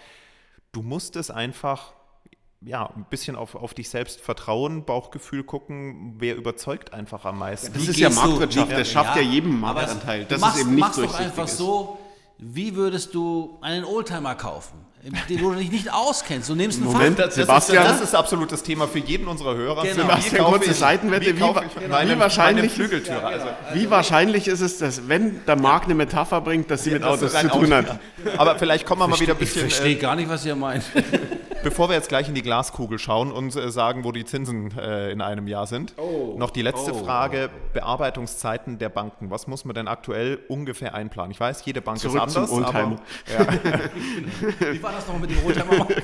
Du 0.73 0.83
musst 0.83 1.17
es 1.17 1.31
einfach 1.31 1.95
ja, 2.63 2.87
ein 2.97 3.05
bisschen 3.11 3.37
auf, 3.37 3.55
auf 3.55 3.75
dich 3.75 3.89
selbst 3.91 4.21
vertrauen, 4.21 4.85
Bauchgefühl 4.85 5.45
gucken, 5.45 6.15
wer 6.19 6.37
überzeugt 6.37 6.93
einfach 6.95 7.25
am 7.25 7.39
meisten. 7.39 7.73
Das 7.73 7.83
Wie 7.87 7.91
ist 7.91 7.99
ja 7.99 8.09
du- 8.09 8.15
Marktwirtschaft, 8.17 8.71
wie- 8.71 8.75
das 8.75 8.91
schafft 8.91 9.17
ja, 9.17 9.23
jedem 9.23 9.63
aber 9.65 9.81
Marktanteil. 9.81 10.21
du 10.25 10.27
Das 10.29 10.41
machst, 10.41 10.57
ist 10.57 10.63
eben 10.63 10.75
nicht 10.75 10.81
machst 10.81 10.99
doch 10.99 11.15
einfach 11.21 11.45
ist. 11.45 11.59
so, 11.59 11.99
wie 12.39 12.75
würdest 12.75 13.15
du 13.15 13.59
einen 13.61 13.85
Oldtimer 13.85 14.35
kaufen, 14.35 14.85
den 15.29 15.39
du 15.39 15.55
dich 15.55 15.71
nicht 15.71 15.93
auskennst. 15.93 16.49
Du 16.49 16.55
nimmst 16.57 16.79
einen 16.83 16.91
Moment, 16.93 17.17
Fach- 17.19 17.27
Das, 17.27 17.35
Sebastian- 17.37 17.85
das 17.85 17.93
ist, 17.95 18.01
das 18.01 18.09
ist 18.09 18.15
absolutes 18.17 18.63
Thema 18.65 18.89
für 18.89 18.99
jeden 18.99 19.29
unserer 19.29 19.55
Hörer. 19.55 19.83
Genau. 19.83 19.95
Sebastian, 20.03 20.45
kurze 20.47 20.71
ich- 20.73 20.77
Seitenwette, 20.77 21.27
wie 21.27 21.31
ich 21.31 21.37
wie 21.81 21.89
meine, 21.89 22.19
wahrscheinlich- 22.19 22.77
meine 22.77 22.89
Flügeltüre. 22.89 23.23
Also, 23.25 23.47
Wie 23.75 23.89
wahrscheinlich 23.91 24.49
ist 24.49 24.61
es, 24.63 24.79
dass 24.79 25.09
wenn 25.09 25.45
der 25.47 25.57
Markt 25.57 25.85
eine 25.85 25.95
Metapher 25.95 26.41
bringt, 26.41 26.71
dass 26.71 26.83
sie 26.85 26.91
mit 26.91 27.03
das 27.03 27.09
Autos 27.11 27.23
ist 27.31 27.37
ein 27.37 27.51
zu 27.51 27.59
tun 27.61 27.73
Auto, 27.73 27.89
hat? 27.91 28.01
ja. 28.25 28.33
Aber 28.41 28.59
vielleicht 28.59 28.85
kommen 28.85 29.01
wir 29.03 29.09
mal 29.09 29.21
wieder 29.21 29.35
ein 29.35 29.37
Ich 29.41 29.53
bisschen, 29.53 29.61
verstehe 29.71 29.93
äh, 29.97 30.01
gar 30.01 30.17
nicht, 30.17 30.29
was 30.29 30.45
ihr 30.45 30.57
meint. 30.57 30.85
bevor 31.67 31.89
wir 31.89 31.97
jetzt 31.97 32.09
gleich 32.09 32.29
in 32.29 32.35
die 32.37 32.43
Glaskugel 32.43 32.97
schauen 32.97 33.33
und 33.33 33.57
äh, 33.57 33.73
sagen, 33.73 34.05
wo 34.05 34.13
die 34.13 34.25
Zinsen 34.25 34.71
äh, 34.79 35.11
in 35.11 35.21
einem 35.21 35.49
Jahr 35.49 35.67
sind. 35.67 35.95
Noch 36.37 36.51
die 36.51 36.63
letzte 36.63 36.95
Frage, 36.95 37.51
Bearbeitungszeiten 37.73 38.79
der 38.79 38.89
Banken. 38.89 39.31
Was 39.31 39.49
muss 39.49 39.65
man 39.65 39.75
denn 39.75 39.89
aktuell 39.89 40.39
ungefähr 40.47 40.95
einplanen? 40.95 41.33
Ich 41.33 41.41
weiß, 41.41 41.65
jede 41.65 41.83
Bank 41.83 41.99
Zurück 41.99 42.25
ist 42.25 42.35
zum 42.35 42.45
anders, 42.45 42.53
Oldtimer. 42.53 42.97
Wie 44.71 44.81
war 44.81 44.93
das 44.93 45.09
noch 45.09 45.19
mit 45.19 45.31
dem 45.31 45.45
Oldtimer? 45.45 45.89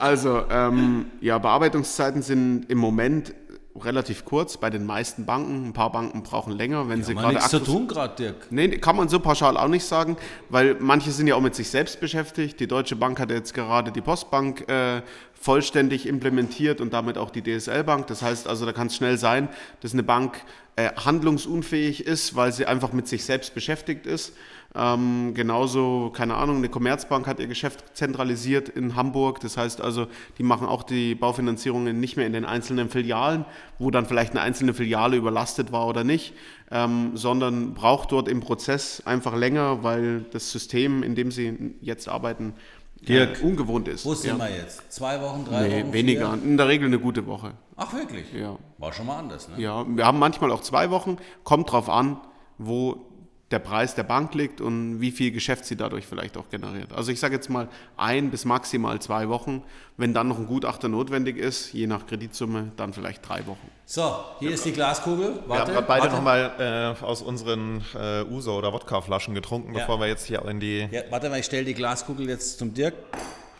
Also, 0.00 0.42
ähm, 0.50 1.06
ja, 1.20 1.38
Bearbeitungszeiten 1.38 2.20
sind 2.20 2.68
im 2.68 2.76
Moment 2.76 3.32
relativ 3.80 4.24
kurz 4.24 4.56
bei 4.56 4.70
den 4.70 4.86
meisten 4.86 5.26
Banken. 5.26 5.66
Ein 5.66 5.72
paar 5.72 5.90
Banken 5.90 6.22
brauchen 6.22 6.52
länger, 6.52 6.88
wenn 6.88 7.02
sie 7.02 7.10
Haben 7.10 7.16
wir 7.16 7.22
gerade 7.22 7.34
nichts 7.34 7.50
zu 7.50 7.58
tun 7.58 7.88
gerade, 7.88 8.14
Dirk. 8.14 8.46
Nee, 8.50 8.68
kann 8.78 8.96
man 8.96 9.08
so 9.08 9.18
pauschal 9.18 9.56
auch 9.56 9.68
nicht 9.68 9.84
sagen, 9.84 10.16
weil 10.48 10.76
manche 10.78 11.10
sind 11.10 11.26
ja 11.26 11.34
auch 11.34 11.40
mit 11.40 11.54
sich 11.54 11.68
selbst 11.70 12.00
beschäftigt. 12.00 12.60
Die 12.60 12.68
Deutsche 12.68 12.94
Bank 12.94 13.18
hat 13.18 13.30
jetzt 13.30 13.52
gerade 13.52 13.90
die 13.90 14.00
Postbank 14.00 14.68
äh, 14.68 15.02
vollständig 15.34 16.06
implementiert 16.06 16.80
und 16.80 16.92
damit 16.92 17.18
auch 17.18 17.30
die 17.30 17.42
DSL-Bank. 17.42 18.06
Das 18.06 18.22
heißt 18.22 18.46
also, 18.46 18.64
da 18.64 18.72
kann 18.72 18.86
es 18.86 18.96
schnell 18.96 19.18
sein, 19.18 19.48
dass 19.80 19.92
eine 19.92 20.04
Bank 20.04 20.40
äh, 20.76 20.90
handlungsunfähig 20.96 22.06
ist, 22.06 22.36
weil 22.36 22.52
sie 22.52 22.66
einfach 22.66 22.92
mit 22.92 23.08
sich 23.08 23.24
selbst 23.24 23.54
beschäftigt 23.54 24.06
ist. 24.06 24.34
Ähm, 24.76 25.34
genauso, 25.34 26.10
keine 26.12 26.34
Ahnung, 26.34 26.56
eine 26.56 26.68
Commerzbank 26.68 27.28
hat 27.28 27.38
ihr 27.38 27.46
Geschäft 27.46 27.96
zentralisiert 27.96 28.68
in 28.68 28.96
Hamburg. 28.96 29.38
Das 29.40 29.56
heißt 29.56 29.80
also, 29.80 30.08
die 30.38 30.42
machen 30.42 30.66
auch 30.66 30.82
die 30.82 31.14
Baufinanzierungen 31.14 32.00
nicht 32.00 32.16
mehr 32.16 32.26
in 32.26 32.32
den 32.32 32.44
einzelnen 32.44 32.90
Filialen, 32.90 33.44
wo 33.78 33.92
dann 33.92 34.06
vielleicht 34.06 34.32
eine 34.32 34.40
einzelne 34.40 34.74
Filiale 34.74 35.16
überlastet 35.16 35.70
war 35.70 35.86
oder 35.86 36.02
nicht, 36.02 36.34
ähm, 36.72 37.12
sondern 37.16 37.74
braucht 37.74 38.10
dort 38.10 38.26
im 38.28 38.40
Prozess 38.40 39.00
einfach 39.06 39.36
länger, 39.36 39.84
weil 39.84 40.22
das 40.32 40.50
System, 40.50 41.04
in 41.04 41.14
dem 41.14 41.30
sie 41.30 41.76
jetzt 41.80 42.08
arbeiten, 42.08 42.54
äh, 43.02 43.06
Dirk, 43.06 43.42
ungewohnt 43.44 43.86
ist. 43.86 44.04
Wo 44.04 44.14
sind 44.14 44.38
ja. 44.38 44.44
wir 44.44 44.56
jetzt? 44.56 44.92
Zwei 44.92 45.20
Wochen, 45.20 45.44
drei 45.44 45.68
Nee, 45.68 45.82
Wochen? 45.84 45.92
weniger. 45.92 46.32
Vier? 46.32 46.42
In 46.42 46.56
der 46.56 46.66
Regel 46.66 46.88
eine 46.88 46.98
gute 46.98 47.26
Woche. 47.26 47.52
Ach, 47.76 47.92
wirklich? 47.92 48.32
Ja. 48.32 48.56
War 48.78 48.92
schon 48.92 49.06
mal 49.06 49.18
anders, 49.18 49.48
ne? 49.48 49.62
Ja, 49.62 49.84
wir 49.86 50.04
haben 50.04 50.18
manchmal 50.18 50.50
auch 50.50 50.62
zwei 50.62 50.90
Wochen. 50.90 51.18
Kommt 51.44 51.70
drauf 51.70 51.88
an, 51.88 52.18
wo 52.58 53.13
der 53.54 53.60
Preis 53.60 53.94
der 53.94 54.02
Bank 54.02 54.34
liegt 54.34 54.60
und 54.60 55.00
wie 55.00 55.12
viel 55.12 55.30
Geschäft 55.30 55.64
sie 55.64 55.76
dadurch 55.76 56.04
vielleicht 56.06 56.36
auch 56.36 56.48
generiert. 56.50 56.92
Also 56.92 57.12
ich 57.12 57.20
sage 57.20 57.34
jetzt 57.36 57.48
mal 57.48 57.68
ein 57.96 58.30
bis 58.32 58.44
maximal 58.44 58.98
zwei 59.00 59.28
Wochen. 59.28 59.62
Wenn 59.96 60.12
dann 60.12 60.26
noch 60.26 60.38
ein 60.40 60.46
Gutachter 60.48 60.88
notwendig 60.88 61.36
ist, 61.36 61.72
je 61.72 61.86
nach 61.86 62.04
Kreditsumme, 62.08 62.72
dann 62.76 62.92
vielleicht 62.92 63.26
drei 63.28 63.46
Wochen. 63.46 63.70
So, 63.86 64.16
hier 64.40 64.50
ist 64.50 64.64
die 64.64 64.72
Glaskugel. 64.72 65.34
Wir 65.34 65.40
haben 65.42 65.48
Warte, 65.48 65.72
gerade 65.72 65.86
beide 65.86 66.02
warte. 66.02 66.16
nochmal 66.16 66.96
äh, 67.00 67.04
aus 67.04 67.22
unseren 67.22 67.84
äh, 67.94 68.24
Uso- 68.24 68.58
oder 68.58 68.72
Wodkaflaschen 68.72 69.34
getrunken, 69.34 69.72
Ja. 69.72 69.80
bevor 69.80 70.00
wir 70.00 70.08
jetzt 70.08 70.26
hier 70.26 70.44
in 70.46 70.58
die 70.58 70.88
Ja, 70.90 71.02
warte 71.10 71.30
mal, 71.30 71.38
ich 71.38 71.46
stelle 71.46 71.64
die 71.64 71.74
Glaskugel 71.74 72.28
jetzt 72.28 72.58
zum 72.58 72.74
Dirk. 72.74 72.94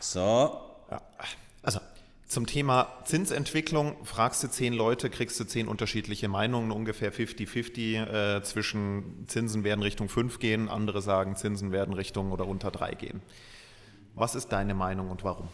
So. 0.00 0.20
Ja. 0.90 1.00
Zum 2.34 2.46
Thema 2.46 2.88
Zinsentwicklung 3.04 3.94
fragst 4.04 4.42
du 4.42 4.48
zehn 4.48 4.74
Leute, 4.74 5.08
kriegst 5.08 5.38
du 5.38 5.44
zehn 5.44 5.68
unterschiedliche 5.68 6.26
Meinungen, 6.26 6.72
ungefähr 6.72 7.12
50-50 7.12 8.38
äh, 8.38 8.42
zwischen 8.42 9.24
Zinsen 9.28 9.62
werden 9.62 9.84
Richtung 9.84 10.08
5 10.08 10.40
gehen, 10.40 10.68
andere 10.68 11.00
sagen 11.00 11.36
Zinsen 11.36 11.70
werden 11.70 11.94
Richtung 11.94 12.32
oder 12.32 12.48
unter 12.48 12.72
3 12.72 12.94
gehen. 12.94 13.22
Was 14.16 14.34
ist 14.34 14.48
deine 14.48 14.74
Meinung 14.74 15.12
und 15.12 15.22
warum? 15.22 15.46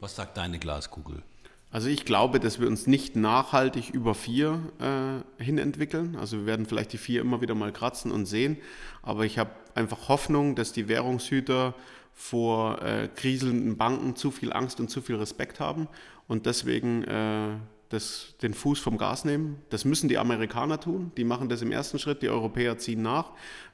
Was 0.00 0.16
sagt 0.16 0.36
deine 0.36 0.58
Glaskugel? 0.58 1.22
Also 1.70 1.88
ich 1.88 2.04
glaube, 2.04 2.40
dass 2.40 2.58
wir 2.58 2.66
uns 2.66 2.88
nicht 2.88 3.14
nachhaltig 3.14 3.90
über 3.90 4.16
vier 4.16 4.58
äh, 4.80 5.42
hin 5.44 5.58
entwickeln. 5.58 6.16
Also 6.16 6.38
wir 6.38 6.46
werden 6.46 6.66
vielleicht 6.66 6.92
die 6.92 6.98
vier 6.98 7.20
immer 7.20 7.40
wieder 7.40 7.54
mal 7.54 7.72
kratzen 7.72 8.10
und 8.10 8.26
sehen. 8.26 8.56
Aber 9.02 9.24
ich 9.26 9.38
habe 9.38 9.50
einfach 9.76 10.08
Hoffnung, 10.08 10.56
dass 10.56 10.72
die 10.72 10.88
Währungshüter 10.88 11.72
vor 12.14 12.80
äh, 12.82 13.08
kriselnden 13.08 13.76
Banken 13.76 14.16
zu 14.16 14.30
viel 14.30 14.52
Angst 14.52 14.80
und 14.80 14.88
zu 14.88 15.02
viel 15.02 15.16
Respekt 15.16 15.60
haben 15.60 15.88
und 16.28 16.46
deswegen 16.46 17.04
äh, 17.04 17.56
das, 17.94 18.34
den 18.42 18.52
Fuß 18.52 18.78
vom 18.78 18.98
Gas 18.98 19.24
nehmen. 19.24 19.62
Das 19.70 19.84
müssen 19.84 20.08
die 20.08 20.18
Amerikaner 20.18 20.78
tun. 20.78 21.12
Die 21.16 21.24
machen 21.24 21.48
das 21.48 21.62
im 21.62 21.72
ersten 21.72 21.98
Schritt, 21.98 22.20
die 22.22 22.28
Europäer 22.28 22.76
ziehen 22.76 23.00
nach. 23.00 23.30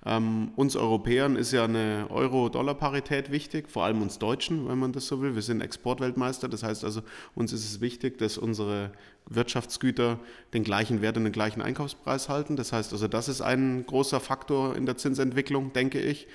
Ähm, 0.07 0.53
uns 0.57 0.77
Europäern 0.77 1.37
ist 1.37 1.53
ja 1.53 1.65
eine 1.65 2.07
Euro-Dollar-Parität 2.11 3.33
wichtig, 3.33 3.69
vor 3.71 3.85
allem 3.85 4.01
uns 4.03 4.19
Deutschen, 4.19 4.69
wenn 4.69 4.79
man 4.79 4.93
das 4.93 5.07
so 5.07 5.21
will. 5.21 5.35
Wir 5.35 5.43
sind 5.43 5.61
Exportweltmeister, 5.61 6.49
das 6.49 6.63
heißt 6.63 6.85
also, 6.85 7.03
uns 7.35 7.53
ist 7.53 7.65
es 7.65 7.81
wichtig, 7.81 8.19
dass 8.19 8.39
unsere 8.39 8.93
Wirtschaftsgüter 9.27 10.19
den 10.55 10.65
gleichen 10.65 11.03
Wert 11.03 11.17
und 11.17 11.25
den 11.25 11.33
gleichen 11.33 11.63
Einkaufspreis 11.63 12.29
halten. 12.29 12.57
Das 12.57 12.73
heißt 12.73 12.93
also, 12.93 13.09
das 13.09 13.29
ist 13.29 13.41
ein 13.41 13.85
großer 13.87 14.21
Faktor 14.21 14.77
in 14.77 14.87
der 14.87 14.97
Zinsentwicklung, 14.97 15.73
denke 15.73 16.01
ich. 16.01 16.27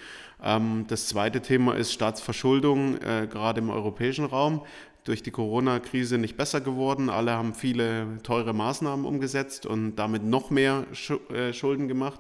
Ähm, 0.44 0.86
das 0.88 1.08
zweite 1.08 1.42
Thema 1.42 1.76
ist 1.76 1.94
Staatsverschuldung, 1.94 2.98
äh, 3.02 3.28
gerade 3.30 3.62
im 3.62 3.70
europäischen 3.70 4.26
Raum 4.26 4.62
durch 5.06 5.24
die 5.24 5.32
Corona-Krise 5.32 6.18
nicht 6.18 6.36
besser 6.36 6.60
geworden. 6.62 7.10
Alle 7.10 7.32
haben 7.32 7.54
viele 7.54 8.18
teure 8.24 8.54
Maßnahmen 8.54 9.06
umgesetzt 9.06 9.66
und 9.66 9.96
damit 9.96 10.24
noch 10.24 10.50
mehr 10.50 10.86
äh, 11.34 11.54
Schulden 11.54 11.88
gemacht. 11.88 12.20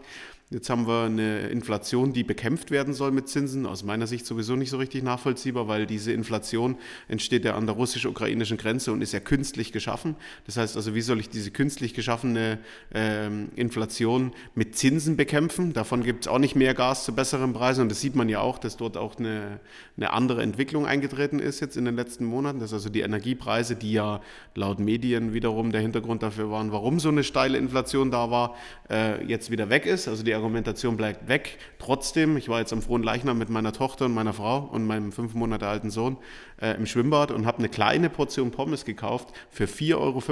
Jetzt 0.51 0.69
haben 0.69 0.85
wir 0.85 1.05
eine 1.05 1.47
Inflation, 1.47 2.13
die 2.13 2.23
bekämpft 2.23 2.69
werden 2.69 2.93
soll 2.93 3.09
mit 3.09 3.27
Zinsen. 3.27 3.65
Aus 3.65 3.83
meiner 3.83 4.05
Sicht 4.05 4.27
sowieso 4.27 4.55
nicht 4.55 4.69
so 4.69 4.77
richtig 4.77 5.01
nachvollziehbar, 5.01 5.67
weil 5.67 5.87
diese 5.87 6.11
Inflation 6.11 6.77
entsteht 7.07 7.45
ja 7.45 7.55
an 7.55 7.65
der 7.65 7.73
russisch-ukrainischen 7.73 8.57
Grenze 8.57 8.91
und 8.91 9.01
ist 9.01 9.11
ja 9.11 9.19
künstlich 9.19 9.71
geschaffen. 9.71 10.15
Das 10.45 10.57
heißt 10.57 10.75
also, 10.75 10.93
wie 10.93 11.01
soll 11.01 11.19
ich 11.19 11.29
diese 11.31 11.49
künstlich 11.49 11.95
geschaffene 11.95 12.59
äh, 12.93 13.25
Inflation 13.55 14.33
mit 14.53 14.75
Zinsen 14.75 15.17
bekämpfen? 15.17 15.73
Davon 15.73 16.03
gibt 16.03 16.25
es 16.25 16.27
auch 16.27 16.37
nicht 16.37 16.55
mehr 16.55 16.75
Gas 16.75 17.05
zu 17.05 17.15
besseren 17.15 17.53
Preisen 17.53 17.81
und 17.81 17.89
das 17.89 17.99
sieht 17.99 18.15
man 18.15 18.29
ja 18.29 18.41
auch, 18.41 18.59
dass 18.59 18.77
dort 18.77 18.97
auch 18.97 19.17
eine, 19.17 19.59
eine 19.97 20.13
andere 20.13 20.43
Entwicklung 20.43 20.85
eingetreten 20.85 21.39
ist 21.39 21.59
jetzt 21.59 21.75
in 21.75 21.85
den 21.85 21.95
letzten 21.95 22.25
Monaten. 22.25 22.59
Dass 22.59 22.71
also 22.71 22.89
die 22.89 23.01
Energiepreise, 23.01 23.75
die 23.75 23.93
ja 23.93 24.21
laut 24.53 24.79
Medien 24.79 25.33
wiederum 25.33 25.71
der 25.71 25.81
Hintergrund 25.81 26.21
dafür 26.21 26.51
waren, 26.51 26.71
warum 26.71 26.99
so 26.99 27.09
eine 27.09 27.23
steile 27.23 27.57
Inflation 27.57 28.11
da 28.11 28.29
war, 28.29 28.55
äh, 28.91 29.25
jetzt 29.25 29.49
wieder 29.49 29.71
weg 29.71 29.87
ist. 29.87 30.07
Also 30.07 30.21
die 30.21 30.34
Argumentation 30.35 30.97
bleibt 30.97 31.27
weg. 31.27 31.57
Trotzdem, 31.79 32.37
ich 32.37 32.49
war 32.49 32.59
jetzt 32.59 32.73
am 32.73 32.81
frohen 32.81 33.03
Leichnam 33.03 33.37
mit 33.37 33.49
meiner 33.49 33.73
Tochter 33.73 34.05
und 34.05 34.13
meiner 34.13 34.33
Frau 34.33 34.59
und 34.71 34.85
meinem 34.85 35.11
fünf 35.11 35.33
Monate 35.33 35.67
alten 35.67 35.89
Sohn 35.89 36.17
äh, 36.61 36.75
im 36.75 36.85
Schwimmbad 36.85 37.31
und 37.31 37.45
habe 37.45 37.59
eine 37.59 37.69
kleine 37.69 38.09
Portion 38.09 38.51
Pommes 38.51 38.85
gekauft 38.85 39.29
für 39.49 39.65
4,50 39.65 39.95
Euro. 39.97 40.23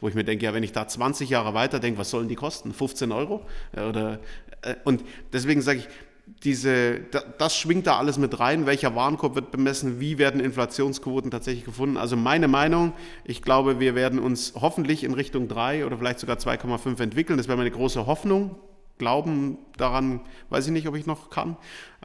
Wo 0.00 0.08
ich 0.08 0.14
mir 0.14 0.24
denke, 0.24 0.44
ja, 0.44 0.54
wenn 0.54 0.62
ich 0.62 0.72
da 0.72 0.88
20 0.88 1.28
Jahre 1.28 1.54
weiter 1.54 1.78
denke, 1.78 1.98
was 1.98 2.10
sollen 2.10 2.28
die 2.28 2.34
kosten? 2.34 2.72
15 2.72 3.12
Euro? 3.12 3.42
Äh, 3.72 3.82
oder, 3.82 4.20
äh, 4.62 4.74
und 4.84 5.04
deswegen 5.32 5.62
sage 5.62 5.80
ich, 5.80 5.88
diese, 6.44 7.00
das 7.38 7.56
schwingt 7.56 7.86
da 7.86 7.98
alles 7.98 8.18
mit 8.18 8.38
rein. 8.38 8.66
Welcher 8.66 8.94
Warenkorb 8.94 9.34
wird 9.34 9.50
bemessen? 9.50 10.00
Wie 10.00 10.18
werden 10.18 10.40
Inflationsquoten 10.40 11.30
tatsächlich 11.30 11.64
gefunden? 11.64 11.96
Also 11.96 12.16
meine 12.16 12.48
Meinung, 12.48 12.92
ich 13.24 13.42
glaube, 13.42 13.80
wir 13.80 13.94
werden 13.94 14.18
uns 14.18 14.54
hoffentlich 14.58 15.04
in 15.04 15.12
Richtung 15.12 15.48
3 15.48 15.84
oder 15.86 15.98
vielleicht 15.98 16.20
sogar 16.20 16.36
2,5 16.36 17.02
entwickeln. 17.02 17.36
Das 17.36 17.48
wäre 17.48 17.58
meine 17.58 17.70
große 17.70 18.06
Hoffnung. 18.06 18.56
Glauben 19.00 19.58
daran, 19.78 20.20
weiß 20.50 20.66
ich 20.66 20.72
nicht, 20.72 20.86
ob 20.86 20.94
ich 20.94 21.06
noch 21.06 21.30
kann. 21.30 21.56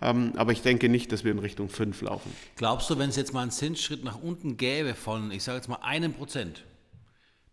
Ähm, 0.01 0.31
aber 0.37 0.53
ich 0.53 0.61
denke 0.61 0.89
nicht, 0.89 1.11
dass 1.11 1.23
wir 1.25 1.31
in 1.31 1.39
Richtung 1.39 1.67
5 1.69 2.01
laufen. 2.01 2.31
Glaubst 2.55 2.89
du, 2.89 2.97
wenn 2.97 3.09
es 3.09 3.17
jetzt 3.17 3.33
mal 3.33 3.41
einen 3.41 3.51
Zinsschritt 3.51 4.03
nach 4.05 4.21
unten 4.21 4.55
gäbe 4.55 4.95
von, 4.95 5.29
ich 5.31 5.43
sage 5.43 5.57
jetzt 5.57 5.67
mal 5.67 5.79
einem 5.83 6.13
Prozent, 6.13 6.63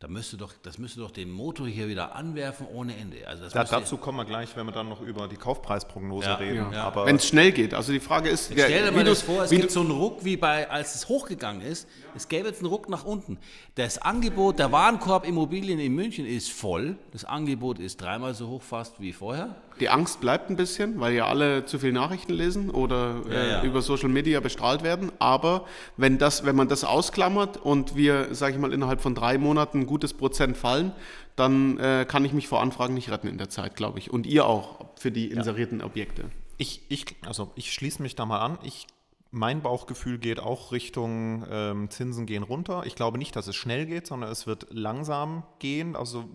da 0.02 0.08
müsste 0.08 0.36
doch, 0.36 0.52
das 0.64 0.78
müsste 0.78 0.98
doch 0.98 1.12
den 1.12 1.30
Motor 1.30 1.68
hier 1.68 1.86
wieder 1.86 2.16
anwerfen 2.16 2.66
ohne 2.66 2.96
Ende. 2.96 3.18
Also 3.24 3.48
da, 3.48 3.62
dazu 3.62 3.96
kommen 3.96 4.18
wir 4.18 4.24
gleich, 4.24 4.48
wenn 4.56 4.66
wir 4.66 4.72
dann 4.72 4.88
noch 4.88 5.00
über 5.00 5.28
die 5.28 5.36
Kaufpreisprognose 5.36 6.26
ja, 6.26 6.34
reden. 6.34 6.72
Ja. 6.72 7.06
Wenn 7.06 7.16
es 7.16 7.28
schnell 7.28 7.52
geht. 7.52 7.72
Also 7.72 7.92
die 7.92 8.00
Frage 8.00 8.28
ist, 8.28 8.50
Jetzt 8.50 8.64
stell 8.64 8.84
dir 8.84 8.90
mal 8.90 9.04
das 9.04 9.22
vor, 9.22 9.44
es 9.44 9.50
gibt 9.50 9.70
so 9.70 9.78
einen 9.78 9.92
Ruck 9.92 10.24
wie 10.24 10.36
bei, 10.36 10.68
als 10.68 10.96
es 10.96 11.08
hochgegangen 11.08 11.62
ist. 11.62 11.86
Es 12.16 12.26
gäbe 12.26 12.48
jetzt 12.48 12.58
einen 12.58 12.68
Ruck 12.68 12.88
nach 12.88 13.04
unten. 13.04 13.38
Das 13.76 13.98
Angebot 13.98 14.58
der 14.58 14.72
Warenkorb 14.72 15.24
Immobilien 15.24 15.78
in 15.78 15.94
München 15.94 16.26
ist 16.26 16.50
voll. 16.50 16.96
Das 17.12 17.24
Angebot 17.24 17.78
ist 17.78 18.00
dreimal 18.00 18.34
so 18.34 18.48
hoch 18.48 18.62
fast 18.62 19.00
wie 19.00 19.12
vorher. 19.12 19.54
Die 19.80 19.88
Angst 19.88 20.20
bleibt 20.20 20.50
ein 20.50 20.56
bisschen, 20.56 21.00
weil 21.00 21.14
ja 21.14 21.26
alle 21.26 21.64
zu 21.64 21.78
viel 21.78 21.92
Nachrichten 21.92 22.32
lesen 22.32 22.70
oder 22.70 23.22
ja, 23.28 23.44
ja. 23.44 23.62
Äh, 23.62 23.66
über 23.66 23.82
Social 23.82 24.08
Media 24.08 24.40
bestrahlt 24.40 24.82
werden. 24.82 25.12
Aber 25.18 25.66
wenn, 25.96 26.18
das, 26.18 26.44
wenn 26.44 26.56
man 26.56 26.68
das 26.68 26.84
ausklammert 26.84 27.56
und 27.56 27.96
wir, 27.96 28.34
sage 28.34 28.54
ich 28.54 28.60
mal, 28.60 28.72
innerhalb 28.72 29.00
von 29.00 29.14
drei 29.14 29.38
Monaten 29.38 29.80
ein 29.80 29.86
gutes 29.86 30.14
Prozent 30.14 30.56
fallen, 30.56 30.92
dann 31.36 31.78
äh, 31.78 32.04
kann 32.06 32.24
ich 32.24 32.32
mich 32.32 32.48
vor 32.48 32.60
Anfragen 32.60 32.94
nicht 32.94 33.10
retten 33.10 33.28
in 33.28 33.38
der 33.38 33.48
Zeit, 33.48 33.76
glaube 33.76 33.98
ich. 33.98 34.10
Und 34.10 34.26
ihr 34.26 34.46
auch 34.46 34.86
für 34.96 35.10
die 35.10 35.30
inserierten 35.30 35.80
ja. 35.80 35.86
Objekte. 35.86 36.24
Ich, 36.58 36.82
ich, 36.88 37.06
also 37.26 37.50
ich 37.54 37.72
schließe 37.72 38.02
mich 38.02 38.14
da 38.14 38.26
mal 38.26 38.40
an. 38.40 38.58
Ich 38.62 38.86
mein 39.32 39.62
Bauchgefühl 39.62 40.18
geht 40.18 40.40
auch 40.40 40.72
Richtung 40.72 41.44
ähm, 41.50 41.90
Zinsen 41.90 42.26
gehen 42.26 42.42
runter. 42.42 42.82
Ich 42.84 42.94
glaube 42.94 43.16
nicht, 43.16 43.34
dass 43.34 43.46
es 43.46 43.56
schnell 43.56 43.86
geht, 43.86 44.06
sondern 44.06 44.30
es 44.30 44.46
wird 44.46 44.66
langsam 44.70 45.42
gehen. 45.58 45.96
Also 45.96 46.28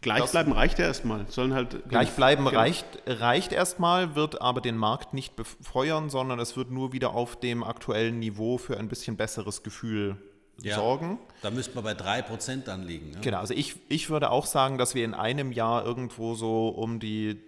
Gleichbleiben 0.00 0.52
reicht 0.52 0.78
ja 0.78 0.86
erstmal. 0.86 1.26
Sollen 1.28 1.54
halt 1.54 1.88
Gleichbleiben 1.88 2.44
genau. 2.44 2.58
reicht, 2.58 2.86
reicht 3.06 3.52
erstmal, 3.52 4.14
wird 4.14 4.40
aber 4.40 4.60
den 4.60 4.76
Markt 4.76 5.12
nicht 5.14 5.34
befeuern, 5.34 6.08
sondern 6.08 6.38
es 6.38 6.56
wird 6.56 6.70
nur 6.70 6.92
wieder 6.92 7.14
auf 7.14 7.36
dem 7.38 7.64
aktuellen 7.64 8.18
Niveau 8.18 8.58
für 8.58 8.76
ein 8.78 8.88
bisschen 8.88 9.16
besseres 9.16 9.62
Gefühl 9.62 10.16
ja, 10.62 10.76
sorgen. 10.76 11.18
Da 11.42 11.50
müssten 11.50 11.74
wir 11.74 11.82
bei 11.82 11.92
3% 11.92 12.64
dann 12.64 12.82
liegen. 12.82 13.10
Ne? 13.10 13.18
Genau, 13.20 13.38
also 13.38 13.54
ich, 13.54 13.76
ich 13.88 14.10
würde 14.10 14.30
auch 14.30 14.46
sagen, 14.46 14.78
dass 14.78 14.94
wir 14.94 15.04
in 15.04 15.14
einem 15.14 15.52
Jahr 15.52 15.84
irgendwo 15.84 16.34
so 16.34 16.68
um 16.68 17.00
die 17.00 17.40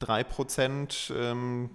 3% 0.00 1.14
ähm, 1.14 1.70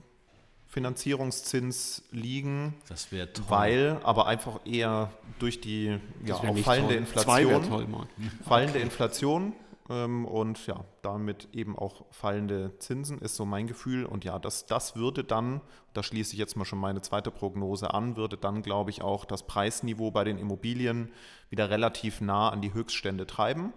Finanzierungszins 0.67 2.04
liegen. 2.12 2.76
Das 2.88 3.12
wäre 3.12 3.32
toll. 3.34 3.46
Weil, 3.50 3.98
aber 4.04 4.28
einfach 4.28 4.62
eher 4.65 5.12
durch 5.39 5.60
die 5.60 5.98
ja, 6.26 6.36
auch 6.36 6.58
fallende 6.60 6.94
toll. 6.94 6.98
Inflation. 6.98 7.70
Toll, 7.70 7.88
fallende 8.46 8.80
Inflation 8.80 9.54
und 10.25 10.65
ja, 10.67 10.86
damit 11.01 11.49
eben 11.54 11.77
auch 11.77 12.06
fallende 12.12 12.77
Zinsen 12.80 13.19
ist 13.19 13.36
so 13.36 13.45
mein 13.45 13.67
Gefühl. 13.67 14.06
Und 14.06 14.23
ja, 14.23 14.39
das, 14.39 14.65
das 14.65 14.95
würde 14.95 15.23
dann, 15.23 15.62
da 15.93 16.01
schließe 16.01 16.34
ich 16.34 16.39
jetzt 16.39 16.56
mal 16.56 16.65
schon 16.65 16.80
meine 16.80 17.01
zweite 17.01 17.32
Prognose 17.32 17.93
an, 17.93 18.15
würde 18.15 18.38
dann, 18.38 18.62
glaube 18.62 18.89
ich, 18.89 19.01
auch 19.01 19.25
das 19.25 19.43
Preisniveau 19.43 20.12
bei 20.12 20.23
den 20.23 20.38
Immobilien 20.38 21.12
wieder 21.49 21.69
relativ 21.69 22.21
nah 22.21 22.49
an 22.49 22.62
die 22.62 22.73
Höchststände 22.73 23.27
treiben 23.27 23.73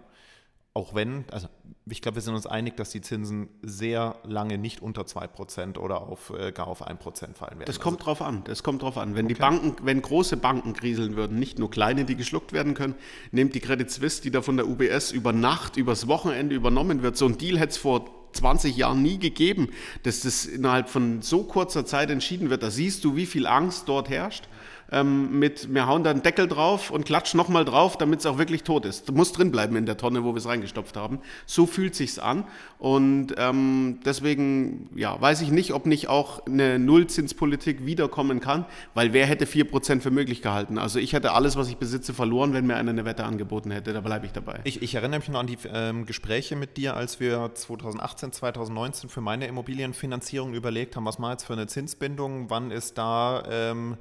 auch 0.75 0.93
wenn, 0.93 1.23
also 1.31 1.47
ich 1.89 2.01
glaube, 2.01 2.15
wir 2.15 2.21
sind 2.21 2.35
uns 2.35 2.45
einig, 2.45 2.75
dass 2.75 2.89
die 2.89 2.99
Zinsen 2.99 3.47
sehr 3.61 4.17
lange 4.23 4.57
nicht 4.57 4.81
unter 4.81 5.03
2% 5.03 5.77
oder 5.77 6.01
auf, 6.01 6.33
äh, 6.37 6.51
gar 6.51 6.67
auf 6.67 6.85
1% 6.85 7.37
fallen 7.37 7.59
werden. 7.59 7.63
Das 7.65 7.79
kommt 7.79 8.01
also, 8.01 8.05
drauf 8.05 8.21
an, 8.21 8.43
das 8.43 8.61
kommt 8.61 8.81
drauf 8.81 8.97
an. 8.97 9.15
Wenn 9.15 9.25
okay. 9.25 9.35
die 9.35 9.39
Banken, 9.39 9.75
wenn 9.83 10.01
große 10.01 10.35
Banken 10.35 10.73
kriseln 10.73 11.15
würden, 11.15 11.39
nicht 11.39 11.59
nur 11.59 11.71
kleine, 11.71 12.03
die 12.03 12.15
geschluckt 12.15 12.51
werden 12.51 12.73
können, 12.73 12.95
nehmt 13.31 13.55
die 13.55 13.61
Credit 13.61 13.89
Suisse, 13.89 14.21
die 14.21 14.31
da 14.31 14.41
von 14.41 14.57
der 14.57 14.67
UBS 14.67 15.11
über 15.11 15.31
Nacht, 15.31 15.77
übers 15.77 16.07
Wochenende 16.07 16.55
übernommen 16.55 17.03
wird. 17.03 17.15
So 17.15 17.25
ein 17.25 17.37
Deal 17.37 17.57
hätte 17.57 17.71
es 17.71 17.77
vor 17.77 18.09
20 18.33 18.75
Jahren 18.75 19.01
nie 19.01 19.17
gegeben, 19.17 19.69
dass 20.03 20.21
das 20.21 20.45
innerhalb 20.45 20.89
von 20.89 21.21
so 21.21 21.43
kurzer 21.43 21.85
Zeit 21.85 22.09
entschieden 22.09 22.49
wird. 22.49 22.63
Da 22.63 22.69
siehst 22.69 23.05
du, 23.05 23.15
wie 23.15 23.25
viel 23.25 23.47
Angst 23.47 23.87
dort 23.87 24.09
herrscht 24.09 24.49
ähm, 24.91 25.39
mit, 25.39 25.73
wir 25.73 25.87
hauen 25.87 26.03
da 26.03 26.11
einen 26.11 26.21
Deckel 26.21 26.47
drauf 26.47 26.91
und 26.91 27.05
klatschen 27.05 27.37
nochmal 27.37 27.65
drauf, 27.65 27.97
damit 27.97 28.19
es 28.19 28.25
auch 28.25 28.37
wirklich 28.37 28.63
tot 28.63 28.85
ist. 28.85 29.11
Muss 29.11 29.31
drin 29.31 29.51
bleiben 29.51 29.75
in 29.75 29.85
der 29.85 29.97
Tonne, 29.97 30.23
wo 30.23 30.33
wir 30.33 30.37
es 30.37 30.47
reingestopft 30.47 30.95
haben. 30.95 31.19
So 31.45 31.65
fühlt 31.65 31.95
sich's 31.95 32.19
an. 32.19 32.45
Und 32.77 33.35
ähm, 33.37 33.99
deswegen 34.05 34.89
ja, 34.95 35.19
weiß 35.19 35.41
ich 35.41 35.51
nicht, 35.51 35.73
ob 35.73 35.85
nicht 35.85 36.07
auch 36.07 36.45
eine 36.45 36.77
Nullzinspolitik 36.77 37.85
wiederkommen 37.85 38.39
kann, 38.39 38.65
weil 38.93 39.13
wer 39.13 39.25
hätte 39.25 39.45
4% 39.45 40.01
für 40.01 40.11
möglich 40.11 40.41
gehalten? 40.41 40.77
Also 40.77 40.99
ich 40.99 41.13
hätte 41.13 41.33
alles, 41.33 41.55
was 41.55 41.69
ich 41.69 41.77
besitze, 41.77 42.13
verloren, 42.13 42.53
wenn 42.53 42.67
mir 42.67 42.75
einer 42.75 42.91
eine 42.91 43.05
Wette 43.05 43.23
angeboten 43.23 43.71
hätte. 43.71 43.93
Da 43.93 44.01
bleibe 44.01 44.25
ich 44.25 44.31
dabei. 44.31 44.59
Ich, 44.63 44.81
ich, 44.81 44.95
erinnere 44.95 45.19
mich 45.19 45.29
noch 45.29 45.39
an 45.39 45.47
die 45.47 45.57
ähm, 45.71 46.05
Gespräche 46.05 46.55
mit 46.55 46.77
dir, 46.77 46.95
als 46.95 47.19
wir 47.19 47.51
2018, 47.53 48.31
2019 48.31 49.09
für 49.09 49.21
meine 49.21 49.47
Immobilienfinanzierung 49.47 50.53
überlegt 50.53 50.95
haben, 50.95 51.05
was 51.05 51.19
mal 51.19 51.31
jetzt 51.31 51.45
für 51.45 51.53
eine 51.53 51.67
Zinsbindung, 51.67 52.49
wann 52.49 52.71
ist 52.71 52.97
da 52.97 53.43
ähm, 53.49 53.97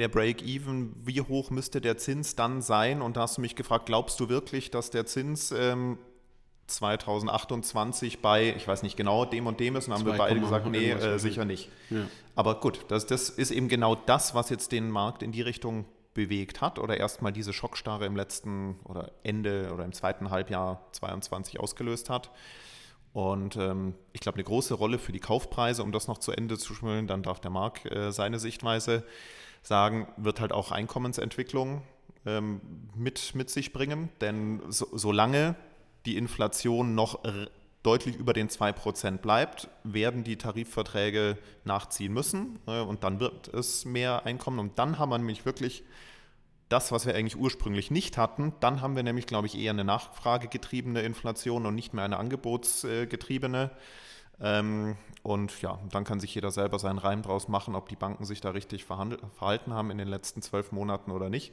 der 0.00 0.08
Break-Even, 0.08 0.94
wie 1.04 1.20
hoch 1.20 1.50
müsste 1.50 1.80
der 1.80 1.98
Zins 1.98 2.34
dann 2.34 2.62
sein? 2.62 3.02
Und 3.02 3.16
da 3.16 3.22
hast 3.22 3.36
du 3.36 3.42
mich 3.42 3.54
gefragt, 3.54 3.86
glaubst 3.86 4.18
du 4.18 4.28
wirklich, 4.28 4.70
dass 4.70 4.90
der 4.90 5.06
Zins 5.06 5.52
ähm, 5.52 5.98
2028 6.66 8.20
bei, 8.20 8.54
ich 8.56 8.66
weiß 8.66 8.82
nicht 8.82 8.96
genau, 8.96 9.24
dem 9.24 9.46
und 9.46 9.60
dem 9.60 9.76
ist? 9.76 9.88
Und 9.88 9.94
haben 9.94 10.06
wir 10.06 10.14
beide 10.14 10.40
gesagt, 10.40 10.66
nee, 10.66 10.90
äh, 10.90 11.18
sicher 11.18 11.44
nicht. 11.44 11.68
Ja. 11.90 12.06
Aber 12.34 12.60
gut, 12.60 12.86
das, 12.88 13.06
das 13.06 13.28
ist 13.28 13.50
eben 13.50 13.68
genau 13.68 13.94
das, 13.94 14.34
was 14.34 14.48
jetzt 14.50 14.72
den 14.72 14.90
Markt 14.90 15.22
in 15.22 15.32
die 15.32 15.42
Richtung 15.42 15.84
bewegt 16.14 16.60
hat 16.60 16.78
oder 16.78 16.96
erstmal 16.96 17.32
diese 17.32 17.52
Schockstarre 17.52 18.06
im 18.06 18.16
letzten 18.16 18.80
oder 18.84 19.12
Ende 19.22 19.70
oder 19.72 19.84
im 19.84 19.92
zweiten 19.92 20.30
Halbjahr 20.30 20.86
22 20.92 21.60
ausgelöst 21.60 22.10
hat. 22.10 22.30
Und 23.12 23.56
ähm, 23.56 23.94
ich 24.12 24.20
glaube, 24.20 24.36
eine 24.36 24.44
große 24.44 24.74
Rolle 24.74 24.98
für 24.98 25.12
die 25.12 25.20
Kaufpreise, 25.20 25.82
um 25.82 25.92
das 25.92 26.08
noch 26.08 26.18
zu 26.18 26.32
Ende 26.32 26.58
zu 26.58 26.74
schmüllen, 26.74 27.06
dann 27.06 27.22
darf 27.22 27.40
der 27.40 27.50
Markt 27.50 27.84
äh, 27.86 28.12
seine 28.12 28.38
Sichtweise 28.38 29.04
sagen, 29.62 30.08
wird 30.16 30.40
halt 30.40 30.52
auch 30.52 30.70
Einkommensentwicklung 30.70 31.82
ähm, 32.26 32.60
mit, 32.94 33.34
mit 33.34 33.50
sich 33.50 33.72
bringen. 33.72 34.08
Denn 34.20 34.60
so, 34.68 34.86
solange 34.92 35.56
die 36.06 36.16
Inflation 36.16 36.94
noch 36.94 37.22
deutlich 37.82 38.16
über 38.16 38.32
den 38.32 38.48
2% 38.48 39.18
bleibt, 39.18 39.68
werden 39.84 40.24
die 40.24 40.36
Tarifverträge 40.36 41.38
nachziehen 41.64 42.12
müssen 42.12 42.58
äh, 42.66 42.80
und 42.80 43.04
dann 43.04 43.20
wird 43.20 43.48
es 43.48 43.84
mehr 43.84 44.26
Einkommen 44.26 44.58
und 44.58 44.78
dann 44.78 44.98
haben 44.98 45.10
wir 45.10 45.18
nämlich 45.18 45.46
wirklich 45.46 45.82
das, 46.68 46.92
was 46.92 47.04
wir 47.04 47.14
eigentlich 47.14 47.36
ursprünglich 47.36 47.90
nicht 47.90 48.16
hatten. 48.16 48.52
Dann 48.60 48.80
haben 48.80 48.94
wir 48.94 49.02
nämlich, 49.02 49.26
glaube 49.26 49.48
ich, 49.48 49.58
eher 49.58 49.72
eine 49.72 49.84
nachfragegetriebene 49.84 51.02
Inflation 51.02 51.66
und 51.66 51.74
nicht 51.74 51.94
mehr 51.94 52.04
eine 52.04 52.16
angebotsgetriebene. 52.16 53.64
Ähm, 53.64 53.76
und 54.40 55.60
ja, 55.60 55.78
dann 55.90 56.04
kann 56.04 56.18
sich 56.18 56.34
jeder 56.34 56.50
selber 56.50 56.78
seinen 56.78 56.98
Reim 56.98 57.22
draus 57.22 57.48
machen, 57.48 57.74
ob 57.74 57.88
die 57.88 57.96
Banken 57.96 58.24
sich 58.24 58.40
da 58.40 58.50
richtig 58.50 58.84
verhalten 58.84 59.74
haben 59.74 59.90
in 59.90 59.98
den 59.98 60.08
letzten 60.08 60.40
zwölf 60.40 60.72
Monaten 60.72 61.10
oder 61.10 61.28
nicht. 61.28 61.52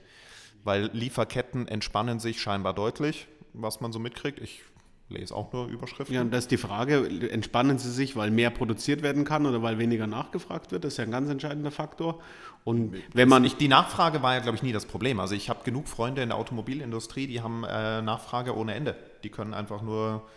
Weil 0.64 0.90
Lieferketten 0.94 1.68
entspannen 1.68 2.20
sich 2.20 2.42
scheinbar 2.42 2.74
deutlich, 2.74 3.28
was 3.54 3.82
man 3.82 3.92
so 3.92 4.00
mitkriegt. 4.00 4.40
Ich 4.40 4.64
lese 5.10 5.36
auch 5.36 5.52
nur 5.54 5.68
Überschriften. 5.68 6.16
Ja, 6.16 6.22
und 6.22 6.32
das 6.32 6.46
ist 6.46 6.52
die 6.52 6.58
Frage, 6.58 7.30
entspannen 7.30 7.78
sie 7.78 7.92
sich, 7.92 8.16
weil 8.16 8.32
mehr 8.32 8.50
produziert 8.50 9.02
werden 9.02 9.24
kann 9.24 9.46
oder 9.46 9.62
weil 9.62 9.78
weniger 9.78 10.08
nachgefragt 10.08 10.72
wird? 10.72 10.84
Das 10.84 10.94
ist 10.94 10.98
ja 10.98 11.04
ein 11.04 11.12
ganz 11.12 11.30
entscheidender 11.30 11.72
Faktor. 11.72 12.20
Und 12.64 12.96
wenn 13.14 13.30
man 13.30 13.42
nicht 13.42 13.62
die 13.62 13.70
Nachfrage 13.70 14.22
war 14.22 14.34
ja, 14.34 14.42
glaube 14.42 14.58
ich, 14.58 14.64
nie 14.64 14.74
das 14.74 14.86
Problem. 14.86 15.20
Also 15.20 15.36
ich 15.36 15.50
habe 15.50 15.64
genug 15.64 15.88
Freunde 15.88 16.22
in 16.22 16.30
der 16.30 16.38
Automobilindustrie, 16.38 17.28
die 17.28 17.42
haben 17.42 17.64
äh, 17.64 18.02
Nachfrage 18.02 18.56
ohne 18.56 18.74
Ende. 18.74 18.96
Die 19.24 19.30
können 19.30 19.54
einfach 19.54 19.82
nur 19.82 20.28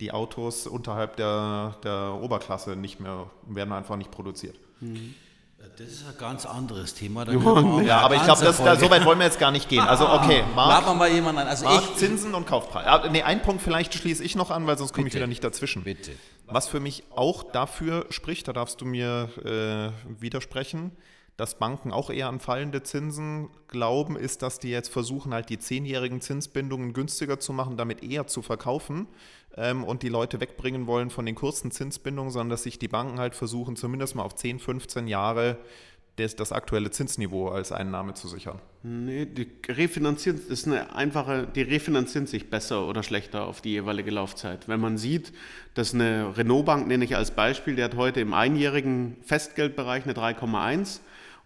die 0.00 0.12
Autos 0.12 0.66
unterhalb 0.66 1.16
der, 1.16 1.76
der 1.82 2.18
Oberklasse 2.20 2.76
nicht 2.76 3.00
mehr, 3.00 3.30
werden 3.46 3.72
einfach 3.72 3.96
nicht 3.96 4.10
produziert. 4.10 4.56
Mhm. 4.80 5.14
Das 5.76 5.88
ist 5.88 6.06
ein 6.08 6.16
ganz 6.18 6.46
anderes 6.46 6.94
Thema. 6.94 7.28
ja, 7.82 8.00
aber 8.00 8.14
ich 8.14 8.22
glaube, 8.22 8.52
so 8.52 8.90
weit 8.90 9.04
wollen 9.04 9.18
wir 9.18 9.26
jetzt 9.26 9.40
gar 9.40 9.50
nicht 9.50 9.68
gehen. 9.68 9.82
Also 9.82 10.08
okay, 10.08 10.44
Marc, 10.54 10.86
wir 10.86 10.94
mal 10.94 11.10
jemanden 11.10 11.40
an. 11.42 11.48
Also 11.48 11.64
Marc, 11.64 11.82
ich, 11.82 11.96
Zinsen 11.96 12.34
und 12.34 12.46
Kaufpreis. 12.46 12.86
Ah, 12.86 13.08
nee, 13.10 13.22
einen 13.22 13.42
Punkt 13.42 13.62
vielleicht 13.62 13.94
schließe 13.94 14.22
ich 14.22 14.36
noch 14.36 14.50
an, 14.50 14.66
weil 14.66 14.78
sonst 14.78 14.92
komme 14.92 15.08
ich 15.08 15.14
wieder 15.14 15.26
nicht 15.26 15.42
dazwischen. 15.42 15.82
Bitte. 15.82 16.12
Was 16.46 16.68
für 16.68 16.80
mich 16.80 17.04
auch 17.14 17.42
dafür 17.42 18.06
spricht, 18.10 18.48
da 18.48 18.52
darfst 18.52 18.80
du 18.80 18.86
mir 18.86 19.28
äh, 19.44 20.20
widersprechen, 20.20 20.92
dass 21.38 21.56
Banken 21.56 21.92
auch 21.92 22.10
eher 22.10 22.28
an 22.28 22.40
fallende 22.40 22.82
Zinsen 22.82 23.48
glauben, 23.68 24.16
ist, 24.16 24.42
dass 24.42 24.58
die 24.58 24.70
jetzt 24.70 24.88
versuchen, 24.88 25.32
halt 25.32 25.48
die 25.48 25.60
zehnjährigen 25.60 26.20
Zinsbindungen 26.20 26.92
günstiger 26.92 27.38
zu 27.38 27.52
machen, 27.52 27.76
damit 27.76 28.02
eher 28.02 28.26
zu 28.26 28.42
verkaufen 28.42 29.06
ähm, 29.56 29.84
und 29.84 30.02
die 30.02 30.08
Leute 30.08 30.40
wegbringen 30.40 30.88
wollen 30.88 31.10
von 31.10 31.24
den 31.24 31.36
kurzen 31.36 31.70
Zinsbindungen, 31.70 32.32
sondern 32.32 32.50
dass 32.50 32.64
sich 32.64 32.80
die 32.80 32.88
Banken 32.88 33.20
halt 33.20 33.36
versuchen, 33.36 33.76
zumindest 33.76 34.16
mal 34.16 34.24
auf 34.24 34.34
10, 34.34 34.58
15 34.58 35.06
Jahre 35.06 35.58
das, 36.16 36.34
das 36.34 36.50
aktuelle 36.50 36.90
Zinsniveau 36.90 37.50
als 37.50 37.70
Einnahme 37.70 38.14
zu 38.14 38.26
sichern. 38.26 38.58
Nee, 38.82 39.24
die 39.24 39.48
refinanzieren 39.68 40.40
ist 40.48 40.66
eine 40.66 40.92
einfache, 40.92 41.46
die 41.46 41.62
refinanzieren 41.62 42.26
sich 42.26 42.50
besser 42.50 42.84
oder 42.88 43.04
schlechter 43.04 43.44
auf 43.46 43.60
die 43.60 43.70
jeweilige 43.70 44.10
Laufzeit. 44.10 44.66
Wenn 44.66 44.80
man 44.80 44.98
sieht, 44.98 45.32
dass 45.74 45.94
eine 45.94 46.36
Renault-Bank, 46.36 46.88
nenne 46.88 47.04
ich 47.04 47.14
als 47.14 47.30
Beispiel, 47.30 47.76
der 47.76 47.84
hat 47.84 47.94
heute 47.94 48.18
im 48.20 48.34
einjährigen 48.34 49.16
Festgeldbereich 49.22 50.02
eine 50.02 50.14
3,1 50.14 50.98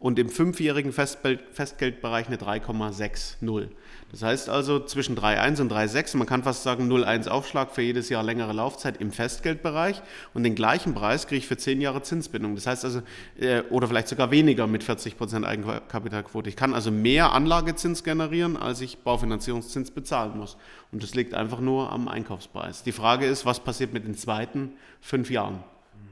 und 0.03 0.19
im 0.19 0.29
fünfjährigen 0.29 0.93
Festgeldbereich 0.93 2.27
eine 2.27 2.37
3,60. 2.37 3.69
Das 4.11 4.23
heißt 4.23 4.49
also 4.49 4.81
zwischen 4.81 5.17
3,1 5.17 5.61
und 5.61 5.73
3,6, 5.73 6.17
man 6.17 6.27
kann 6.27 6.43
fast 6.43 6.65
sagen 6.65 6.91
0,1 6.91 7.29
Aufschlag 7.29 7.71
für 7.71 7.83
jedes 7.83 8.09
Jahr 8.09 8.25
längere 8.25 8.53
Laufzeit 8.53 9.01
im 9.01 9.13
Festgeldbereich 9.13 10.03
und 10.35 10.43
den 10.43 10.57
gleichen 10.57 10.93
Preis 10.93 11.29
kriege 11.29 11.39
ich 11.39 11.47
für 11.47 11.57
10 11.57 11.81
Jahre 11.81 12.03
Zinsbindung. 12.03 12.57
Das 12.57 12.67
heißt 12.67 12.85
also, 12.85 13.03
äh, 13.39 13.63
oder 13.71 13.87
vielleicht 13.87 14.09
sogar 14.09 14.33
weniger 14.33 14.67
mit 14.67 14.83
40% 14.83 15.45
Eigenkapitalquote. 15.45 16.49
Ich 16.49 16.57
kann 16.57 16.75
also 16.75 16.91
mehr 16.91 17.33
Anlagezins 17.33 18.03
generieren, 18.03 18.57
als 18.57 18.81
ich 18.81 18.99
Baufinanzierungszins 18.99 19.93
bezahlen 19.93 20.37
muss. 20.37 20.57
Und 20.91 21.05
das 21.05 21.15
liegt 21.15 21.33
einfach 21.33 21.61
nur 21.61 21.93
am 21.93 22.09
Einkaufspreis. 22.09 22.83
Die 22.83 22.93
Frage 22.93 23.27
ist, 23.27 23.47
was 23.47 23.61
passiert 23.61 23.93
mit 23.93 24.05
den 24.05 24.17
zweiten 24.17 24.73
fünf 25.01 25.31
Jahren, 25.31 25.63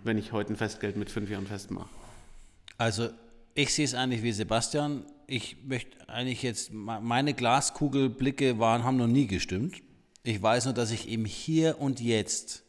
wenn 0.05 0.17
ich 0.17 0.31
heute 0.31 0.53
ein 0.53 0.57
Festgeld 0.57 0.97
mit 0.97 1.11
fünf 1.11 1.29
Jahren 1.29 1.49
festmache? 1.49 1.89
Also 2.79 3.11
ich 3.55 3.75
sehe 3.75 3.85
es 3.85 3.95
eigentlich 3.95 4.23
wie 4.23 4.33
Sebastian. 4.33 5.05
Ich 5.27 5.57
möchte 5.65 6.09
eigentlich 6.09 6.43
jetzt, 6.43 6.73
meine 6.73 7.35
Glaskugelblicke 7.35 8.59
waren, 8.59 8.85
haben 8.85 8.97
noch 8.97 9.07
nie 9.07 9.27
gestimmt. 9.27 9.77
Ich 10.23 10.43
weiß 10.43 10.67
nur, 10.67 10.75
dass 10.75 10.91
ich 10.91 11.11
im 11.11 11.25
Hier 11.25 11.81
und 11.81 12.01
Jetzt 12.01 12.65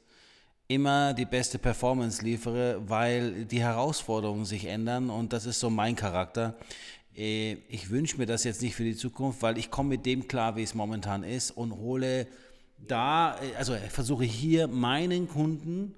immer 0.67 1.13
die 1.13 1.25
beste 1.25 1.59
Performance 1.59 2.23
liefere, 2.23 2.81
weil 2.87 3.45
die 3.45 3.61
Herausforderungen 3.61 4.45
sich 4.45 4.65
ändern 4.65 5.09
und 5.09 5.33
das 5.33 5.45
ist 5.45 5.59
so 5.59 5.69
mein 5.69 5.95
Charakter. 5.95 6.55
Äh, 7.15 7.57
ich 7.67 7.89
wünsche 7.89 8.17
mir 8.17 8.25
das 8.25 8.45
jetzt 8.45 8.61
nicht 8.61 8.75
für 8.75 8.83
die 8.83 8.95
Zukunft, 8.95 9.41
weil 9.41 9.57
ich 9.57 9.69
komme 9.69 9.89
mit 9.89 10.05
dem 10.05 10.27
klar, 10.27 10.55
wie 10.55 10.63
es 10.63 10.73
momentan 10.73 11.23
ist 11.23 11.51
und 11.51 11.73
hole 11.73 12.27
da, 12.77 13.35
äh, 13.41 13.55
also 13.57 13.75
versuche 13.89 14.23
hier 14.23 14.67
meinen 14.67 15.27
Kunden 15.27 15.93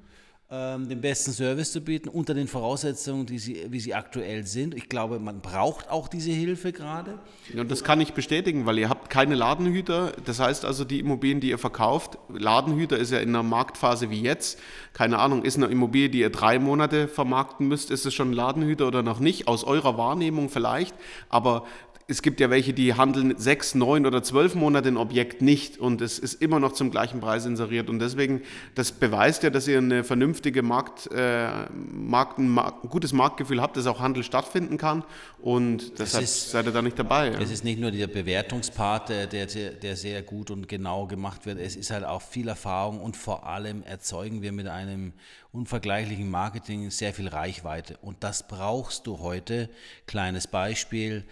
den 0.53 1.01
besten 1.01 1.31
Service 1.31 1.71
zu 1.71 1.81
bieten, 1.81 2.09
unter 2.09 2.35
den 2.35 2.47
Voraussetzungen, 2.47 3.25
die 3.25 3.39
sie, 3.39 3.65
wie 3.69 3.79
sie 3.79 3.95
aktuell 3.95 4.45
sind. 4.45 4.75
Ich 4.75 4.87
glaube, 4.87 5.19
man 5.19 5.41
braucht 5.41 5.89
auch 5.89 6.07
diese 6.07 6.29
Hilfe 6.29 6.71
gerade. 6.71 7.17
Ja, 7.51 7.61
und 7.61 7.71
das 7.71 7.83
kann 7.83 7.99
ich 7.99 8.13
bestätigen, 8.13 8.67
weil 8.67 8.77
ihr 8.77 8.87
habt 8.87 9.09
keine 9.09 9.33
Ladenhüter. 9.33 10.11
Das 10.25 10.39
heißt 10.39 10.63
also, 10.63 10.85
die 10.85 10.99
Immobilien, 10.99 11.39
die 11.39 11.49
ihr 11.49 11.57
verkauft, 11.57 12.19
Ladenhüter 12.29 12.97
ist 12.97 13.11
ja 13.11 13.17
in 13.17 13.29
einer 13.29 13.41
Marktphase 13.41 14.11
wie 14.11 14.21
jetzt. 14.21 14.59
Keine 14.93 15.17
Ahnung, 15.17 15.43
ist 15.43 15.57
eine 15.57 15.65
Immobilie, 15.65 16.09
die 16.09 16.19
ihr 16.19 16.29
drei 16.29 16.59
Monate 16.59 17.07
vermarkten 17.07 17.67
müsst, 17.67 17.89
ist 17.89 18.05
es 18.05 18.13
schon 18.13 18.29
ein 18.29 18.33
Ladenhüter 18.33 18.87
oder 18.87 19.01
noch 19.01 19.19
nicht? 19.19 19.47
Aus 19.47 19.63
eurer 19.63 19.97
Wahrnehmung 19.97 20.49
vielleicht. 20.49 20.93
Aber 21.29 21.65
es 22.07 22.21
gibt 22.21 22.39
ja 22.39 22.49
welche, 22.49 22.73
die 22.73 22.95
handeln 22.95 23.35
sechs, 23.37 23.75
neun 23.75 24.05
oder 24.05 24.23
zwölf 24.23 24.55
Monate 24.55 24.89
ein 24.89 24.97
Objekt 24.97 25.41
nicht 25.41 25.77
und 25.77 26.01
es 26.01 26.19
ist 26.19 26.41
immer 26.41 26.59
noch 26.59 26.73
zum 26.73 26.91
gleichen 26.91 27.21
Preis 27.21 27.45
inseriert. 27.45 27.89
Und 27.89 27.99
deswegen, 27.99 28.41
das 28.75 28.91
beweist 28.91 29.43
ja, 29.43 29.49
dass 29.49 29.67
ihr 29.67 29.77
eine 29.77 30.03
vernünftige 30.03 30.61
Markt, 30.63 31.09
äh, 31.11 31.49
Markt, 31.71 32.39
ein, 32.39 32.57
ein, 32.57 32.89
gutes 32.89 33.13
Marktgefühl 33.13 33.61
habt, 33.61 33.77
dass 33.77 33.87
auch 33.87 33.99
Handel 33.99 34.23
stattfinden 34.23 34.77
kann. 34.77 35.03
Und 35.41 35.99
deshalb 35.99 36.23
ist, 36.23 36.51
seid 36.51 36.65
ihr 36.65 36.71
da 36.71 36.81
nicht 36.81 36.99
dabei. 36.99 37.29
Es 37.29 37.49
ja. 37.49 37.53
ist 37.53 37.63
nicht 37.63 37.79
nur 37.79 37.91
der 37.91 38.07
Bewertungspart, 38.07 39.09
der, 39.09 39.27
der, 39.27 39.45
der 39.45 39.95
sehr 39.95 40.21
gut 40.23 40.51
und 40.51 40.67
genau 40.67 41.07
gemacht 41.07 41.45
wird. 41.45 41.59
Es 41.59 41.75
ist 41.75 41.91
halt 41.91 42.03
auch 42.03 42.21
viel 42.21 42.47
Erfahrung 42.47 42.99
und 42.99 43.15
vor 43.15 43.47
allem 43.47 43.83
erzeugen 43.83 44.41
wir 44.41 44.51
mit 44.51 44.67
einem 44.67 45.13
unvergleichlichen 45.53 46.29
Marketing 46.29 46.89
sehr 46.89 47.13
viel 47.13 47.27
Reichweite. 47.27 47.97
Und 48.01 48.23
das 48.23 48.47
brauchst 48.47 49.07
du 49.07 49.19
heute. 49.19 49.69
Kleines 50.07 50.47
Beispiel 50.47 51.23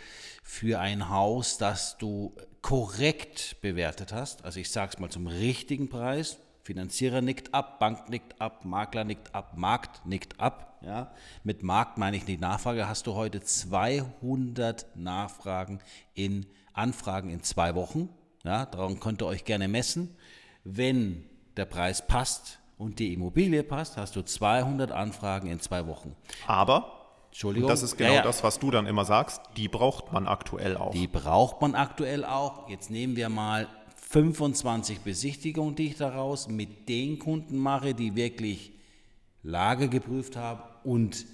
für 0.52 0.82
ein 0.82 1.08
Haus, 1.08 1.58
das 1.58 1.98
du 1.98 2.36
korrekt 2.62 3.56
bewertet 3.62 4.12
hast. 4.12 4.44
Also 4.44 4.60
ich 4.60 4.70
sage 4.70 4.92
es 4.94 5.00
mal 5.00 5.10
zum 5.10 5.28
richtigen 5.28 5.88
Preis. 5.88 6.40
Finanzierer 6.64 7.22
nickt 7.22 7.54
ab, 7.54 7.80
Bank 7.80 8.10
nickt 8.10 8.42
ab, 8.42 8.66
Makler 8.66 9.06
nickt 9.06 9.34
ab, 9.34 9.54
Markt 9.56 10.06
nickt 10.06 10.42
ab. 10.42 10.78
Ja? 10.82 11.14
Mit 11.46 11.64
Markt 11.64 11.98
meine 11.98 12.18
ich 12.18 12.28
nicht 12.28 12.42
Nachfrage. 12.42 12.90
Hast 12.90 13.08
du 13.08 13.14
heute 13.14 13.40
200 13.40 14.88
Nachfragen 14.98 15.80
in 16.16 16.46
Anfragen 16.74 17.30
in 17.30 17.42
zwei 17.44 17.74
Wochen. 17.74 18.10
Ja? 18.44 18.66
Darum 18.66 19.00
könnt 19.00 19.24
ihr 19.24 19.28
euch 19.28 19.46
gerne 19.46 19.70
messen. 19.70 20.18
Wenn 20.66 21.30
der 21.56 21.66
Preis 21.66 22.06
passt 22.06 22.60
und 22.78 23.00
die 23.00 23.14
Immobilie 23.14 23.64
passt, 23.64 23.96
hast 23.96 24.18
du 24.18 24.22
200 24.22 24.92
Anfragen 24.92 25.48
in 25.48 25.62
zwei 25.62 25.88
Wochen. 25.88 26.14
Aber 26.46 27.01
Entschuldigung. 27.32 27.70
Und 27.70 27.74
das 27.74 27.82
ist 27.82 27.98
genau 27.98 28.12
ja, 28.12 28.16
ja. 28.18 28.24
das, 28.24 28.44
was 28.44 28.60
du 28.60 28.72
dann 28.72 28.86
immer 28.86 29.06
sagst. 29.06 29.42
Die 29.58 29.68
braucht 29.68 30.12
man 30.12 30.28
aktuell 30.28 30.78
auch. 30.78 30.92
Die 30.92 31.08
braucht 31.08 31.62
man 31.62 31.76
aktuell 31.76 32.26
auch. 32.26 32.70
Jetzt 32.70 32.92
nehmen 32.92 33.16
wir 33.16 33.30
mal 33.30 33.68
25 34.10 35.00
Besichtigungen, 35.00 35.76
die 35.76 35.88
ich 35.88 35.98
daraus 35.98 36.48
mit 36.50 36.90
den 36.90 37.20
Kunden 37.20 37.58
mache, 37.58 37.94
die 37.94 38.16
wirklich 38.16 38.74
Lage 39.44 39.88
geprüft 39.88 40.36
haben 40.36 40.62
und 40.84 41.26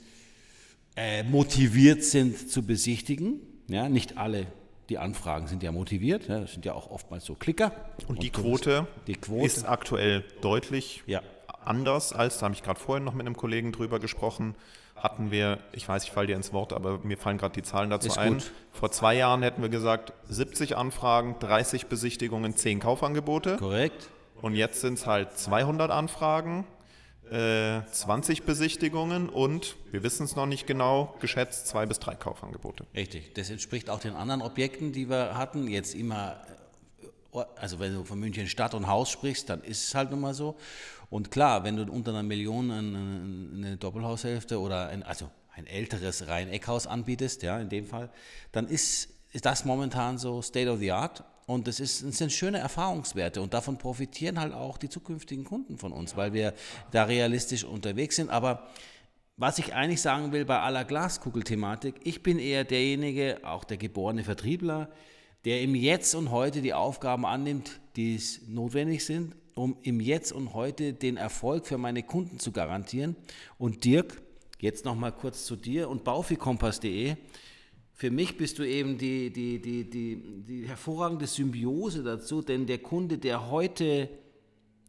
äh, 0.95 1.23
motiviert 1.23 2.03
sind 2.03 2.49
zu 2.49 2.63
besichtigen. 2.63 3.41
Ja, 3.67 3.89
nicht 3.89 4.17
alle 4.17 4.47
die 4.89 4.97
Anfragen 4.97 5.47
sind 5.47 5.63
ja 5.63 5.71
motiviert, 5.71 6.27
ja, 6.27 6.39
das 6.39 6.53
sind 6.53 6.65
ja 6.65 6.73
auch 6.73 6.89
oftmals 6.89 7.25
so 7.25 7.35
Klicker. 7.35 7.73
Und, 8.01 8.09
und 8.09 8.23
die, 8.23 8.29
Quote 8.29 8.87
die, 9.07 9.15
Quote 9.15 9.45
ist 9.45 9.67
aktuell 9.67 10.23
deutlich 10.41 11.03
ja. 11.07 11.21
anders 11.65 12.13
als, 12.13 12.37
da 12.37 12.45
habe 12.45 12.55
ich 12.55 12.63
gerade 12.63 12.79
vorhin 12.79 13.03
noch 13.03 13.13
mit 13.13 13.25
einem 13.25 13.35
Kollegen 13.35 13.71
drüber 13.71 13.99
gesprochen, 13.99 14.55
hatten 14.99 15.31
wir, 15.31 15.59
ich 15.71 15.87
weiß, 15.87 16.03
ich 16.03 16.11
falle 16.11 16.27
dir 16.27 16.35
ins 16.35 16.53
Wort, 16.53 16.73
aber 16.73 16.99
mir 16.99 17.17
fallen 17.17 17.37
gerade 17.37 17.53
die 17.53 17.63
Zahlen 17.63 17.89
dazu 17.89 18.07
Ist 18.07 18.17
ein. 18.17 18.33
Gut. 18.33 18.51
Vor 18.71 18.91
zwei 18.91 19.15
Jahren 19.15 19.43
hätten 19.43 19.61
wir 19.61 19.69
gesagt, 19.69 20.13
70 20.29 20.77
Anfragen, 20.77 21.35
30 21.39 21.87
Besichtigungen, 21.87 22.55
10 22.55 22.79
Kaufangebote. 22.79 23.57
Korrekt. 23.57 24.09
Und 24.41 24.55
jetzt 24.55 24.81
sind 24.81 24.95
es 24.95 25.07
halt 25.07 25.37
200 25.37 25.89
Anfragen, 25.91 26.65
äh, 27.31 27.81
20 27.91 28.43
Besichtigungen 28.43 29.29
und, 29.29 29.75
wir 29.91 30.03
wissen 30.03 30.23
es 30.23 30.35
noch 30.35 30.45
nicht 30.45 30.67
genau, 30.67 31.15
geschätzt 31.19 31.67
zwei 31.67 31.85
bis 31.85 31.99
drei 31.99 32.15
Kaufangebote. 32.15 32.85
Richtig. 32.95 33.33
Das 33.33 33.49
entspricht 33.49 33.89
auch 33.89 33.99
den 33.99 34.13
anderen 34.15 34.41
Objekten, 34.41 34.93
die 34.93 35.09
wir 35.09 35.37
hatten. 35.37 35.67
Jetzt 35.67 35.95
immer, 35.95 36.37
äh, 37.33 37.43
also 37.55 37.79
wenn 37.79 37.93
du 37.93 38.03
von 38.03 38.19
München 38.19 38.47
Stadt 38.47 38.73
und 38.73 38.87
Haus 38.87 39.09
sprichst, 39.09 39.49
dann 39.49 39.61
ist 39.61 39.87
es 39.87 39.95
halt 39.95 40.11
nun 40.11 40.21
mal 40.21 40.33
so. 40.33 40.55
Und 41.09 41.31
klar, 41.31 41.63
wenn 41.63 41.77
du 41.77 41.83
unter 41.91 42.11
einer 42.11 42.23
Million 42.23 42.69
eine, 42.71 42.97
eine 43.53 43.77
Doppelhaushälfte 43.77 44.59
oder 44.59 44.89
ein, 44.89 45.03
also 45.03 45.29
ein 45.55 45.65
älteres 45.65 46.27
Reihen-Eckhaus 46.27 46.85
anbietest, 46.85 47.43
ja, 47.43 47.59
in 47.59 47.69
dem 47.69 47.85
Fall, 47.85 48.09
dann 48.51 48.67
ist, 48.67 49.09
ist 49.31 49.45
das 49.45 49.65
momentan 49.65 50.17
so 50.17 50.41
State 50.41 50.69
of 50.69 50.79
the 50.79 50.91
Art. 50.91 51.23
Und 51.45 51.67
das, 51.67 51.79
ist, 51.79 52.03
das 52.03 52.17
sind 52.17 52.33
schöne 52.33 52.57
Erfahrungswerte 52.57 53.41
und 53.41 53.53
davon 53.53 53.77
profitieren 53.77 54.37
halt 54.37 54.53
auch 54.53 54.77
die 54.77 54.89
zukünftigen 54.89 55.45
Kunden 55.45 55.77
von 55.77 55.93
uns, 55.93 56.17
weil 56.17 56.33
wir 56.33 56.53
da 56.91 57.05
realistisch 57.05 57.63
unterwegs 57.63 58.17
sind. 58.17 58.29
Aber 58.29 58.67
was 59.37 59.57
ich 59.57 59.73
eigentlich 59.73 60.01
sagen 60.01 60.33
will 60.33 60.43
bei 60.43 60.59
aller 60.59 60.83
Glaskugelthematik, 60.83 61.95
ich 62.03 62.21
bin 62.21 62.37
eher 62.37 62.65
derjenige, 62.65 63.39
auch 63.43 63.63
der 63.63 63.77
geborene 63.77 64.25
Vertriebler, 64.25 64.89
der 65.45 65.61
im 65.61 65.73
Jetzt 65.73 66.15
und 66.15 66.31
heute 66.31 66.61
die 66.61 66.73
Aufgaben 66.73 67.25
annimmt, 67.25 67.79
die 67.95 68.21
notwendig 68.47 69.05
sind, 69.05 69.33
um 69.57 69.77
im 69.83 69.99
Jetzt 69.99 70.31
und 70.31 70.53
heute 70.53 70.93
den 70.93 71.17
Erfolg 71.17 71.65
für 71.67 71.77
meine 71.77 72.03
Kunden 72.03 72.39
zu 72.39 72.51
garantieren. 72.51 73.15
Und 73.57 73.85
Dirk, 73.85 74.21
jetzt 74.59 74.85
nochmal 74.85 75.11
kurz 75.11 75.45
zu 75.45 75.55
dir 75.55 75.89
und 75.89 76.03
baufikompass.de. 76.03 77.15
Für 77.93 78.11
mich 78.11 78.37
bist 78.37 78.59
du 78.59 78.63
eben 78.63 78.97
die, 78.97 79.31
die, 79.31 79.59
die, 79.59 79.89
die, 79.89 80.43
die 80.47 80.67
hervorragende 80.67 81.25
Symbiose 81.25 82.03
dazu, 82.03 82.41
denn 82.41 82.67
der 82.67 82.77
Kunde, 82.77 83.17
der 83.17 83.49
heute 83.49 84.09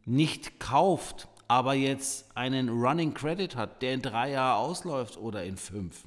nicht 0.04 0.58
kauft, 0.58 1.28
aber 1.48 1.74
jetzt 1.74 2.36
einen 2.36 2.68
Running 2.68 3.14
Credit 3.14 3.56
hat, 3.56 3.82
der 3.82 3.94
in 3.94 4.02
drei 4.02 4.32
Jahren 4.32 4.58
ausläuft 4.58 5.16
oder 5.16 5.44
in 5.44 5.56
fünf, 5.56 6.04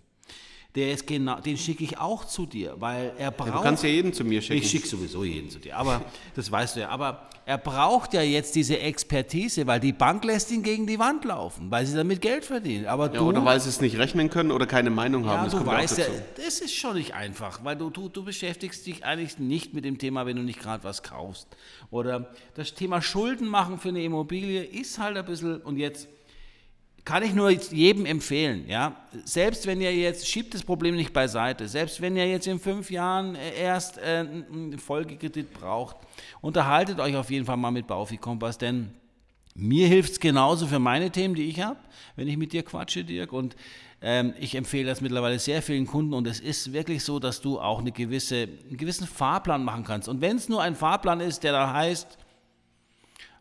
der 0.75 0.93
ist 0.93 1.05
genau, 1.05 1.39
den 1.39 1.57
schicke 1.57 1.83
ich 1.83 1.97
auch 1.97 2.25
zu 2.25 2.45
dir, 2.45 2.75
weil 2.79 3.13
er 3.17 3.31
braucht. 3.31 3.49
Ja, 3.49 3.55
du 3.57 3.61
kannst 3.61 3.83
ja 3.83 3.89
jeden 3.89 4.13
zu 4.13 4.23
mir 4.23 4.41
schicken. 4.41 4.61
Ich 4.61 4.69
schicke 4.69 4.87
sowieso 4.87 5.23
jeden 5.23 5.49
zu 5.49 5.59
dir, 5.59 5.75
aber 5.75 6.01
das 6.35 6.49
weißt 6.49 6.77
du 6.77 6.81
ja. 6.81 6.89
Aber 6.89 7.29
er 7.45 7.57
braucht 7.57 8.13
ja 8.13 8.21
jetzt 8.21 8.55
diese 8.55 8.79
Expertise, 8.79 9.67
weil 9.67 9.81
die 9.81 9.91
Bank 9.91 10.23
lässt 10.23 10.51
ihn 10.51 10.63
gegen 10.63 10.87
die 10.87 10.99
Wand 10.99 11.25
laufen, 11.25 11.69
weil 11.69 11.85
sie 11.85 11.95
damit 11.95 12.21
Geld 12.21 12.45
verdienen. 12.45 12.85
Aber 12.85 13.07
ja, 13.07 13.19
du, 13.19 13.27
oder 13.27 13.43
weil 13.43 13.59
sie 13.59 13.67
es 13.67 13.81
nicht 13.81 13.97
rechnen 13.97 14.29
können 14.29 14.51
oder 14.51 14.65
keine 14.65 14.91
Meinung 14.91 15.25
haben. 15.25 15.45
Ja, 15.45 15.49
das 15.49 15.59
du 15.59 15.65
weißt 15.65 15.97
ja, 15.97 16.05
das 16.37 16.59
ist 16.59 16.73
schon 16.73 16.95
nicht 16.95 17.13
einfach, 17.13 17.63
weil 17.63 17.75
du, 17.75 17.89
du, 17.89 18.07
du 18.07 18.23
beschäftigst 18.23 18.85
dich 18.85 19.03
eigentlich 19.03 19.39
nicht 19.39 19.73
mit 19.73 19.83
dem 19.83 19.97
Thema, 19.97 20.25
wenn 20.25 20.37
du 20.37 20.43
nicht 20.43 20.59
gerade 20.59 20.83
was 20.85 21.03
kaufst. 21.03 21.47
Oder 21.89 22.29
das 22.55 22.73
Thema 22.75 23.01
Schulden 23.01 23.47
machen 23.47 23.79
für 23.79 23.89
eine 23.89 24.03
Immobilie 24.03 24.63
ist 24.63 24.99
halt 24.99 25.17
ein 25.17 25.25
bisschen, 25.25 25.57
und 25.61 25.77
jetzt 25.77 26.07
kann 27.03 27.23
ich 27.23 27.33
nur 27.33 27.49
jedem 27.49 28.05
empfehlen, 28.05 28.67
ja. 28.67 28.95
Selbst 29.25 29.65
wenn 29.65 29.81
ihr 29.81 29.95
jetzt, 29.95 30.27
schiebt 30.27 30.53
das 30.53 30.63
Problem 30.63 30.95
nicht 30.95 31.13
beiseite, 31.13 31.67
selbst 31.67 31.99
wenn 32.01 32.15
ihr 32.15 32.29
jetzt 32.29 32.47
in 32.47 32.59
fünf 32.59 32.91
Jahren 32.91 33.35
äh, 33.35 33.59
erst 33.59 33.97
äh, 33.97 34.25
einen 34.27 34.77
Folgekredit 34.77 35.51
braucht, 35.53 35.97
unterhaltet 36.41 36.99
euch 36.99 37.15
auf 37.15 37.31
jeden 37.31 37.45
Fall 37.45 37.57
mal 37.57 37.71
mit 37.71 37.87
Baufi 37.87 38.17
Kompass, 38.17 38.57
denn 38.57 38.91
mir 39.55 39.87
hilft 39.87 40.13
es 40.13 40.19
genauso 40.19 40.67
für 40.67 40.79
meine 40.79 41.11
Themen, 41.11 41.35
die 41.35 41.49
ich 41.49 41.59
habe, 41.61 41.79
wenn 42.15 42.27
ich 42.27 42.37
mit 42.37 42.53
dir 42.53 42.63
quatsche, 42.63 43.03
Dirk. 43.03 43.33
Und 43.33 43.55
ähm, 44.01 44.33
ich 44.39 44.55
empfehle 44.55 44.87
das 44.87 45.01
mittlerweile 45.01 45.39
sehr 45.39 45.61
vielen 45.61 45.87
Kunden 45.87 46.13
und 46.13 46.25
es 46.27 46.39
ist 46.39 46.71
wirklich 46.71 47.03
so, 47.03 47.19
dass 47.19 47.41
du 47.41 47.59
auch 47.59 47.79
eine 47.79 47.91
gewisse, 47.91 48.47
einen 48.67 48.77
gewissen 48.77 49.07
Fahrplan 49.07 49.63
machen 49.63 49.83
kannst. 49.83 50.07
Und 50.07 50.21
wenn 50.21 50.37
es 50.37 50.47
nur 50.47 50.61
ein 50.61 50.75
Fahrplan 50.75 51.19
ist, 51.19 51.43
der 51.43 51.51
da 51.51 51.73
heißt, 51.73 52.17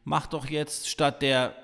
mach 0.05 0.27
doch 0.27 0.47
jetzt 0.47 0.89
statt 0.89 1.23
der 1.23 1.55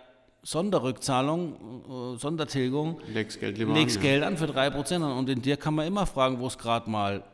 Sonderrückzahlung, 0.47 2.15
äh, 2.15 2.19
Sondertilgung, 2.21 3.01
legst 3.13 3.41
Geld, 3.41 3.59
lieber 3.59 3.75
legst 3.75 3.97
an, 3.97 4.03
Geld 4.03 4.23
an 4.23 4.37
für 4.37 4.45
3%. 4.45 5.19
Und 5.19 5.29
in 5.29 5.43
dir 5.43 5.57
kann 5.57 5.75
man 5.75 5.89
immer 5.89 6.07
fragen, 6.07 6.39
wo 6.39 6.47
es 6.47 6.57
gerade 6.57 6.89
mal 6.89 7.25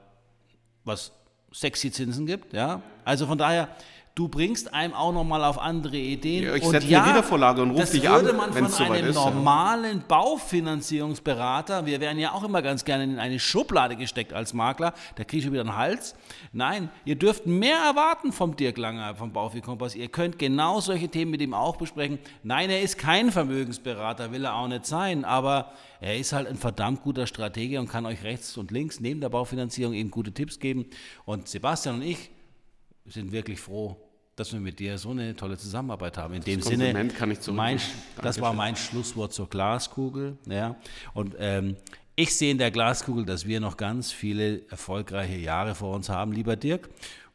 was 0.84 1.12
sexy 1.52 1.92
Zinsen 1.92 2.24
gibt. 2.24 2.54
Ja? 2.54 2.80
Also 3.04 3.26
von 3.26 3.36
daher, 3.36 3.68
du 4.14 4.28
bringst 4.28 4.74
einem 4.74 4.92
auch 4.92 5.12
nochmal 5.12 5.42
auf 5.44 5.58
andere 5.58 5.96
Ideen. 5.96 6.44
Ja, 6.44 6.54
ich 6.54 6.64
setze 6.64 6.86
ja, 6.86 7.02
eine 7.02 7.12
Wiedervorlage 7.12 7.62
und 7.62 7.70
rufe 7.70 7.92
dich 7.92 8.08
an, 8.08 8.14
Das 8.14 8.24
würde 8.24 8.36
man 8.36 8.52
von 8.52 8.86
einem 8.86 9.08
ist, 9.08 9.14
normalen 9.14 9.98
ja. 9.98 10.04
Baufinanzierungsberater, 10.06 11.86
wir 11.86 12.00
werden 12.00 12.18
ja 12.18 12.32
auch 12.32 12.44
immer 12.44 12.60
ganz 12.60 12.84
gerne 12.84 13.04
in 13.04 13.18
eine 13.18 13.38
Schublade 13.38 13.96
gesteckt 13.96 14.32
als 14.32 14.52
Makler, 14.52 14.92
da 15.16 15.24
kriege 15.24 15.44
ich 15.46 15.50
wieder 15.50 15.62
einen 15.62 15.76
Hals. 15.76 16.14
Nein, 16.52 16.90
ihr 17.04 17.16
dürft 17.16 17.46
mehr 17.46 17.78
erwarten 17.78 18.32
vom 18.32 18.56
Dirk 18.56 18.76
Langer, 18.76 19.14
vom 19.14 19.32
Baufikompass. 19.32 19.94
Ihr 19.94 20.08
könnt 20.08 20.38
genau 20.38 20.80
solche 20.80 21.08
Themen 21.08 21.30
mit 21.30 21.40
ihm 21.40 21.54
auch 21.54 21.76
besprechen. 21.76 22.18
Nein, 22.42 22.68
er 22.68 22.82
ist 22.82 22.98
kein 22.98 23.32
Vermögensberater, 23.32 24.32
will 24.32 24.44
er 24.44 24.54
auch 24.54 24.68
nicht 24.68 24.84
sein, 24.84 25.24
aber 25.24 25.72
er 26.00 26.18
ist 26.18 26.32
halt 26.32 26.48
ein 26.48 26.56
verdammt 26.56 27.02
guter 27.02 27.26
Stratege 27.26 27.80
und 27.80 27.88
kann 27.88 28.04
euch 28.04 28.22
rechts 28.24 28.56
und 28.58 28.70
links 28.70 29.00
neben 29.00 29.20
der 29.20 29.30
Baufinanzierung 29.30 29.94
eben 29.94 30.10
gute 30.10 30.32
Tipps 30.32 30.58
geben. 30.58 30.86
Und 31.24 31.48
Sebastian 31.48 31.96
und 31.96 32.02
ich, 32.02 32.30
sind 33.06 33.32
wirklich 33.32 33.60
froh, 33.60 33.96
dass 34.36 34.52
wir 34.52 34.60
mit 34.60 34.78
dir 34.78 34.96
so 34.98 35.10
eine 35.10 35.36
tolle 35.36 35.58
Zusammenarbeit 35.58 36.16
haben. 36.16 36.34
In 36.34 36.40
das 36.40 36.46
dem 36.46 36.62
Sinne, 36.62 37.08
kann 37.08 37.30
ich 37.30 37.46
mein, 37.48 37.80
das 38.22 38.40
war 38.40 38.52
mein 38.54 38.76
Schlusswort 38.76 39.32
zur 39.32 39.48
Glaskugel. 39.48 40.38
Ja. 40.46 40.76
Und 41.12 41.34
ähm, 41.38 41.76
ich 42.16 42.36
sehe 42.36 42.50
in 42.50 42.58
der 42.58 42.70
Glaskugel, 42.70 43.24
dass 43.24 43.46
wir 43.46 43.60
noch 43.60 43.76
ganz 43.76 44.12
viele 44.12 44.68
erfolgreiche 44.68 45.36
Jahre 45.36 45.74
vor 45.74 45.94
uns 45.94 46.08
haben, 46.08 46.32
lieber 46.32 46.56
Dirk. 46.56 46.88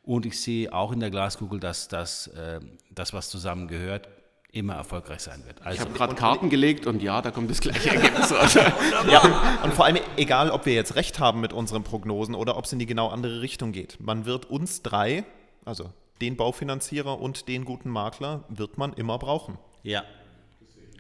Und 0.04 0.26
ich 0.26 0.40
sehe 0.40 0.74
auch 0.74 0.92
in 0.92 1.00
der 1.00 1.10
Glaskugel, 1.10 1.60
dass 1.60 1.88
das, 1.88 2.28
äh, 2.28 2.60
das 2.92 3.14
was 3.14 3.30
zusammengehört, 3.30 4.08
immer 4.52 4.76
erfolgreich 4.76 5.20
sein 5.20 5.46
wird. 5.46 5.62
Also, 5.62 5.76
ich 5.76 5.82
habe 5.82 5.94
gerade 5.94 6.16
Karten 6.16 6.50
gelegt 6.50 6.88
und 6.88 7.04
ja, 7.04 7.22
da 7.22 7.32
kommt 7.32 7.50
das 7.50 7.60
gleiche 7.60 7.90
Ergebnis 7.90 8.32
raus. 8.32 8.54
ja, 9.12 9.60
und 9.64 9.74
vor 9.74 9.86
allem 9.86 9.98
egal, 10.16 10.50
ob 10.50 10.66
wir 10.66 10.74
jetzt 10.74 10.96
recht 10.96 11.20
haben 11.20 11.42
mit 11.42 11.54
unseren 11.54 11.84
Prognosen 11.84 12.34
oder 12.34 12.58
ob 12.58 12.66
es 12.66 12.74
in 12.74 12.80
die 12.80 12.86
genau 12.86 13.10
andere 13.10 13.42
Richtung 13.42 13.72
geht. 13.72 13.98
Man 14.00 14.26
wird 14.26 14.46
uns 14.46 14.82
drei 14.82 15.26
also 15.68 15.92
den 16.22 16.38
Baufinanzierer 16.38 17.20
und 17.20 17.48
den 17.48 17.66
guten 17.66 17.90
Makler 17.90 18.44
wird 18.50 18.78
man 18.78 18.94
immer 18.94 19.20
brauchen. 19.20 19.58
Ja, 19.84 20.04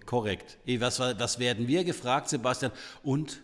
korrekt. 0.05 0.57
Was, 0.79 0.99
was 0.99 1.39
werden 1.39 1.67
wir 1.67 1.83
gefragt, 1.83 2.29
Sebastian? 2.29 2.71
Und 3.01 3.41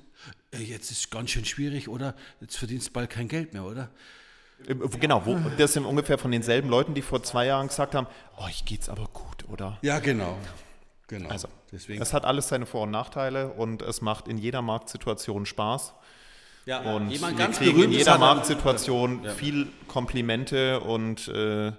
äh, 0.52 0.58
jetzt 0.58 0.92
ist 0.92 1.00
es 1.00 1.10
ganz 1.10 1.32
schön 1.32 1.46
schwierig, 1.46 1.90
oder? 1.90 2.16
Jetzt 2.42 2.58
verdienst 2.58 2.90
du 2.90 2.92
bald 2.94 3.10
kein 3.10 3.28
Geld 3.28 3.54
mehr, 3.54 3.64
oder? 3.64 3.90
Äh, 4.68 4.76
genau, 5.00 5.26
wo, 5.26 5.38
das 5.58 5.74
sind 5.74 5.86
ungefähr 5.86 6.18
von 6.18 6.32
denselben 6.32 6.70
Leuten, 6.70 6.94
die 6.94 7.02
vor 7.02 7.24
zwei 7.24 7.48
Jahren 7.48 7.68
gesagt 7.68 7.96
haben, 7.96 8.08
euch 8.38 8.66
geht's 8.66 8.90
aber 8.90 9.08
gut, 9.12 9.50
oder? 9.50 9.80
Ja, 9.82 10.00
genau. 10.00 10.38
genau. 11.08 11.30
Also, 11.30 11.48
Deswegen. 11.72 12.02
es 12.02 12.14
hat 12.14 12.26
alles 12.26 12.50
seine 12.50 12.66
Vor- 12.66 12.84
und 12.84 12.92
Nachteile 12.92 13.50
und 13.54 13.82
es 13.82 14.02
macht 14.02 14.28
in 14.28 14.38
jeder 14.38 14.62
Marktsituation 14.62 15.46
Spaß. 15.46 15.94
Ja, 16.66 16.80
und 16.80 17.10
jemand 17.10 17.38
ganz 17.38 17.60
wir 17.60 17.72
kriegen 17.72 17.84
in 17.84 17.92
jeder 17.92 18.18
Marktsituation 18.18 19.24
ja. 19.24 19.32
viel 19.32 19.68
Komplimente 19.88 20.80
und 20.80 21.28
äh, 21.28 21.74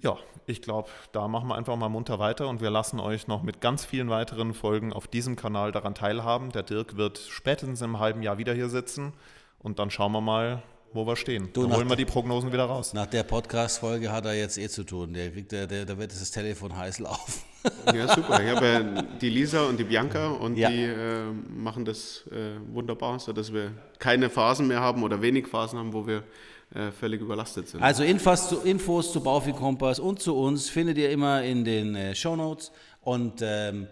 ja, 0.00 0.16
ich 0.46 0.62
glaube, 0.62 0.88
da 1.12 1.28
machen 1.28 1.48
wir 1.48 1.56
einfach 1.56 1.76
mal 1.76 1.88
munter 1.88 2.18
weiter 2.18 2.48
und 2.48 2.60
wir 2.60 2.70
lassen 2.70 3.00
euch 3.00 3.28
noch 3.28 3.42
mit 3.42 3.60
ganz 3.60 3.84
vielen 3.84 4.08
weiteren 4.10 4.54
Folgen 4.54 4.92
auf 4.92 5.06
diesem 5.06 5.36
Kanal 5.36 5.72
daran 5.72 5.94
teilhaben. 5.94 6.50
Der 6.50 6.62
Dirk 6.62 6.96
wird 6.96 7.18
spätestens 7.18 7.82
im 7.82 7.98
halben 7.98 8.22
Jahr 8.22 8.38
wieder 8.38 8.54
hier 8.54 8.68
sitzen 8.68 9.12
und 9.58 9.78
dann 9.78 9.90
schauen 9.90 10.12
wir 10.12 10.20
mal, 10.20 10.62
wo 10.92 11.06
wir 11.06 11.16
stehen. 11.16 11.50
Du, 11.52 11.62
dann 11.62 11.76
holen 11.76 11.88
wir 11.88 11.96
die 11.96 12.04
Prognosen 12.04 12.52
wieder 12.52 12.64
raus. 12.64 12.94
Nach 12.94 13.06
der 13.06 13.22
Podcast-Folge 13.22 14.10
hat 14.10 14.24
er 14.24 14.34
jetzt 14.34 14.58
eh 14.58 14.68
zu 14.68 14.84
tun. 14.84 15.12
Der 15.12 15.30
kriegt, 15.30 15.52
der, 15.52 15.66
der, 15.66 15.84
der 15.84 15.98
wird 15.98 16.12
das 16.12 16.30
Telefon 16.30 16.76
heiß 16.76 16.98
laufen. 17.00 17.42
Ja, 17.92 18.14
super. 18.14 18.40
Ich 18.42 18.48
habe 18.54 18.66
ja 18.66 19.02
die 19.20 19.28
Lisa 19.28 19.64
und 19.64 19.78
die 19.78 19.84
Bianca 19.84 20.28
und 20.28 20.56
ja. 20.56 20.70
die 20.70 20.84
äh, 20.84 21.24
machen 21.50 21.84
das 21.84 22.24
äh, 22.30 22.56
wunderbar, 22.72 23.18
sodass 23.18 23.52
wir 23.52 23.72
keine 23.98 24.30
Phasen 24.30 24.68
mehr 24.68 24.80
haben 24.80 25.02
oder 25.02 25.20
wenig 25.20 25.48
Phasen 25.48 25.78
haben, 25.78 25.92
wo 25.92 26.06
wir 26.06 26.22
äh, 26.74 26.90
völlig 26.92 27.20
überlastet 27.20 27.68
sind. 27.68 27.82
Also 27.82 28.04
Infos 28.04 28.48
zu, 28.48 28.60
Infos 28.60 29.12
zu 29.12 29.22
Baufi 29.22 29.52
Kompass 29.52 29.98
und 29.98 30.20
zu 30.20 30.36
uns 30.36 30.70
findet 30.70 30.98
ihr 30.98 31.10
immer 31.10 31.42
in 31.42 31.64
den 31.64 31.94
äh, 31.94 32.14
Show 32.14 32.36
Notes 32.36 32.72
und 33.02 33.42
ähm, 33.42 33.88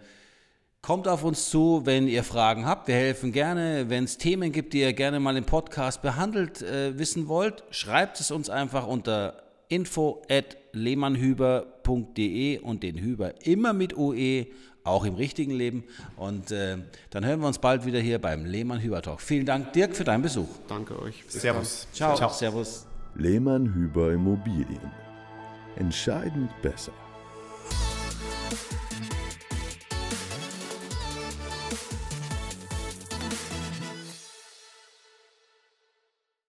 Kommt 0.87 1.09
auf 1.09 1.25
uns 1.25 1.51
zu, 1.51 1.83
wenn 1.85 2.07
ihr 2.07 2.23
Fragen 2.23 2.65
habt. 2.65 2.87
Wir 2.87 2.95
helfen 2.95 3.33
gerne. 3.33 3.87
Wenn 3.89 4.05
es 4.05 4.19
Themen 4.19 4.53
gibt, 4.53 4.73
die 4.73 4.83
ihr 4.83 4.93
gerne 4.93 5.19
mal 5.19 5.37
im 5.37 5.43
Podcast 5.43 6.01
behandelt 6.01 6.63
äh, 6.63 6.97
wissen 6.97 7.27
wollt, 7.27 7.65
schreibt 7.71 8.21
es 8.21 8.31
uns 8.31 8.49
einfach 8.49 8.87
unter 8.87 9.43
info 9.67 10.23
at 10.31 10.57
lehmannhüber.de 10.71 12.61
und 12.61 12.85
den 12.85 13.01
Hüber 13.01 13.35
immer 13.45 13.73
mit 13.73 13.99
OE, 13.99 14.47
auch 14.85 15.05
im 15.05 15.17
richtigen 15.17 15.51
Leben. 15.51 15.83
Und 16.15 16.53
äh, 16.53 16.77
dann 17.11 17.27
hören 17.27 17.41
wir 17.41 17.49
uns 17.49 17.59
bald 17.59 17.85
wieder 17.85 17.99
hier 17.99 18.21
beim 18.21 18.45
Lehmann-Hüber 18.45 19.03
Talk. 19.03 19.21
Vielen 19.21 19.45
Dank, 19.45 19.73
Dirk, 19.73 19.97
für 19.97 20.05
deinen 20.05 20.23
Besuch. 20.23 20.47
Danke 20.69 21.03
euch. 21.03 21.25
Servus. 21.27 21.89
Ciao. 21.93 22.15
Ciao. 22.15 22.31
Servus. 22.31 22.87
Lehmann-Hüber 23.17 24.13
Immobilien. 24.13 24.93
Entscheidend 25.75 26.51
besser. 26.63 26.93